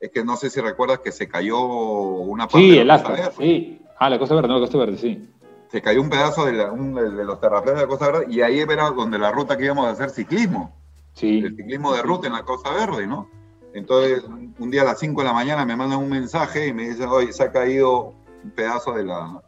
es 0.00 0.10
que 0.10 0.24
no 0.24 0.36
sé 0.36 0.50
si 0.50 0.60
recuerdas 0.60 0.98
que 0.98 1.12
se 1.12 1.28
cayó 1.28 1.60
una 1.60 2.48
parte 2.48 2.58
sí, 2.58 2.70
de 2.72 2.80
el 2.80 2.90
asta, 2.90 3.30
sí. 3.38 3.80
Ah, 3.96 4.10
la 4.10 4.18
Costa 4.18 4.34
Verde, 4.34 4.48
no, 4.48 4.54
la 4.54 4.60
Costa 4.60 4.78
Verde, 4.78 4.98
sí 4.98 5.28
se 5.70 5.82
cayó 5.82 6.00
un 6.00 6.10
pedazo 6.10 6.46
de, 6.46 6.52
de 6.52 7.24
los 7.24 7.40
terraplenes 7.40 7.76
de 7.76 7.82
la 7.82 7.88
Costa 7.88 8.10
Verde 8.10 8.26
y 8.28 8.40
ahí 8.40 8.58
era 8.58 8.90
donde 8.90 9.18
la 9.18 9.30
ruta 9.30 9.56
que 9.56 9.66
íbamos 9.66 9.86
a 9.86 9.90
hacer 9.90 10.10
ciclismo. 10.10 10.74
Sí. 11.12 11.40
El 11.44 11.54
ciclismo 11.54 11.92
de 11.92 12.02
ruta 12.02 12.26
en 12.26 12.32
la 12.32 12.42
Costa 12.42 12.72
Verde, 12.72 13.06
¿no? 13.06 13.28
Entonces, 13.74 14.24
un 14.58 14.70
día 14.70 14.82
a 14.82 14.86
las 14.86 14.98
5 14.98 15.20
de 15.20 15.26
la 15.26 15.32
mañana 15.32 15.64
me 15.64 15.76
mandan 15.76 15.98
un 15.98 16.08
mensaje 16.08 16.68
y 16.68 16.72
me 16.72 16.88
dicen, 16.88 17.08
oye, 17.08 17.32
se 17.32 17.42
ha 17.42 17.52
caído 17.52 18.14
un 18.42 18.50
pedazo 18.50 18.92
de 18.92 19.04
la, 19.04 19.42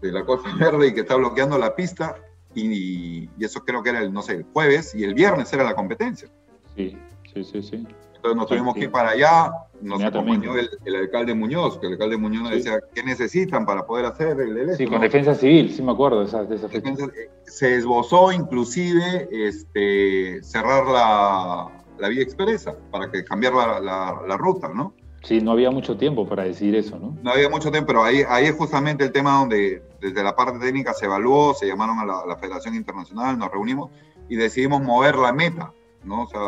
de 0.00 0.12
la 0.12 0.24
Costa 0.24 0.54
Verde 0.58 0.88
y 0.88 0.94
que 0.94 1.00
está 1.00 1.16
bloqueando 1.16 1.58
la 1.58 1.74
pista. 1.74 2.16
Y, 2.54 3.28
y, 3.36 3.44
eso 3.44 3.64
creo 3.64 3.82
que 3.82 3.90
era 3.90 4.00
el, 4.00 4.12
no 4.12 4.22
sé, 4.22 4.34
el 4.34 4.44
jueves 4.52 4.94
y 4.94 5.04
el 5.04 5.14
viernes 5.14 5.52
era 5.52 5.64
la 5.64 5.74
competencia. 5.74 6.28
Sí, 6.76 6.96
sí, 7.32 7.44
sí, 7.44 7.62
sí. 7.62 7.86
Entonces 8.16 8.36
nos 8.36 8.46
tuvimos 8.48 8.74
que 8.74 8.80
ir 8.80 8.90
para 8.90 9.10
allá, 9.10 9.52
nos 9.80 10.02
acompañó 10.02 10.56
el, 10.56 10.68
el, 10.84 10.96
alcalde 10.96 11.34
Muñoz, 11.34 11.78
que 11.78 11.86
el 11.86 11.92
alcalde 11.92 12.16
Muñoz 12.16 12.42
nos 12.42 12.50
decía, 12.50 12.80
¿qué 12.92 13.04
necesitan 13.04 13.64
para 13.64 13.86
poder 13.86 14.06
hacer 14.06 14.40
el, 14.40 14.76
Sí, 14.76 14.86
con 14.86 15.00
defensa 15.00 15.36
civil, 15.36 15.72
sí 15.72 15.82
me 15.82 15.92
acuerdo 15.92 16.20
de 16.20 16.26
esa, 16.26 16.42
de 16.42 16.56
esa 16.56 16.66
eh, 16.66 17.30
Se 17.44 17.76
esbozó 17.76 18.32
inclusive 18.32 19.28
este, 19.30 20.42
cerrar 20.42 20.86
la, 20.86 21.77
la 21.98 22.08
vía 22.08 22.22
expresa 22.22 22.76
para 22.90 23.10
que 23.10 23.24
cambiar 23.24 23.54
la, 23.54 23.80
la, 23.80 24.22
la, 24.26 24.36
ruta, 24.36 24.68
¿no? 24.68 24.94
Sí, 25.22 25.40
no 25.40 25.52
había 25.52 25.70
mucho 25.70 25.96
tiempo 25.96 26.28
para 26.28 26.44
decir 26.44 26.74
eso, 26.74 26.98
¿no? 26.98 27.16
No 27.22 27.30
había 27.32 27.48
mucho 27.48 27.70
tiempo, 27.70 27.88
pero 27.88 28.04
ahí, 28.04 28.22
ahí 28.28 28.46
es 28.46 28.54
justamente 28.54 29.04
el 29.04 29.12
tema 29.12 29.38
donde 29.38 29.82
desde 30.00 30.22
la 30.22 30.36
parte 30.36 30.58
técnica 30.58 30.94
se 30.94 31.06
evaluó, 31.06 31.54
se 31.54 31.66
llamaron 31.66 31.98
a 31.98 32.06
la, 32.06 32.22
la 32.26 32.36
Federación 32.36 32.74
Internacional, 32.74 33.38
nos 33.38 33.50
reunimos 33.50 33.90
y 34.28 34.36
decidimos 34.36 34.80
mover 34.82 35.16
la 35.16 35.32
meta, 35.32 35.72
¿no? 36.04 36.22
O 36.22 36.28
sea, 36.28 36.40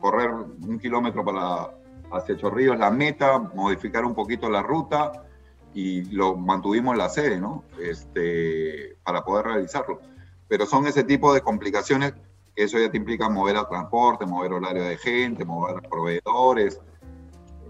correr 0.00 0.30
un 0.30 0.78
kilómetro 0.78 1.24
para 1.24 1.70
hacia 2.12 2.36
Chorrillos 2.36 2.78
la 2.78 2.90
meta, 2.90 3.38
modificar 3.38 4.04
un 4.04 4.14
poquito 4.14 4.48
la 4.48 4.62
ruta 4.62 5.24
y 5.72 6.04
lo 6.14 6.36
mantuvimos 6.36 6.96
la 6.96 7.08
sede, 7.08 7.40
¿no? 7.40 7.64
Este, 7.80 8.96
para 9.04 9.24
poder 9.24 9.46
realizarlo. 9.46 10.00
Pero 10.48 10.66
son 10.66 10.86
ese 10.86 11.04
tipo 11.04 11.34
de 11.34 11.40
complicaciones 11.40 12.14
eso 12.56 12.78
ya 12.78 12.90
te 12.90 12.96
implica 12.96 13.28
mover 13.28 13.56
al 13.56 13.68
transporte, 13.68 14.26
mover 14.26 14.52
horario 14.52 14.84
de 14.84 14.96
gente, 14.96 15.44
mover 15.44 15.82
proveedores, 15.88 16.80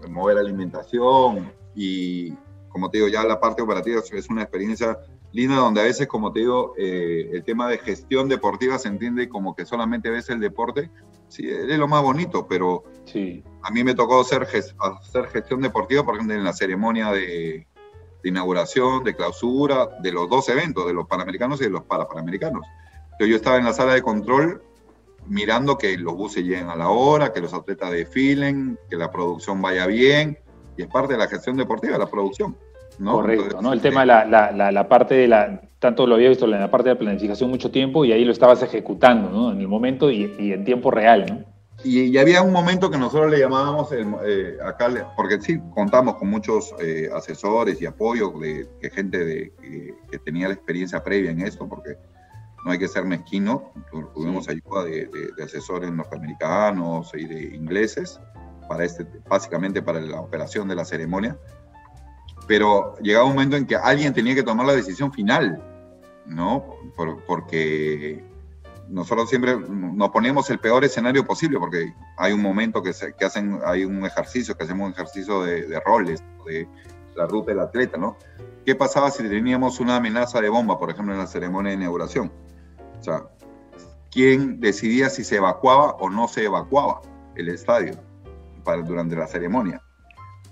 mover 0.09 0.37
alimentación 0.37 1.51
y, 1.75 2.31
como 2.69 2.89
te 2.89 2.97
digo, 2.97 3.09
ya 3.09 3.23
la 3.23 3.39
parte 3.39 3.61
operativa 3.61 4.01
es 4.11 4.29
una 4.29 4.43
experiencia 4.43 4.97
linda 5.35 5.57
donde 5.57 5.81
a 5.81 5.83
veces, 5.83 6.07
como 6.07 6.31
te 6.31 6.39
digo, 6.39 6.73
eh, 6.77 7.29
el 7.33 7.43
tema 7.43 7.67
de 7.67 7.77
gestión 7.77 8.29
deportiva 8.29 8.79
se 8.79 8.87
entiende 8.87 9.27
como 9.27 9.53
que 9.53 9.65
solamente 9.65 10.09
ves 10.09 10.29
el 10.29 10.39
deporte. 10.39 10.89
Sí, 11.27 11.49
es 11.49 11.77
lo 11.77 11.89
más 11.89 12.01
bonito, 12.01 12.47
pero 12.47 12.83
sí. 13.03 13.43
a 13.61 13.69
mí 13.71 13.83
me 13.83 13.95
tocó 13.95 14.21
hacer, 14.21 14.43
hacer 14.43 15.27
gestión 15.27 15.59
deportiva, 15.59 16.05
por 16.05 16.15
ejemplo, 16.15 16.35
en 16.35 16.43
la 16.45 16.53
ceremonia 16.53 17.11
de, 17.11 17.67
inauguración, 18.23 19.03
de 19.03 19.15
clausura, 19.15 19.87
de 20.01 20.11
los 20.11 20.29
dos 20.29 20.47
eventos, 20.49 20.87
de 20.87 20.93
los 20.93 21.05
panamericanos 21.05 21.59
y 21.59 21.65
de 21.65 21.69
los 21.69 21.83
parapanamericanos. 21.83 22.65
Yo 23.19 23.35
estaba 23.35 23.57
en 23.57 23.65
la 23.65 23.73
sala 23.73 23.93
de 23.93 24.01
control 24.01 24.63
mirando 25.27 25.77
que 25.77 25.97
los 25.97 26.15
buses 26.15 26.43
lleguen 26.43 26.69
a 26.69 26.75
la 26.75 26.89
hora, 26.89 27.33
que 27.33 27.41
los 27.41 27.53
atletas 27.53 27.91
desfilen, 27.91 28.77
que 28.89 28.95
la 28.95 29.11
producción 29.11 29.61
vaya 29.61 29.87
bien, 29.87 30.37
y 30.77 30.83
es 30.83 30.87
parte 30.87 31.13
de 31.13 31.19
la 31.19 31.27
gestión 31.27 31.57
deportiva, 31.57 31.97
la 31.97 32.07
producción. 32.07 32.55
Correcto, 33.03 33.61
¿no? 33.61 33.73
El 33.73 33.81
tema 33.81 34.01
de 34.01 34.07
la, 34.07 34.71
la, 34.71 34.87
parte 34.87 35.15
de 35.15 35.27
la, 35.27 35.61
tanto 35.79 36.07
lo 36.07 36.15
había 36.15 36.29
visto 36.29 36.45
en 36.45 36.51
la 36.51 36.71
parte 36.71 36.89
de 36.89 36.95
la 36.95 36.99
planificación 36.99 37.49
mucho 37.49 37.71
tiempo 37.71 38.05
y 38.05 38.11
ahí 38.11 38.23
lo 38.23 38.31
estabas 38.31 38.63
ejecutando, 38.63 39.29
¿no? 39.29 39.51
En 39.51 39.59
el 39.59 39.67
momento 39.67 40.09
y, 40.09 40.23
en 40.39 40.63
tiempo 40.63 40.91
real, 40.91 41.25
¿no? 41.27 41.55
Y, 41.83 42.17
había 42.17 42.41
un 42.41 42.53
momento 42.53 42.89
que 42.89 42.97
nosotros 42.97 43.29
le 43.29 43.39
llamábamos, 43.39 43.89
eh, 43.91 44.57
acá, 44.63 45.13
porque 45.15 45.41
sí, 45.41 45.59
contamos 45.73 46.15
con 46.15 46.29
muchos 46.29 46.73
eh, 46.79 47.09
asesores 47.13 47.81
y 47.81 47.85
apoyo 47.85 48.31
de, 48.39 48.65
gente 48.91 49.25
de, 49.25 49.51
que, 50.09 50.19
tenía 50.19 50.47
la 50.47 50.53
experiencia 50.53 51.03
previa 51.03 51.31
en 51.31 51.41
esto, 51.41 51.67
porque 51.67 51.97
no 52.65 52.71
hay 52.71 52.79
que 52.79 52.87
ser 52.87 53.05
mezquino, 53.05 53.71
tuvimos 54.13 54.49
ayuda 54.49 54.83
de, 54.83 55.07
de, 55.37 55.43
asesores 55.43 55.91
norteamericanos 55.91 57.11
y 57.13 57.25
de 57.25 57.55
ingleses, 57.55 58.19
para 58.67 58.83
este, 58.83 59.05
básicamente 59.29 59.81
para 59.81 60.01
la 60.01 60.19
operación 60.19 60.67
de 60.67 60.75
la 60.75 60.83
ceremonia 60.83 61.37
pero 62.47 62.95
llegaba 63.01 63.25
un 63.25 63.33
momento 63.33 63.57
en 63.57 63.65
que 63.65 63.75
alguien 63.75 64.13
tenía 64.13 64.35
que 64.35 64.43
tomar 64.43 64.65
la 64.65 64.73
decisión 64.73 65.11
final, 65.11 65.63
¿no? 66.25 66.77
porque 67.27 68.23
nosotros 68.87 69.29
siempre 69.29 69.57
nos 69.57 70.09
ponemos 70.09 70.49
el 70.49 70.59
peor 70.59 70.85
escenario 70.85 71.25
posible, 71.25 71.59
porque 71.59 71.93
hay 72.17 72.33
un 72.33 72.41
momento 72.41 72.83
que, 72.83 72.93
se, 72.93 73.13
que 73.13 73.25
hacen, 73.25 73.59
hay 73.65 73.83
un 73.83 74.05
ejercicio, 74.05 74.55
que 74.55 74.63
hacemos 74.63 74.87
un 74.87 74.93
ejercicio 74.93 75.41
de, 75.41 75.65
de, 75.67 75.79
roles, 75.79 76.23
de 76.45 76.67
la 77.15 77.25
ruta 77.25 77.51
del 77.51 77.61
atleta, 77.61 77.97
¿no? 77.97 78.17
¿Qué 78.63 78.75
pasaba 78.75 79.09
si 79.09 79.23
teníamos 79.23 79.79
una 79.79 79.95
amenaza 79.95 80.39
de 80.41 80.49
bomba, 80.49 80.77
por 80.77 80.91
ejemplo, 80.91 81.13
en 81.13 81.19
la 81.19 81.27
ceremonia 81.27 81.71
de 81.71 81.77
inauguración? 81.77 82.31
O 83.07 83.11
sea, 83.11 83.23
¿quién 84.11 84.59
decidía 84.59 85.09
si 85.09 85.23
se 85.23 85.35
evacuaba 85.37 85.91
o 85.99 86.09
no 86.09 86.27
se 86.27 86.45
evacuaba 86.45 87.01
el 87.35 87.49
estadio 87.49 87.93
para, 88.63 88.81
durante 88.81 89.15
la 89.15 89.27
ceremonia? 89.27 89.81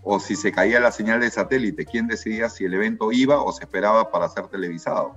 o 0.04 0.20
si 0.20 0.36
se 0.36 0.52
caía 0.52 0.80
la 0.80 0.92
señal 0.92 1.22
de 1.22 1.30
satélite, 1.30 1.86
quién 1.86 2.08
decidía 2.08 2.50
si 2.50 2.66
el 2.66 2.74
evento 2.74 3.12
iba 3.12 3.42
o 3.42 3.52
se 3.52 3.64
esperaba 3.64 4.12
para 4.12 4.28
ser 4.28 4.48
televisado. 4.48 5.16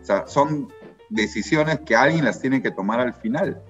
O 0.00 0.04
sea, 0.04 0.26
son 0.26 0.68
decisiones 1.08 1.80
que 1.80 1.96
alguien 1.96 2.24
las 2.24 2.40
tiene 2.40 2.62
que 2.62 2.70
tomar 2.70 3.00
al 3.00 3.12
final. 3.12 3.60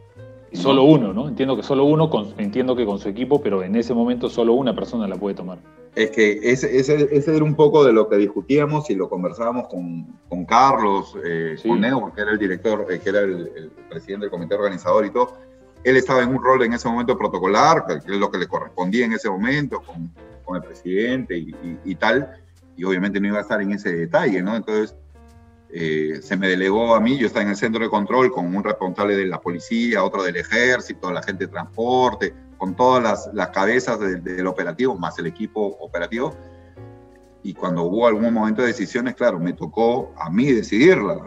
Solo 0.53 0.83
uno, 0.83 1.13
¿no? 1.13 1.29
Entiendo 1.29 1.57
que 1.57 1.63
solo 1.63 1.85
uno, 1.85 2.11
entiendo 2.37 2.77
que 2.77 2.85
con 2.85 2.99
su 2.99 3.09
equipo, 3.09 3.41
pero 3.41 3.63
en 3.63 3.75
ese 3.77 3.95
momento 3.95 4.29
solo 4.29 4.53
una 4.53 4.75
persona 4.75 5.09
la 5.09 5.17
puede 5.17 5.35
tomar. 5.35 5.59
Es 5.95 6.11
que 6.11 6.39
ese, 6.43 6.79
ese, 6.79 7.35
era 7.35 7.45
un 7.45 7.57
poco 7.57 7.85
de 7.85 7.93
lo 7.93 8.09
que 8.09 8.17
discutíamos 8.17 8.89
y 8.91 8.95
lo 8.95 9.09
conversábamos 9.09 9.67
con, 9.69 10.07
con 10.29 10.45
Carlos, 10.45 11.17
eh, 11.25 11.57
con 11.67 11.81
Neo, 11.81 12.13
que 12.15 12.21
era 12.21 12.31
el 12.31 12.39
director, 12.39 12.87
eh, 12.91 13.01
que 13.01 13.09
era 13.09 13.21
el, 13.21 13.51
el, 13.57 13.71
presidente 13.89 14.27
del 14.27 14.31
comité 14.31 14.55
organizador 14.55 15.05
y 15.05 15.11
todo. 15.11 15.37
Él 15.83 15.97
estaba 15.97 16.23
en 16.23 16.29
un 16.29 16.43
rol 16.43 16.63
en 16.63 16.75
ese 16.75 16.89
momento 16.89 17.17
protocolar, 17.17 17.87
que 17.87 17.95
es 17.95 18.07
lo 18.07 18.31
que 18.31 18.39
le 18.39 18.47
correspondía 18.47 19.07
en 19.07 19.15
ese 19.15 19.29
momento, 19.29 19.83
con, 19.83 20.13
el 20.53 20.63
presidente 20.63 21.39
y, 21.85 21.95
tal, 21.95 22.29
y 22.77 22.83
obviamente 22.83 23.21
no 23.21 23.29
iba 23.29 23.39
a 23.39 23.43
estar 23.43 23.63
en 23.63 23.71
ese 23.71 23.95
detalle, 23.95 24.43
¿no? 24.43 24.57
Entonces, 24.57 24.97
eh, 25.73 26.19
se 26.23 26.37
me 26.37 26.49
delegó 26.49 26.97
a 26.97 27.01
mí, 27.01 27.17
yo 27.19 27.29
estaba 27.29 27.45
en 27.45 27.51
el 27.51 27.57
centro 27.57 27.85
de 27.85 27.89
control 27.89 28.33
con 28.33 28.53
un 28.53 28.65
responsable 28.65 29.15
de 29.15 29.27
la 29.27 29.41
policía, 29.41 30.03
otro 30.03 30.25
del 30.25 30.35
ejército, 30.35 31.13
la 31.13 31.23
gente 31.23 31.47
de 31.47 31.53
transporte, 31.53 32.35
con 32.61 32.77
todas 32.77 33.03
las, 33.03 33.31
las 33.33 33.49
cabezas 33.49 33.99
del 33.99 34.47
operativo, 34.47 34.95
más 34.95 35.19
el 35.19 35.27
equipo 35.27 35.79
operativo. 35.81 36.37
Y 37.43 37.55
cuando 37.55 37.85
hubo 37.85 38.07
algún 38.07 38.35
momento 38.35 38.61
de 38.61 38.69
decisiones, 38.69 39.15
claro, 39.15 39.39
me 39.39 39.55
tocó 39.55 40.13
a 40.19 40.29
mí 40.29 40.53
decidirla. 40.53 41.27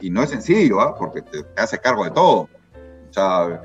y, 0.00 0.10
no 0.10 0.24
es 0.24 0.30
sencillo, 0.30 0.80
¿ah? 0.80 0.96
porque 0.98 1.22
te, 1.22 1.44
te 1.44 1.60
hace 1.62 1.78
cargo 1.78 2.04
de 2.04 2.10
todo. 2.10 2.48
O 3.10 3.12
sea, 3.12 3.62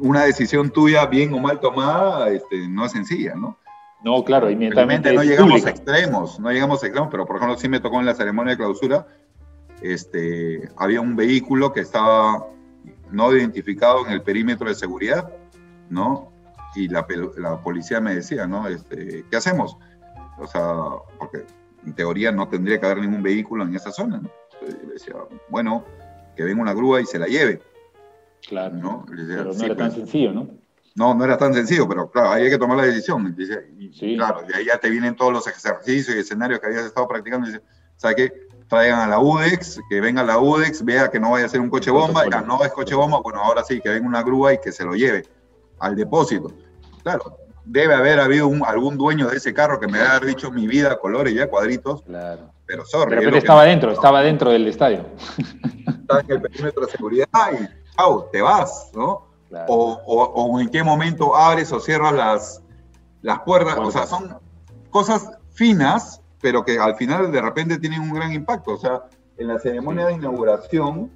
una 0.00 0.24
decisión 0.24 0.70
tuya, 0.70 1.06
bien 1.06 1.32
o 1.34 1.38
mal 1.38 1.60
tomada, 1.60 2.30
este, 2.30 2.68
no 2.68 2.84
es 2.84 2.90
sencilla, 2.90 3.36
¿no? 3.36 3.56
No, 4.02 4.24
claro, 4.24 4.50
inmediatamente. 4.50 5.12
No 5.12 5.22
llegamos 5.22 5.64
a 5.64 5.70
extremos, 5.70 6.40
no 6.40 6.50
llegamos 6.50 6.82
a 6.82 6.86
extremos, 6.86 7.10
pero 7.12 7.26
por 7.26 7.36
ejemplo, 7.36 7.56
sí 7.56 7.68
me 7.68 7.78
tocó 7.78 8.00
en 8.00 8.06
la 8.06 8.14
ceremonia 8.14 8.54
de 8.54 8.56
clausura, 8.56 9.06
este, 9.80 10.68
había 10.76 11.00
un 11.00 11.14
vehículo 11.14 11.72
que 11.72 11.78
estaba 11.78 12.48
no 13.12 13.32
identificado 13.32 14.04
en 14.04 14.14
el 14.14 14.22
perímetro 14.22 14.68
de 14.68 14.74
seguridad, 14.74 15.32
¿no? 15.92 16.32
Y 16.74 16.88
la, 16.88 17.06
policía 17.62 18.00
me 18.00 18.14
decía, 18.14 18.46
¿no? 18.46 18.66
Este, 18.66 19.24
¿Qué 19.30 19.36
hacemos? 19.36 19.76
O 20.38 20.46
sea, 20.46 20.64
porque 21.18 21.44
en 21.84 21.94
teoría 21.94 22.32
no 22.32 22.48
tendría 22.48 22.80
que 22.80 22.86
haber 22.86 23.00
ningún 23.00 23.22
vehículo 23.22 23.64
en 23.64 23.76
esa 23.76 23.92
zona, 23.92 24.18
¿no? 24.18 24.30
Entonces, 24.54 24.86
le 24.86 24.92
decía, 24.94 25.14
bueno, 25.50 25.84
que 26.34 26.44
venga 26.44 26.62
una 26.62 26.72
grúa 26.72 27.00
y 27.00 27.06
se 27.06 27.18
la 27.18 27.26
lleve. 27.26 27.60
Claro. 28.48 28.74
¿no? 28.74 29.06
pero 29.06 29.52
no 29.52 29.64
era 29.64 29.76
tan 29.76 29.92
sencillo, 29.92 30.32
¿no? 30.32 30.48
No, 30.94 31.14
no 31.14 31.24
era 31.24 31.38
tan 31.38 31.54
sencillo, 31.54 31.88
pero 31.88 32.10
claro, 32.10 32.30
ahí 32.30 32.44
hay 32.44 32.50
que 32.50 32.58
tomar 32.58 32.76
la 32.76 32.84
decisión. 32.84 33.34
Y, 33.78 34.16
claro, 34.16 34.42
de 34.42 34.54
ahí 34.54 34.66
ya 34.66 34.78
te 34.78 34.90
vienen 34.90 35.14
todos 35.14 35.32
los 35.32 35.46
ejercicios 35.46 36.16
y 36.16 36.20
escenarios 36.20 36.60
que 36.60 36.66
habías 36.66 36.84
estado 36.84 37.08
practicando. 37.08 37.46
Dice, 37.46 37.62
¿sabes 37.96 38.16
qué? 38.16 38.32
Traigan 38.68 39.00
a 39.00 39.06
la 39.06 39.18
UDEX, 39.20 39.80
que 39.88 40.00
venga 40.00 40.22
la 40.22 40.38
UDEX, 40.38 40.84
vea 40.84 41.10
que 41.10 41.20
no 41.20 41.30
vaya 41.30 41.46
a 41.46 41.48
ser 41.48 41.60
un 41.60 41.70
coche 41.70 41.90
bomba, 41.90 42.24
ya 42.30 42.40
no 42.42 42.62
es 42.64 42.72
coche 42.72 42.94
bomba, 42.94 43.20
bueno, 43.20 43.40
ahora 43.40 43.62
sí, 43.64 43.80
que 43.80 43.90
venga 43.90 44.06
una 44.06 44.22
grúa 44.22 44.54
y 44.54 44.58
que 44.58 44.72
se 44.72 44.84
lo 44.84 44.94
lleve 44.94 45.24
al 45.82 45.96
depósito. 45.96 46.52
Claro, 47.02 47.38
debe 47.64 47.94
haber 47.94 48.20
habido 48.20 48.50
algún 48.64 48.96
dueño 48.96 49.28
de 49.28 49.36
ese 49.36 49.52
carro 49.52 49.78
que 49.80 49.88
me 49.88 50.00
haya 50.00 50.20
dicho 50.20 50.50
mi 50.50 50.66
vida, 50.66 50.98
colores 50.98 51.34
ya, 51.34 51.48
cuadritos. 51.48 52.02
Claro. 52.02 52.50
Pero 52.66 52.84
sorry. 52.86 53.16
Pero, 53.16 53.36
estaba 53.36 53.64
dentro, 53.64 53.90
estaba 53.90 54.22
dentro 54.22 54.50
del 54.50 54.66
estadio. 54.68 55.04
Estaba 55.86 56.20
en 56.20 56.30
el 56.30 56.40
perímetro 56.40 56.86
de 56.86 56.92
seguridad 56.92 57.26
y 57.52 57.96
chao, 57.96 58.28
te 58.32 58.40
vas, 58.40 58.90
¿no? 58.94 59.26
O, 59.68 60.58
en 60.60 60.70
qué 60.70 60.82
momento 60.82 61.36
abres 61.36 61.72
o 61.72 61.80
cierras 61.80 62.12
las, 62.14 62.62
las 63.20 63.40
puertas. 63.40 63.76
O 63.78 63.90
sea, 63.90 64.06
son 64.06 64.38
cosas 64.90 65.30
finas, 65.52 66.22
pero 66.40 66.64
que 66.64 66.78
al 66.78 66.96
final 66.96 67.30
de 67.30 67.42
repente 67.42 67.78
tienen 67.78 68.00
un 68.00 68.14
gran 68.14 68.32
impacto. 68.32 68.72
O 68.72 68.78
sea, 68.78 69.02
en 69.36 69.48
la 69.48 69.58
ceremonia 69.58 70.06
de 70.06 70.14
inauguración. 70.14 71.10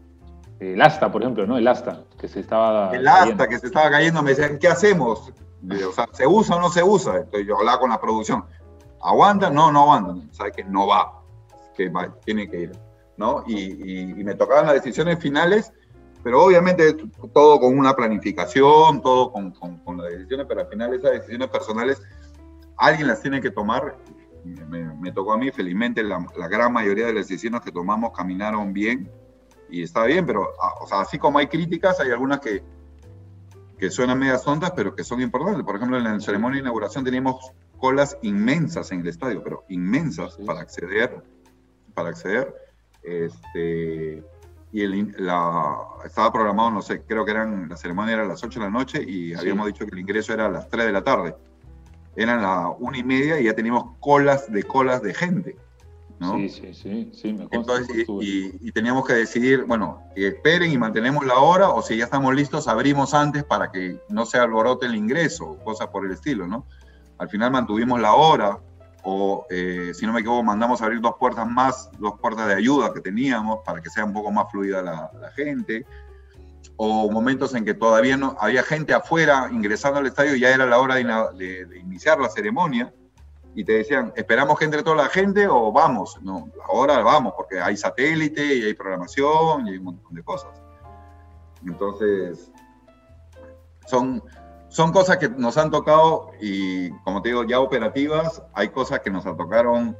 El 0.58 0.80
asta, 0.80 1.10
por 1.12 1.22
ejemplo, 1.22 1.46
¿no? 1.46 1.58
El 1.58 1.68
asta, 1.68 2.04
que 2.18 2.28
se 2.28 2.40
estaba. 2.40 2.90
El 2.94 3.06
asta 3.06 3.46
que 3.46 3.58
se 3.58 3.66
estaba 3.66 3.90
cayendo, 3.90 4.22
me 4.22 4.30
decían, 4.30 4.58
¿qué 4.58 4.68
hacemos? 4.68 5.32
O 5.88 5.92
sea, 5.92 6.08
¿se 6.12 6.26
usa 6.26 6.56
o 6.56 6.60
no 6.60 6.70
se 6.70 6.82
usa? 6.82 7.16
Entonces 7.16 7.46
yo 7.46 7.58
hablaba 7.58 7.80
con 7.80 7.90
la 7.90 8.00
producción. 8.00 8.44
¿Aguanta? 9.02 9.50
No, 9.50 9.70
no 9.70 9.82
aguanta. 9.82 10.14
Sabe 10.32 10.52
que 10.52 10.64
no 10.64 10.86
va, 10.86 11.22
que 11.76 11.92
tiene 12.24 12.48
que 12.48 12.60
ir. 12.60 12.72
¿no? 13.16 13.44
Y, 13.46 14.10
y 14.20 14.24
me 14.24 14.34
tocaban 14.34 14.66
las 14.66 14.74
decisiones 14.74 15.18
finales 15.18 15.72
pero 16.26 16.42
obviamente 16.42 16.96
todo 17.32 17.60
con 17.60 17.78
una 17.78 17.94
planificación, 17.94 19.00
todo 19.00 19.30
con, 19.30 19.52
con, 19.52 19.96
las 19.96 20.10
decisiones, 20.10 20.46
pero 20.48 20.62
al 20.62 20.66
final 20.66 20.92
esas 20.92 21.12
decisiones 21.12 21.48
personales 21.48 22.02
alguien 22.78 23.06
las 23.06 23.22
tiene 23.22 23.40
que 23.40 23.52
tomar. 23.52 23.96
Me, 24.44 25.12
tocó 25.12 25.34
a 25.34 25.38
mí, 25.38 25.52
felizmente 25.52 26.02
la, 26.02 26.26
la, 26.36 26.48
gran 26.48 26.72
mayoría 26.72 27.06
de 27.06 27.12
las 27.12 27.28
decisiones 27.28 27.60
que 27.60 27.70
tomamos 27.70 28.10
caminaron 28.10 28.72
bien 28.72 29.08
y 29.70 29.82
está 29.82 30.04
bien, 30.04 30.26
pero 30.26 30.48
ah, 30.60 30.74
o 30.80 30.86
sea, 30.86 31.00
así 31.00 31.18
como 31.18 31.38
hay 31.38 31.46
críticas, 31.46 32.00
hay 32.00 32.10
algunas 32.10 32.40
que, 32.40 32.62
que 33.78 33.90
suenan 33.90 34.18
medias 34.18 34.44
tontas, 34.44 34.72
pero 34.74 34.94
que 34.94 35.04
son 35.04 35.20
importantes. 35.20 35.64
Por 35.64 35.76
ejemplo, 35.76 35.98
en 35.98 36.04
la 36.04 36.20
ceremonia 36.20 36.56
de 36.56 36.60
inauguración 36.62 37.04
teníamos 37.04 37.52
colas 37.78 38.16
inmensas 38.22 38.90
en 38.92 39.00
el 39.00 39.08
estadio, 39.08 39.42
pero 39.42 39.64
inmensas 39.68 40.38
para 40.46 40.60
acceder, 40.60 41.22
para 41.94 42.10
acceder. 42.10 42.54
Este, 43.02 44.24
y 44.72 44.82
el, 44.82 45.14
la, 45.18 45.76
estaba 46.04 46.32
programado, 46.32 46.70
no 46.70 46.82
sé, 46.82 47.02
creo 47.02 47.24
que 47.24 47.30
eran, 47.30 47.68
la 47.68 47.76
ceremonia 47.76 48.14
era 48.14 48.22
a 48.24 48.26
las 48.26 48.42
8 48.42 48.60
de 48.60 48.66
la 48.66 48.70
noche 48.70 49.02
y 49.02 49.34
habíamos 49.34 49.66
dicho 49.66 49.86
que 49.86 49.92
el 49.92 50.00
ingreso 50.00 50.32
era 50.32 50.46
a 50.46 50.50
las 50.50 50.68
3 50.68 50.86
de 50.86 50.92
la 50.92 51.04
tarde. 51.04 51.34
Eran 52.16 52.42
las 52.42 52.74
1 52.78 52.96
y 52.96 53.04
media 53.04 53.40
y 53.40 53.44
ya 53.44 53.54
teníamos 53.54 53.96
colas 54.00 54.50
de 54.50 54.62
colas 54.62 55.02
de 55.02 55.14
gente. 55.14 55.56
¿No? 56.18 56.36
Sí, 56.36 56.48
sí, 56.48 56.74
sí, 56.74 57.10
sí, 57.12 57.32
me 57.32 57.46
Entonces, 57.50 58.06
y, 58.20 58.68
y, 58.68 58.72
teníamos 58.72 59.06
que 59.06 59.14
decidir, 59.14 59.64
bueno, 59.64 60.02
que 60.14 60.28
esperen 60.28 60.72
y 60.72 60.78
mantenemos 60.78 61.26
la 61.26 61.38
hora 61.38 61.70
o 61.70 61.82
si 61.82 61.96
ya 61.96 62.04
estamos 62.04 62.34
listos, 62.34 62.68
abrimos 62.68 63.12
antes 63.12 63.44
para 63.44 63.70
que 63.70 64.00
no 64.08 64.24
se 64.24 64.38
alborote 64.38 64.86
el 64.86 64.94
ingreso, 64.94 65.58
cosas 65.64 65.88
por 65.88 66.06
el 66.06 66.12
estilo, 66.12 66.46
¿no? 66.46 66.64
Al 67.18 67.28
final 67.28 67.50
mantuvimos 67.50 68.00
la 68.00 68.14
hora, 68.14 68.58
o 69.02 69.46
eh, 69.50 69.92
si 69.94 70.04
no 70.04 70.12
me 70.12 70.20
equivoco, 70.20 70.42
mandamos 70.42 70.82
a 70.82 70.86
abrir 70.86 71.00
dos 71.00 71.14
puertas 71.18 71.48
más, 71.48 71.90
dos 71.98 72.18
puertas 72.20 72.48
de 72.48 72.54
ayuda 72.54 72.92
que 72.92 73.00
teníamos 73.00 73.60
para 73.64 73.80
que 73.80 73.88
sea 73.88 74.04
un 74.04 74.12
poco 74.12 74.30
más 74.30 74.50
fluida 74.50 74.82
la, 74.82 75.30
gente, 75.34 75.86
o 76.76 77.10
momentos 77.10 77.54
en 77.54 77.64
que 77.64 77.72
todavía 77.72 78.16
no 78.16 78.36
había 78.40 78.62
gente 78.62 78.92
afuera 78.92 79.48
ingresando 79.52 80.00
al 80.00 80.06
estadio 80.06 80.34
y 80.34 80.40
ya 80.40 80.50
era 80.50 80.66
la 80.66 80.78
hora 80.78 80.96
de, 80.96 81.80
iniciar 81.80 82.18
la 82.18 82.28
ceremonia, 82.28 82.92
y 83.56 83.64
te 83.64 83.72
decían, 83.72 84.12
esperamos 84.14 84.58
que 84.58 84.66
entre 84.66 84.82
toda 84.82 84.96
la 84.96 85.08
gente 85.08 85.48
o 85.48 85.72
vamos, 85.72 86.20
no, 86.22 86.50
ahora 86.68 86.98
vamos, 86.98 87.32
porque 87.34 87.58
hay 87.58 87.74
satélite 87.74 88.54
y 88.54 88.64
hay 88.64 88.74
programación 88.74 89.66
y 89.66 89.70
hay 89.70 89.78
un 89.78 89.84
montón 89.84 90.14
de 90.14 90.22
cosas. 90.22 90.50
Entonces, 91.66 92.52
son, 93.86 94.22
son 94.68 94.92
cosas 94.92 95.16
que 95.16 95.30
nos 95.30 95.56
han 95.56 95.70
tocado 95.70 96.32
y, 96.38 96.90
como 97.00 97.22
te 97.22 97.30
digo, 97.30 97.44
ya 97.44 97.58
operativas, 97.58 98.42
hay 98.52 98.68
cosas 98.68 99.00
que 99.00 99.10
nos 99.10 99.24
tocaron 99.24 99.96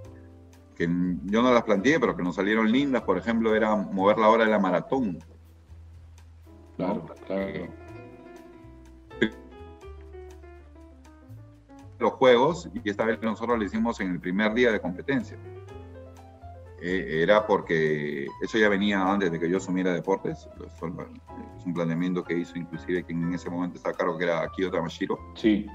que 0.77 0.87
yo 1.25 1.41
no 1.41 1.55
las 1.55 1.63
planteé, 1.63 1.99
pero 1.99 2.15
que 2.15 2.23
nos 2.23 2.35
salieron 2.35 2.71
lindas. 2.71 3.05
Por 3.05 3.17
ejemplo, 3.17 3.55
era 3.55 3.75
mover 3.75 4.19
la 4.19 4.29
hora 4.29 4.45
de 4.45 4.51
la 4.51 4.59
maratón. 4.59 5.19
Claro, 6.77 7.07
claro. 7.27 7.69
Los 11.99 12.13
juegos, 12.13 12.69
y 12.73 12.91
esta 12.91 13.05
vez 13.05 13.21
nosotros 13.23 13.59
lo 13.59 13.65
hicimos 13.65 14.01
en 14.01 14.13
el 14.13 14.21
primer 14.21 14.53
día 14.55 14.71
de 14.71 14.81
competencia. 14.81 15.39
Eh, 16.81 17.23
era 17.23 17.47
porque 17.47 18.27
eso 18.43 18.59
ya 18.59 18.69
venía 18.69 19.03
antes 19.03 19.33
de 19.33 19.41
que 19.41 19.49
yo 19.49 19.57
asumiera 19.57 19.93
deportes. 19.93 20.49
Es 20.67 21.65
un 21.65 21.75
planeamiento 21.75 22.23
que 22.23 22.35
hizo 22.35 22.59
inclusive 22.59 23.03
quien 23.03 23.23
en 23.23 23.35
ese 23.35 23.49
momento 23.49 23.77
estaba 23.77 23.95
a 23.95 23.97
cargo, 23.97 24.19
que 24.19 24.25
era 24.25 24.43
Akio 24.43 24.71
Tamashiro. 24.71 25.19
Sí. 25.35 25.67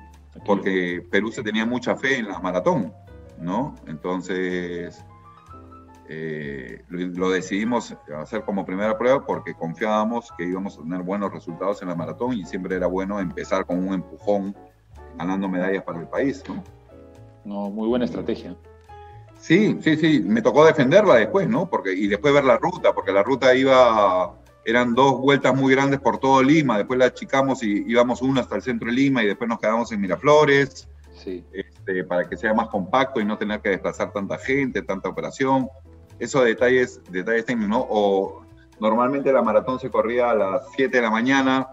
Porque 0.46 1.04
Perú 1.10 1.32
se 1.32 1.44
tenía 1.44 1.66
mucha 1.66 1.96
fe 1.96 2.20
en 2.20 2.28
la 2.28 2.40
maratón, 2.40 2.94
¿no? 3.40 3.76
Entonces 3.88 5.04
eh, 6.14 6.84
lo, 6.90 7.30
decidimos 7.30 7.96
hacer 8.18 8.44
como 8.44 8.66
primera 8.66 8.98
prueba 8.98 9.26
porque 9.26 9.54
confiábamos 9.54 10.30
que 10.38 10.44
íbamos 10.44 10.78
a 10.78 10.82
tener 10.82 11.04
buenos 11.04 11.32
resultados 11.32 11.82
en 11.82 11.88
la 11.88 11.96
maratón 11.96 12.34
y 12.34 12.46
siempre 12.46 12.76
era 12.76 12.88
bueno 12.88 13.20
empezar 13.20 13.66
con 13.66 13.88
un 13.88 13.94
empujón 13.94 14.54
ganando 15.18 15.48
medallas 15.50 15.84
para 15.84 16.00
el 16.00 16.08
país, 16.08 16.44
¿no? 16.48 16.64
No, 17.44 17.70
muy 17.70 17.88
buena 17.88 18.06
estrategia. 18.06 18.56
Sí, 19.40 19.80
sí, 19.82 19.98
sí, 19.98 20.22
me 20.24 20.44
tocó 20.44 20.66
defenderla 20.66 21.16
después, 21.16 21.48
¿no? 21.48 21.68
Porque, 21.68 21.94
y 21.94 22.08
después 22.08 22.32
ver 22.34 22.44
la 22.44 22.58
ruta, 22.58 22.94
porque 22.94 23.12
la 23.12 23.24
ruta 23.24 23.56
iba, 23.56 24.36
eran 24.66 24.94
dos 24.94 25.20
vueltas 25.20 25.56
muy 25.56 25.74
grandes 25.74 26.00
por 26.00 26.20
todo 26.20 26.44
Lima, 26.44 26.78
después 26.78 27.00
la 27.00 27.06
achicamos 27.06 27.64
y 27.64 27.84
íbamos 27.88 28.22
una 28.22 28.42
hasta 28.42 28.56
el 28.56 28.62
centro 28.62 28.88
de 28.88 28.94
Lima 28.94 29.24
y 29.24 29.28
después 29.28 29.50
nos 29.50 29.60
quedamos 29.60 29.92
en 29.92 30.02
Miraflores, 30.02 30.88
sí. 31.16 31.44
este, 31.54 32.04
para 32.04 32.30
que 32.30 32.38
sea 32.38 32.54
más 32.54 32.68
compacto 32.68 33.20
y 33.20 33.26
no 33.26 33.36
tener 33.36 33.62
que 33.62 33.70
desplazar 33.70 34.14
tanta 34.14 34.38
gente, 34.38 34.84
tanta 34.84 35.10
operación. 35.10 35.68
Esos 36.20 36.46
detalles, 36.46 37.02
detalles 37.10 37.46
técnicos, 37.46 37.70
¿no? 37.70 37.88
O 37.90 38.46
normalmente 38.80 39.34
la 39.34 39.42
maratón 39.42 39.80
se 39.80 39.90
corría 39.90 40.30
a 40.30 40.36
las 40.36 40.62
7 40.76 40.98
de 40.98 41.02
la 41.02 41.10
mañana 41.10 41.68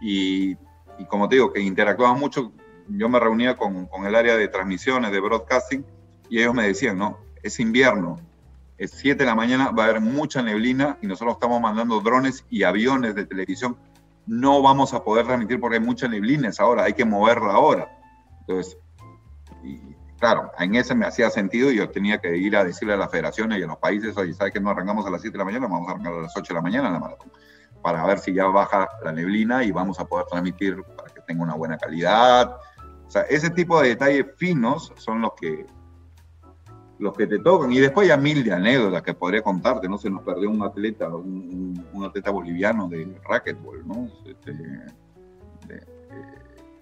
y, 0.00 0.52
y 0.98 1.04
como 1.08 1.28
te 1.28 1.34
digo, 1.34 1.52
que 1.52 1.60
interactuaba 1.60 2.14
mucho, 2.14 2.52
yo 2.98 3.08
me 3.08 3.18
reunía 3.18 3.56
con, 3.56 3.86
con 3.86 4.06
el 4.06 4.14
área 4.14 4.36
de 4.36 4.48
transmisiones, 4.48 5.12
de 5.12 5.20
broadcasting, 5.20 5.84
y 6.28 6.38
ellos 6.38 6.54
me 6.54 6.66
decían, 6.66 6.98
no, 6.98 7.18
es 7.42 7.60
invierno, 7.60 8.18
es 8.78 8.90
7 8.92 9.18
de 9.18 9.26
la 9.26 9.34
mañana, 9.34 9.70
va 9.70 9.84
a 9.84 9.88
haber 9.88 10.00
mucha 10.00 10.42
neblina 10.42 10.98
y 11.00 11.06
nosotros 11.06 11.34
estamos 11.34 11.60
mandando 11.60 12.00
drones 12.00 12.44
y 12.50 12.64
aviones 12.64 13.14
de 13.14 13.26
televisión. 13.26 13.76
No 14.26 14.62
vamos 14.62 14.94
a 14.94 15.04
poder 15.04 15.26
transmitir 15.26 15.60
porque 15.60 15.76
hay 15.76 15.84
mucha 15.84 16.08
neblina 16.08 16.48
esa 16.48 16.66
hora, 16.66 16.84
hay 16.84 16.94
que 16.94 17.04
moverla 17.04 17.52
ahora. 17.52 17.88
Entonces, 18.40 18.76
claro, 20.18 20.50
en 20.58 20.74
ese 20.74 20.94
me 20.94 21.06
hacía 21.06 21.30
sentido 21.30 21.70
y 21.70 21.76
yo 21.76 21.90
tenía 21.90 22.18
que 22.18 22.36
ir 22.36 22.56
a 22.56 22.64
decirle 22.64 22.94
a 22.94 22.96
las 22.96 23.10
federaciones 23.10 23.58
y 23.58 23.62
a 23.62 23.66
los 23.66 23.78
países, 23.78 24.16
oye, 24.16 24.32
¿sabes 24.34 24.52
que 24.52 24.60
no 24.60 24.70
arrancamos 24.70 25.06
a 25.06 25.10
las 25.10 25.20
7 25.20 25.32
de 25.32 25.38
la 25.38 25.44
mañana? 25.44 25.66
Vamos 25.66 25.88
a 25.88 25.92
arrancar 25.92 26.14
a 26.14 26.22
las 26.22 26.36
8 26.36 26.52
de 26.52 26.54
la 26.54 26.62
mañana 26.62 26.90
la 26.90 26.98
maratón, 26.98 27.30
para 27.82 28.04
ver 28.06 28.18
si 28.18 28.32
ya 28.32 28.46
baja 28.46 28.88
la 29.04 29.12
neblina 29.12 29.64
y 29.64 29.70
vamos 29.70 30.00
a 30.00 30.04
poder 30.04 30.26
transmitir 30.26 30.82
para 30.96 31.12
que 31.12 31.20
tenga 31.20 31.42
una 31.42 31.54
buena 31.54 31.78
calidad. 31.78 32.56
Sea, 33.12 33.22
ese 33.22 33.50
tipo 33.50 33.78
de 33.78 33.90
detalles 33.90 34.24
finos 34.38 34.90
son 34.96 35.20
los 35.20 35.32
que 35.34 35.66
los 36.98 37.12
que 37.14 37.26
te 37.26 37.40
tocan. 37.40 37.70
Y 37.70 37.78
después 37.78 38.10
hay 38.10 38.18
mil 38.18 38.42
de 38.42 38.52
anécdotas 38.52 39.02
que 39.02 39.12
podría 39.12 39.42
contarte, 39.42 39.86
¿no? 39.86 39.98
Se 39.98 40.08
nos 40.08 40.22
perdió 40.22 40.48
un 40.48 40.62
atleta, 40.62 41.14
un, 41.14 41.84
atleta 42.06 42.30
boliviano 42.30 42.88
de 42.88 43.20
racquetball, 43.28 43.86
¿no? 43.86 44.08
Este, 44.24 44.52
eh, 45.68 45.80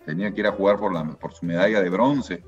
tenía 0.04 0.32
que 0.32 0.40
ir 0.40 0.46
a 0.46 0.52
jugar 0.52 0.78
por, 0.78 1.32
su 1.32 1.46
medalla 1.46 1.82
de 1.82 1.90
bronce 1.90 2.44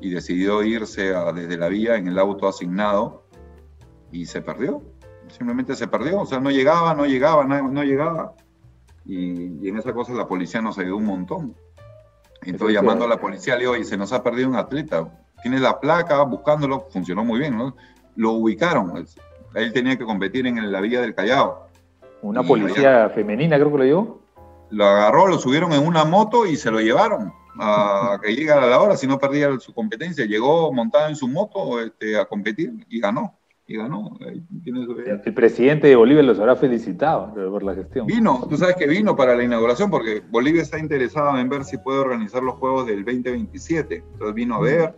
y 0.00 0.08
decidió 0.08 0.62
irse 0.62 1.12
desde 1.34 1.58
la 1.58 1.68
vía 1.68 1.96
en 1.96 2.08
el 2.08 2.18
auto 2.18 2.48
asignado 2.48 3.26
y 4.10 4.24
se 4.24 4.40
perdió. 4.40 4.82
Simplemente 5.28 5.74
se 5.74 5.86
perdió, 5.86 6.20
o 6.20 6.26
sea, 6.26 6.40
no 6.40 6.50
llegaba, 6.50 6.94
no 6.94 7.04
llegaba, 7.04 7.44
no, 7.44 7.84
llegaba. 7.84 8.34
Y, 9.04 9.68
en 9.68 9.76
esa 9.76 9.92
cosa 9.92 10.14
la 10.14 10.26
policía 10.26 10.62
nos 10.62 10.78
ayudó 10.78 10.96
un 10.96 11.04
montón. 11.04 11.54
Entonces, 12.44 12.74
llamando 12.74 13.04
a 13.04 13.08
la 13.08 13.18
policía, 13.18 13.54
le 13.54 13.60
digo, 13.60 13.76
y 13.76 13.84
se 13.84 13.96
nos 13.96 14.12
ha 14.12 14.22
perdido 14.22 14.48
un 14.48 14.56
atleta 14.56 15.08
tiene 15.42 15.58
la 15.58 15.78
placa, 15.78 16.22
buscándolo, 16.22 16.86
funcionó 16.90 17.24
muy 17.24 17.40
bien, 17.40 17.58
¿no? 17.58 17.76
Lo 18.16 18.32
ubicaron, 18.32 19.04
él 19.54 19.72
tenía 19.72 19.98
que 19.98 20.04
competir 20.04 20.46
en 20.46 20.70
la 20.70 20.80
Vía 20.80 21.00
del 21.00 21.14
Callao. 21.14 21.68
Una 22.22 22.42
policía 22.42 23.10
femenina, 23.10 23.56
creo 23.56 23.72
que 23.72 23.78
lo 23.78 23.84
llevó. 23.84 24.22
Lo 24.70 24.86
agarró, 24.86 25.26
lo 25.26 25.38
subieron 25.38 25.72
en 25.72 25.84
una 25.86 26.04
moto 26.04 26.46
y 26.46 26.56
se 26.56 26.70
lo 26.70 26.80
llevaron 26.80 27.32
a 27.58 28.18
que 28.22 28.34
llegara 28.34 28.64
a 28.64 28.68
la 28.68 28.80
hora, 28.80 28.96
si 28.96 29.06
no 29.06 29.18
perdía 29.18 29.58
su 29.58 29.74
competencia. 29.74 30.24
Llegó 30.24 30.72
montado 30.72 31.08
en 31.08 31.16
su 31.16 31.28
moto 31.28 31.80
este, 31.80 32.18
a 32.18 32.24
competir 32.24 32.86
y 32.88 33.00
ganó. 33.00 33.34
Y 33.72 33.76
ganó. 33.76 34.18
El 34.24 35.34
presidente 35.34 35.86
de 35.86 35.96
Bolivia 35.96 36.22
los 36.22 36.38
habrá 36.38 36.56
felicitado 36.56 37.32
por 37.34 37.62
la 37.62 37.74
gestión. 37.74 38.06
Vino, 38.06 38.46
tú 38.48 38.56
sabes 38.56 38.76
que 38.76 38.86
vino 38.86 39.16
para 39.16 39.34
la 39.34 39.44
inauguración 39.44 39.90
porque 39.90 40.22
Bolivia 40.30 40.62
está 40.62 40.78
interesada 40.78 41.40
en 41.40 41.48
ver 41.48 41.64
si 41.64 41.78
puede 41.78 41.98
organizar 41.98 42.42
los 42.42 42.56
Juegos 42.56 42.86
del 42.86 43.04
2027. 43.04 44.04
Entonces 44.12 44.34
vino 44.34 44.56
a 44.56 44.60
ver 44.60 44.94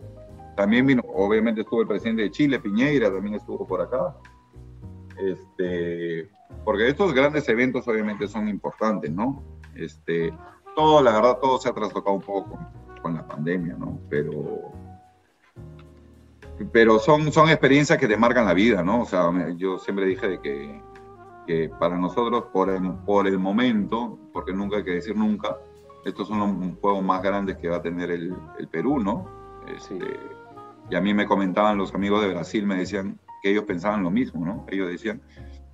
también 0.55 0.85
vino, 0.85 1.03
obviamente 1.13 1.61
estuvo 1.61 1.81
el 1.81 1.87
presidente 1.87 2.23
de 2.23 2.31
Chile, 2.31 2.59
Piñeira, 2.59 3.11
también 3.11 3.35
estuvo 3.35 3.67
por 3.67 3.81
acá. 3.81 4.15
Este, 5.17 6.29
porque 6.63 6.87
estos 6.87 7.13
grandes 7.13 7.47
eventos 7.49 7.87
obviamente 7.87 8.27
son 8.27 8.47
importantes, 8.47 9.11
¿no? 9.11 9.43
Este, 9.75 10.33
todo, 10.75 11.01
la 11.03 11.13
verdad, 11.13 11.39
todo 11.41 11.57
se 11.57 11.69
ha 11.69 11.73
trastocado 11.73 12.15
un 12.15 12.21
poco 12.21 12.57
con, 13.01 13.13
la 13.13 13.27
pandemia, 13.27 13.75
¿no? 13.77 13.99
Pero, 14.09 14.71
pero 16.71 16.99
son, 16.99 17.31
son 17.31 17.49
experiencias 17.49 17.97
que 17.97 18.07
te 18.07 18.17
marcan 18.17 18.45
la 18.45 18.53
vida, 18.53 18.83
¿no? 18.83 19.01
O 19.01 19.05
sea, 19.05 19.31
yo 19.57 19.77
siempre 19.77 20.05
dije 20.05 20.27
de 20.27 20.41
que, 20.41 20.81
que 21.47 21.69
para 21.79 21.97
nosotros, 21.97 22.45
por 22.53 22.69
el, 22.69 22.93
por 23.05 23.27
el 23.27 23.37
momento, 23.37 24.17
porque 24.33 24.53
nunca 24.53 24.77
hay 24.77 24.83
que 24.83 24.91
decir 24.91 25.15
nunca, 25.15 25.57
estos 26.05 26.27
son 26.27 26.39
los 26.39 26.79
juegos 26.79 27.03
más 27.03 27.21
grandes 27.21 27.57
que 27.57 27.67
va 27.67 27.77
a 27.77 27.81
tener 27.81 28.11
el, 28.11 28.35
el 28.57 28.67
Perú, 28.67 28.99
¿no? 28.99 29.25
Este, 29.67 29.99
y 30.89 30.95
a 30.95 31.01
mí 31.01 31.13
me 31.13 31.25
comentaban 31.25 31.77
los 31.77 31.93
amigos 31.93 32.21
de 32.21 32.29
Brasil, 32.29 32.65
me 32.65 32.75
decían 32.75 33.19
que 33.41 33.51
ellos 33.51 33.63
pensaban 33.63 34.03
lo 34.03 34.11
mismo, 34.11 34.45
¿no? 34.45 34.65
Ellos 34.69 34.87
decían, 34.89 35.21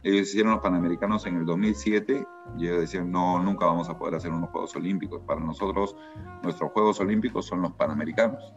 ellos 0.03 0.29
hicieron 0.29 0.53
los 0.53 0.61
Panamericanos 0.61 1.25
en 1.27 1.37
el 1.37 1.45
2007 1.45 2.25
y 2.57 2.65
ellos 2.65 2.79
decían, 2.79 3.11
no, 3.11 3.39
nunca 3.39 3.65
vamos 3.65 3.89
a 3.89 3.97
poder 3.97 4.15
hacer 4.15 4.31
unos 4.31 4.49
Juegos 4.49 4.75
Olímpicos. 4.75 5.21
Para 5.27 5.41
nosotros, 5.41 5.95
nuestros 6.43 6.71
Juegos 6.71 6.99
Olímpicos 6.99 7.45
son 7.45 7.61
los 7.61 7.73
Panamericanos. 7.73 8.53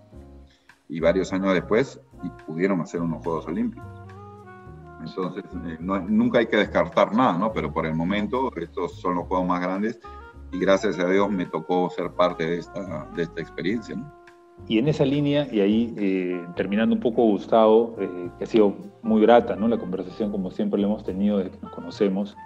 Y 0.89 1.01
varios 1.01 1.32
años 1.32 1.55
después 1.55 2.01
pudieron 2.47 2.80
hacer 2.80 3.01
unos 3.01 3.22
Juegos 3.24 3.47
Olímpicos. 3.47 3.87
Entonces, 5.01 5.45
eh, 5.66 5.76
nunca 5.80 6.39
hay 6.39 6.47
que 6.47 6.57
descartar 6.57 7.14
nada, 7.14 7.37
¿no? 7.37 7.53
Pero 7.53 7.72
por 7.72 7.87
el 7.87 7.95
momento, 7.95 8.51
estos 8.57 9.01
son 9.01 9.16
los 9.16 9.26
Juegos 9.26 9.47
más 9.47 9.61
grandes 9.61 9.99
y 10.53 10.59
gracias 10.59 10.99
a 10.99 11.09
Dios 11.09 11.30
me 11.30 11.47
tocó 11.47 11.91
ser 11.91 12.11
parte 12.12 12.47
de 12.47 12.59
esta, 12.59 13.09
de 13.14 13.22
esta 13.24 13.41
experiencia, 13.41 13.97
¿no? 13.97 14.24
Y 14.68 14.78
en 14.78 14.89
esa 14.89 15.05
línea, 15.05 15.47
y 15.53 15.61
ahí 15.61 15.95
eh, 15.99 16.47
terminando 16.57 16.95
un 16.95 17.01
poco, 17.01 17.22
Gustavo, 17.24 17.97
eh, 17.99 18.30
que 18.39 18.45
ha 18.45 18.47
sido 18.47 18.76
muy 19.03 19.20
grata, 19.20 19.57
¿no? 19.57 19.68
La 19.68 19.76
conversación, 19.76 20.30
como 20.30 20.51
siempre 20.51 20.80
la 20.80 20.87
hemos 20.87 21.05
tenido 21.05 21.39
desde 21.39 21.51
que 21.51 21.59
nos 21.61 21.72
conocemos 21.72 22.37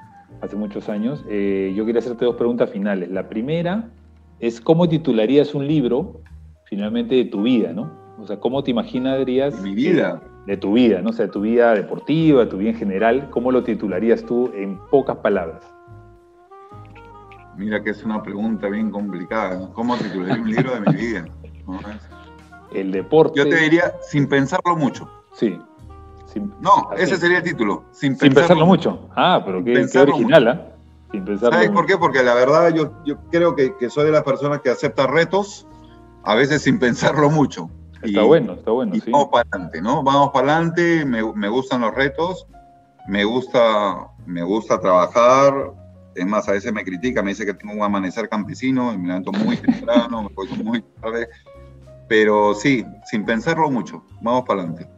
hace 0.41 0.57
muchos 0.57 0.89
años, 0.89 1.25
eh, 1.29 1.73
yo 1.77 1.85
quería 1.85 2.01
hacerte 2.01 2.25
dos 2.25 2.37
preguntas 2.37 2.71
finales. 2.71 3.09
La 3.11 3.29
primera 3.29 3.91
es, 4.41 4.61
¿cómo 4.61 4.89
titularías 4.89 5.55
un 5.55 5.67
libro, 5.67 6.23
finalmente, 6.65 7.15
de 7.15 7.25
tu 7.27 7.43
vida, 7.43 7.73
¿no? 7.73 7.91
O 8.21 8.27
sea, 8.27 8.39
¿cómo 8.41 8.63
te 8.63 8.71
imaginarías... 8.71 9.57
De 9.57 9.63
mi 9.63 9.75
vida. 9.75 10.21
De, 10.47 10.57
tu 10.57 10.73
vida, 10.73 11.01
¿no? 11.03 11.11
O 11.11 11.13
sea, 11.13 11.27
de 11.27 11.33
tu 11.33 11.43
vida 11.43 11.75
deportiva, 11.75 12.41
de 12.41 12.47
tu 12.47 12.59
vida 12.59 12.71
en 12.71 12.77
general, 12.77 13.31
¿cómo 13.31 13.53
lo 13.53 13.63
titularías 13.63 14.25
tú 14.25 14.51
en 14.55 14.79
pocas 14.91 15.17
palabras? 15.19 15.63
Mira 17.57 17.83
que 17.83 17.91
es 17.91 18.03
una 18.05 18.23
pregunta 18.23 18.69
bien 18.69 18.91
complicada. 18.91 19.71
¿Cómo 19.73 19.97
titularía 19.97 20.43
un 20.43 20.51
libro 20.51 20.75
de 20.75 20.81
mi 20.81 20.97
vida? 20.97 21.25
El 22.73 22.93
deporte. 22.93 23.39
Yo 23.39 23.49
te 23.49 23.57
diría, 23.57 23.95
sin 24.01 24.29
pensarlo 24.29 24.77
mucho. 24.77 25.09
Sí. 25.33 25.59
no, 26.61 26.91
ese 26.97 27.17
sería 27.17 27.39
el 27.39 27.45
título. 27.45 27.85
Sin, 27.93 28.17
pensarlo, 28.17 28.65
mucho. 28.65 29.09
Ah, 29.15 29.43
pero 29.45 29.63
qué, 29.63 29.87
original, 29.99 30.49
¿ah? 30.49 30.67
Sin 31.11 31.25
pensarlo 31.25 31.55
¿Sabes 31.55 31.71
por 31.71 31.87
qué? 31.87 31.97
Porque 31.97 32.23
la 32.23 32.35
verdad 32.35 32.73
yo, 32.75 32.93
yo 33.05 33.17
creo 33.31 33.55
que, 33.55 33.77
que, 33.77 33.91
soy 33.91 34.07
de 34.07 34.13
las 34.13 34.23
personas 34.23 34.61
que 34.61 34.71
acepta 34.71 35.07
retos, 35.07 35.67
a 36.23 36.35
veces 36.35 36.63
sin 36.63 36.79
pensarlo 36.79 37.31
mucho. 37.31 37.71
Está 38.03 38.23
bueno, 38.23 38.55
está 38.55 38.71
bueno. 38.71 38.95
Y 38.95 39.11
vamos 39.11 39.29
para 39.31 39.49
adelante, 39.51 39.83
¿no? 39.83 40.03
Vamos 40.03 40.31
para 40.33 40.55
adelante, 40.55 41.05
me, 41.05 41.23
me, 41.35 41.49
gustan 41.49 41.81
los 41.81 41.95
retos, 41.95 42.47
me 43.07 43.25
gusta, 43.25 44.09
me 44.27 44.43
gusta 44.43 44.81
trabajar. 44.81 45.73
Es 46.15 46.27
más, 46.27 46.49
a 46.49 46.53
veces 46.53 46.73
me 46.73 46.85
critica, 46.85 47.23
me 47.23 47.31
dice 47.31 47.47
que 47.47 47.55
tengo 47.55 47.75
un 47.75 47.83
amanecer 47.83 48.29
campesino 48.29 48.93
y 48.93 48.99
me 48.99 49.09
levanto 49.09 49.33
muy 49.33 49.57
temprano, 49.57 50.25
me 50.25 50.29
voy 50.35 50.49
muy 50.63 50.83
tarde. 51.01 51.29
Pero 52.09 52.55
sí, 52.55 52.85
sin 53.05 53.25
pensarlo 53.25 53.71
mucho, 53.71 54.05
vamos 54.21 54.45
para 54.47 54.63
adelante. 54.63 54.89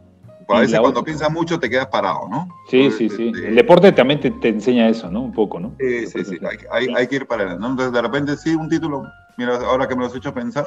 A 0.48 0.60
veces 0.60 0.80
cuando 0.80 1.04
piensas 1.04 1.30
mucho 1.30 1.58
te 1.60 1.70
quedas 1.70 1.86
parado, 1.86 2.28
¿no? 2.28 2.48
Sí, 2.68 2.90
sí, 2.90 3.08
sí. 3.08 3.28
Este, 3.28 3.48
el 3.48 3.54
deporte 3.54 3.92
también 3.92 4.20
te, 4.20 4.30
te, 4.30 4.48
enseña 4.48 4.88
eso, 4.88 5.10
¿no? 5.10 5.22
Un 5.22 5.32
poco, 5.32 5.60
¿no? 5.60 5.74
Sí, 5.78 6.06
sí, 6.06 6.24
sí. 6.24 6.38
Hay, 6.42 6.58
hay, 6.88 6.94
hay, 6.94 7.06
que 7.06 7.16
ir 7.16 7.26
para 7.26 7.42
adelante. 7.42 7.62
¿no? 7.62 7.70
Entonces, 7.70 7.92
de 7.92 8.02
repente, 8.02 8.36
sí, 8.36 8.54
un 8.54 8.68
título, 8.68 9.04
mira, 9.36 9.56
ahora 9.56 9.86
que 9.86 9.94
me 9.94 10.00
lo 10.00 10.08
has 10.08 10.16
hecho 10.16 10.34
pensar, 10.34 10.66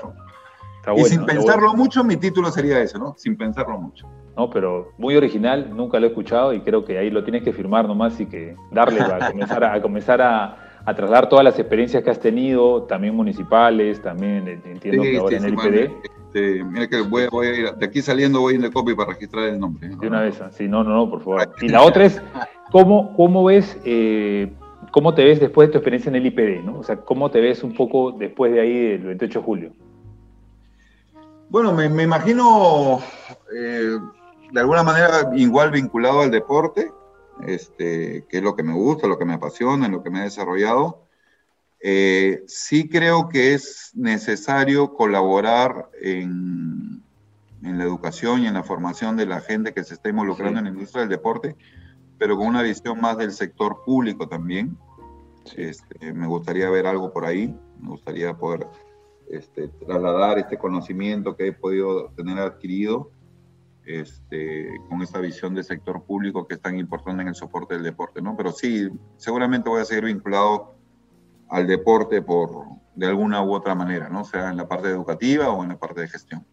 y 0.98 1.04
sin 1.04 1.26
pensarlo 1.26 1.74
mucho, 1.74 2.04
mi 2.04 2.18
título 2.18 2.52
sería 2.52 2.82
eso, 2.82 2.98
¿no? 2.98 3.16
Sin 3.18 3.38
pensarlo 3.38 3.80
mucho. 3.80 4.08
No, 4.36 4.50
pero 4.50 4.92
muy 4.98 5.16
original, 5.16 5.76
nunca 5.76 6.00
lo 6.00 6.08
he 6.08 6.10
escuchado 6.10 6.54
y 6.54 6.62
creo 6.62 6.84
que 6.84 6.98
ahí 6.98 7.10
lo 7.10 7.24
tienes 7.24 7.44
que 7.44 7.54
firmar 7.54 7.88
nomás 7.88 8.20
y 8.20 8.26
que 8.26 8.56
darle 8.72 9.02
a 9.02 9.20
comenzar, 9.32 9.64
a, 9.64 9.82
comenzar 9.82 10.22
a, 10.22 10.82
a, 10.84 10.96
trasladar 10.96 11.30
todas 11.30 11.46
las 11.46 11.58
experiencias 11.60 12.04
que 12.04 12.10
has 12.10 12.20
tenido, 12.20 12.84
también 12.84 13.16
municipales, 13.16 14.02
también 14.02 14.48
entiendo 14.48 15.04
que 15.04 15.18
ahora 15.18 15.38
en 15.38 15.46
el 15.46 15.54
IPD. 15.54 15.92
Este, 16.34 16.64
mira 16.64 16.88
que 16.88 17.02
voy, 17.02 17.28
voy, 17.32 17.48
a 17.48 17.54
ir, 17.54 17.74
de 17.76 17.86
aquí 17.86 18.02
saliendo 18.02 18.42
voy 18.42 18.56
en 18.56 18.64
el 18.64 18.74
copy 18.74 18.96
para 18.96 19.12
registrar 19.12 19.50
el 19.50 19.60
nombre. 19.60 19.90
De 19.90 20.08
una 20.08 20.22
vez, 20.22 20.42
sí, 20.52 20.68
no, 20.68 20.84
no, 20.84 20.96
no, 20.96 21.10
por 21.10 21.22
favor. 21.22 21.54
Y 21.62 21.70
la 21.70 21.84
otra 21.84 22.06
es, 22.06 22.22
¿cómo, 22.72 23.14
cómo 23.16 23.46
ves... 23.46 23.80
Eh, 23.86 24.52
¿Cómo 24.92 25.16
te 25.16 25.24
ves 25.24 25.40
después 25.40 25.70
de 25.70 25.72
tu 25.72 25.78
experiencia 25.80 26.10
en 26.10 26.18
el 26.18 26.26
IPD? 26.28 26.64
¿no? 26.64 26.78
O 26.78 26.84
sea, 26.84 26.98
¿cómo 26.98 27.32
te 27.32 27.42
ves 27.42 27.64
un 27.64 27.74
poco 27.74 28.12
después 28.12 28.52
de 28.52 28.62
ahí, 28.62 28.86
el 28.92 29.04
28 29.04 29.40
de 29.40 29.46
julio? 29.46 29.72
Bueno, 31.54 31.72
me, 31.72 31.86
imagino 31.86 33.00
eh, 33.56 34.00
de 34.52 34.60
alguna 34.60 34.82
manera 34.82 35.30
igual 35.36 35.70
vinculado 35.70 36.22
al 36.22 36.32
deporte, 36.32 36.92
este, 37.46 38.26
que 38.28 38.38
es 38.38 38.44
lo 38.44 38.56
que 38.56 38.64
me 38.64 38.74
gusta, 38.74 39.06
lo 39.06 39.20
que 39.20 39.26
me 39.26 39.36
apasiona, 39.36 39.88
lo 39.88 40.02
que 40.02 40.10
me 40.10 40.22
ha 40.22 40.24
desarrollado. 40.24 41.04
Eh, 41.80 42.44
sí 42.48 42.90
creo 42.90 43.30
que 43.30 43.54
es 43.54 43.92
necesario 43.94 44.96
colaborar 44.96 45.92
en, 46.02 47.04
en, 47.62 47.78
la 47.78 47.84
educación 47.84 48.42
y 48.42 48.48
en 48.48 48.56
la 48.56 48.64
formación 48.64 49.16
de 49.16 49.28
la 49.28 49.40
gente 49.40 49.76
que 49.76 49.84
se 49.84 49.94
está 49.94 50.10
involucrando 50.10 50.58
en 50.58 50.66
la 50.66 50.72
industria 50.72 51.02
del 51.02 51.10
deporte, 51.10 51.56
pero 52.18 52.36
con 52.36 52.48
una 52.48 52.64
visión 52.64 53.00
más 53.00 53.16
del 53.20 53.32
sector 53.32 53.84
público 53.86 54.28
también. 54.28 54.76
Este, 55.56 56.14
me 56.14 56.26
gustaría 56.26 56.68
ver 56.72 56.88
algo 56.88 57.14
por 57.14 57.26
ahí, 57.26 57.56
me 57.80 57.90
gustaría 57.90 58.34
poder 58.34 58.66
este, 59.38 59.68
trasladar 59.86 60.40
este 60.40 60.58
conocimiento 60.58 61.36
que 61.36 61.48
he 61.48 61.54
podido 61.54 62.10
tener 62.16 62.40
adquirido 62.40 63.12
este, 63.86 64.68
con 64.90 65.02
esta 65.02 65.20
visión 65.20 65.54
del 65.54 65.64
sector 65.64 66.04
público 66.04 66.48
que 66.48 66.56
es 66.56 66.62
tan 66.62 66.78
importante 66.78 67.22
en 67.22 67.28
el 67.30 67.36
soporte 67.36 67.74
del 67.74 67.84
deporte, 67.84 68.22
¿no? 68.22 68.36
Pero 68.38 68.52
sí, 68.52 68.88
seguramente 69.18 69.70
voy 69.70 69.82
a 69.82 69.86
seguir 69.86 70.06
vinculado 70.06 70.76
al 71.50 71.68
deporte 71.68 72.22
por, 72.22 72.66
de 72.96 73.08
alguna 73.08 73.44
u 73.44 73.54
otra 73.54 73.76
manera, 73.76 74.10
¿no? 74.10 74.24
Sea 74.24 74.50
en 74.50 74.58
la 74.58 74.68
parte 74.68 74.88
educativa 74.90 75.50
o 75.50 75.64
en 75.64 75.70
la 75.70 75.78
parte 75.78 76.02
de 76.02 76.08
gestión. 76.08 76.46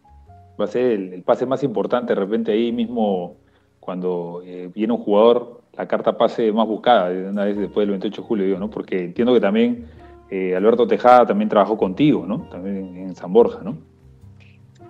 Va 0.60 0.64
a 0.64 0.68
ser 0.68 0.92
el, 0.92 1.22
pase 1.22 1.46
más 1.46 1.62
importante, 1.62 2.14
de 2.14 2.20
repente 2.20 2.52
ahí 2.52 2.72
mismo, 2.72 3.36
cuando 3.78 4.42
eh, 4.44 4.70
viene 4.74 4.92
un 4.92 5.00
jugador, 5.00 5.62
la 5.74 5.86
carta 5.86 6.18
pase 6.18 6.52
más 6.52 6.66
buscada, 6.66 7.10
una 7.10 7.44
vez 7.44 7.56
después 7.56 7.84
del 7.84 7.90
28 7.90 8.22
de 8.22 8.28
julio, 8.28 8.44
digo, 8.44 8.58
¿no? 8.58 8.68
Porque 8.68 9.04
entiendo 9.04 9.32
que 9.32 9.40
también 9.40 9.86
eh, 10.30 10.54
Alberto 10.54 10.86
Tejada 10.86 11.26
también 11.26 11.48
trabajó 11.48 11.76
contigo, 11.76 12.24
¿no? 12.26 12.48
También 12.50 12.96
en 12.96 13.16
San 13.16 13.32
Borja, 13.32 13.60
¿no? 13.62 13.78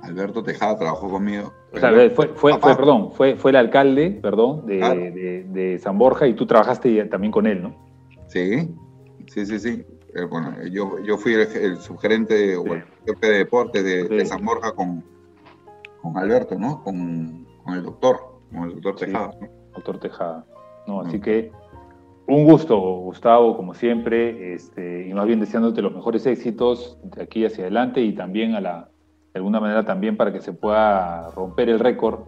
Alberto 0.02 0.42
Tejada 0.42 0.78
trabajó 0.78 1.10
conmigo. 1.10 1.52
O 1.72 1.78
sea, 1.78 1.92
fue, 2.10 2.28
fue, 2.34 2.58
perdón, 2.58 3.12
fue, 3.12 3.36
fue 3.36 3.50
el 3.50 3.56
alcalde, 3.56 4.18
perdón, 4.22 4.66
de, 4.66 5.44
de, 5.48 5.78
San 5.78 5.98
Borja 5.98 6.26
y 6.26 6.34
tú 6.34 6.46
trabajaste 6.46 7.04
también 7.06 7.30
con 7.30 7.46
él, 7.46 7.62
¿no? 7.62 7.74
Sí, 8.26 8.68
sí, 9.26 9.46
sí, 9.46 9.58
sí. 9.58 9.84
Eh, 10.14 10.24
bueno, 10.24 10.54
yo, 10.66 10.98
yo 11.04 11.16
fui 11.16 11.34
el, 11.34 11.76
subgerente 11.76 12.56
o 12.56 12.74
el 12.74 12.82
jefe 13.06 13.26
de 13.26 13.38
deportes 13.38 13.84
de, 13.84 14.26
San 14.26 14.44
Borja 14.44 14.72
con, 14.72 15.04
con 16.02 16.18
Alberto, 16.18 16.58
¿no? 16.58 16.82
Con, 16.82 17.46
con, 17.62 17.74
el 17.74 17.84
doctor, 17.84 18.40
con 18.50 18.64
el 18.64 18.80
doctor 18.80 18.96
Tejada. 18.96 19.34
¿no? 19.40 19.48
Doctor 19.74 19.98
Tejada. 20.00 20.44
No, 20.86 21.02
así 21.02 21.20
que 21.20 21.52
un 22.30 22.44
gusto, 22.44 22.78
Gustavo, 22.78 23.56
como 23.56 23.74
siempre, 23.74 24.54
este, 24.54 25.08
y 25.08 25.12
más 25.14 25.26
bien 25.26 25.40
deseándote 25.40 25.82
los 25.82 25.94
mejores 25.94 26.24
éxitos 26.26 26.98
de 27.02 27.22
aquí 27.22 27.44
hacia 27.44 27.64
adelante 27.64 28.00
y 28.00 28.14
también 28.14 28.54
a 28.54 28.60
la, 28.60 28.88
de 29.32 29.38
alguna 29.38 29.60
manera 29.60 29.84
también 29.84 30.16
para 30.16 30.32
que 30.32 30.40
se 30.40 30.52
pueda 30.52 31.30
romper 31.30 31.68
el 31.68 31.80
récord 31.80 32.20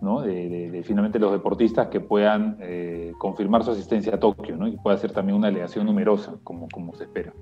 ¿no? 0.00 0.22
de, 0.22 0.82
finalmente 0.84 1.18
los 1.18 1.32
deportistas 1.32 1.88
que 1.88 2.00
puedan 2.00 2.58
eh, 2.60 3.12
confirmar 3.18 3.64
su 3.64 3.70
asistencia 3.70 4.14
a 4.14 4.20
Tokio 4.20 4.56
¿no? 4.56 4.66
y 4.66 4.76
pueda 4.76 4.96
ser 4.98 5.12
también 5.12 5.36
una 5.36 5.48
alegación 5.48 5.86
numerosa 5.86 6.34
como, 6.42 6.68
como 6.68 6.94
se 6.94 7.04
espera. 7.04 7.32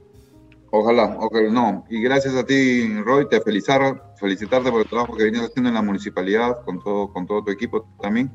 Ojalá, 0.70 1.16
ojalá, 1.18 1.50
no. 1.50 1.84
Y 1.90 2.00
gracias 2.00 2.34
a 2.34 2.46
ti, 2.46 2.88
Roy, 3.04 3.28
te 3.28 3.42
felicitar, 3.42 4.14
felicitarte 4.16 4.70
por 4.70 4.80
el 4.80 4.88
trabajo 4.88 5.14
que 5.14 5.24
vienes 5.24 5.42
haciendo 5.42 5.68
en 5.68 5.74
la 5.74 5.82
municipalidad 5.82 6.62
con 6.64 6.78
todo, 6.82 7.12
con 7.12 7.26
todo 7.26 7.44
tu 7.44 7.50
equipo 7.50 7.86
también 8.00 8.30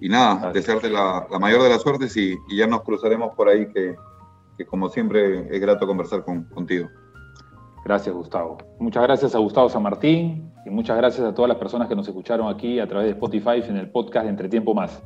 y 0.00 0.08
nada, 0.08 0.52
desearte 0.52 0.90
la, 0.90 1.26
mayor 1.40 1.62
de 1.62 1.68
las 1.68 1.82
suertes 1.82 2.16
y, 2.16 2.36
ya 2.54 2.66
nos 2.66 2.82
cruzaremos 2.82 3.34
por 3.34 3.48
ahí, 3.48 3.66
que, 3.72 3.96
como 4.66 4.88
siempre 4.88 5.48
es 5.54 5.60
grato 5.60 5.86
conversar 5.86 6.24
contigo. 6.24 6.88
Gracias, 7.84 8.14
Gustavo. 8.14 8.58
Muchas 8.80 9.02
gracias 9.04 9.34
a 9.34 9.38
Gustavo 9.38 9.68
San 9.68 9.82
Martín 9.82 10.52
y 10.64 10.70
muchas 10.70 10.96
gracias 10.96 11.24
a 11.24 11.32
todas 11.32 11.48
las 11.48 11.58
personas 11.58 11.88
que 11.88 11.94
nos 11.94 12.08
escucharon 12.08 12.52
aquí 12.52 12.80
a 12.80 12.88
través 12.88 13.06
de 13.06 13.12
Spotify 13.12 13.62
en 13.68 13.76
el 13.76 13.90
podcast 13.90 14.24
de 14.24 14.30
Entretiempo 14.30 14.74
Más. 14.74 15.02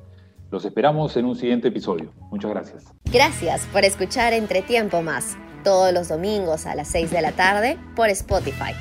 Los 0.51 0.65
esperamos 0.65 1.17
en 1.17 1.27
un 1.27 1.37
siguiente 1.37 1.69
episodio. 1.69 2.11
Muchas 2.31 2.51
gracias. 2.51 2.85
Gracias 3.13 3.67
por 3.73 3.85
escuchar 3.85 4.33
Entretiempo 4.33 5.03
Más, 5.03 5.37
todos 5.63 5.93
los 5.93 6.09
domingos 6.09 6.67
a 6.67 6.75
las 6.75 6.89
6 6.89 7.11
de 7.11 7.21
la 7.21 7.33
tarde 7.33 7.79
por 7.95 8.09
Spotify. 8.09 8.73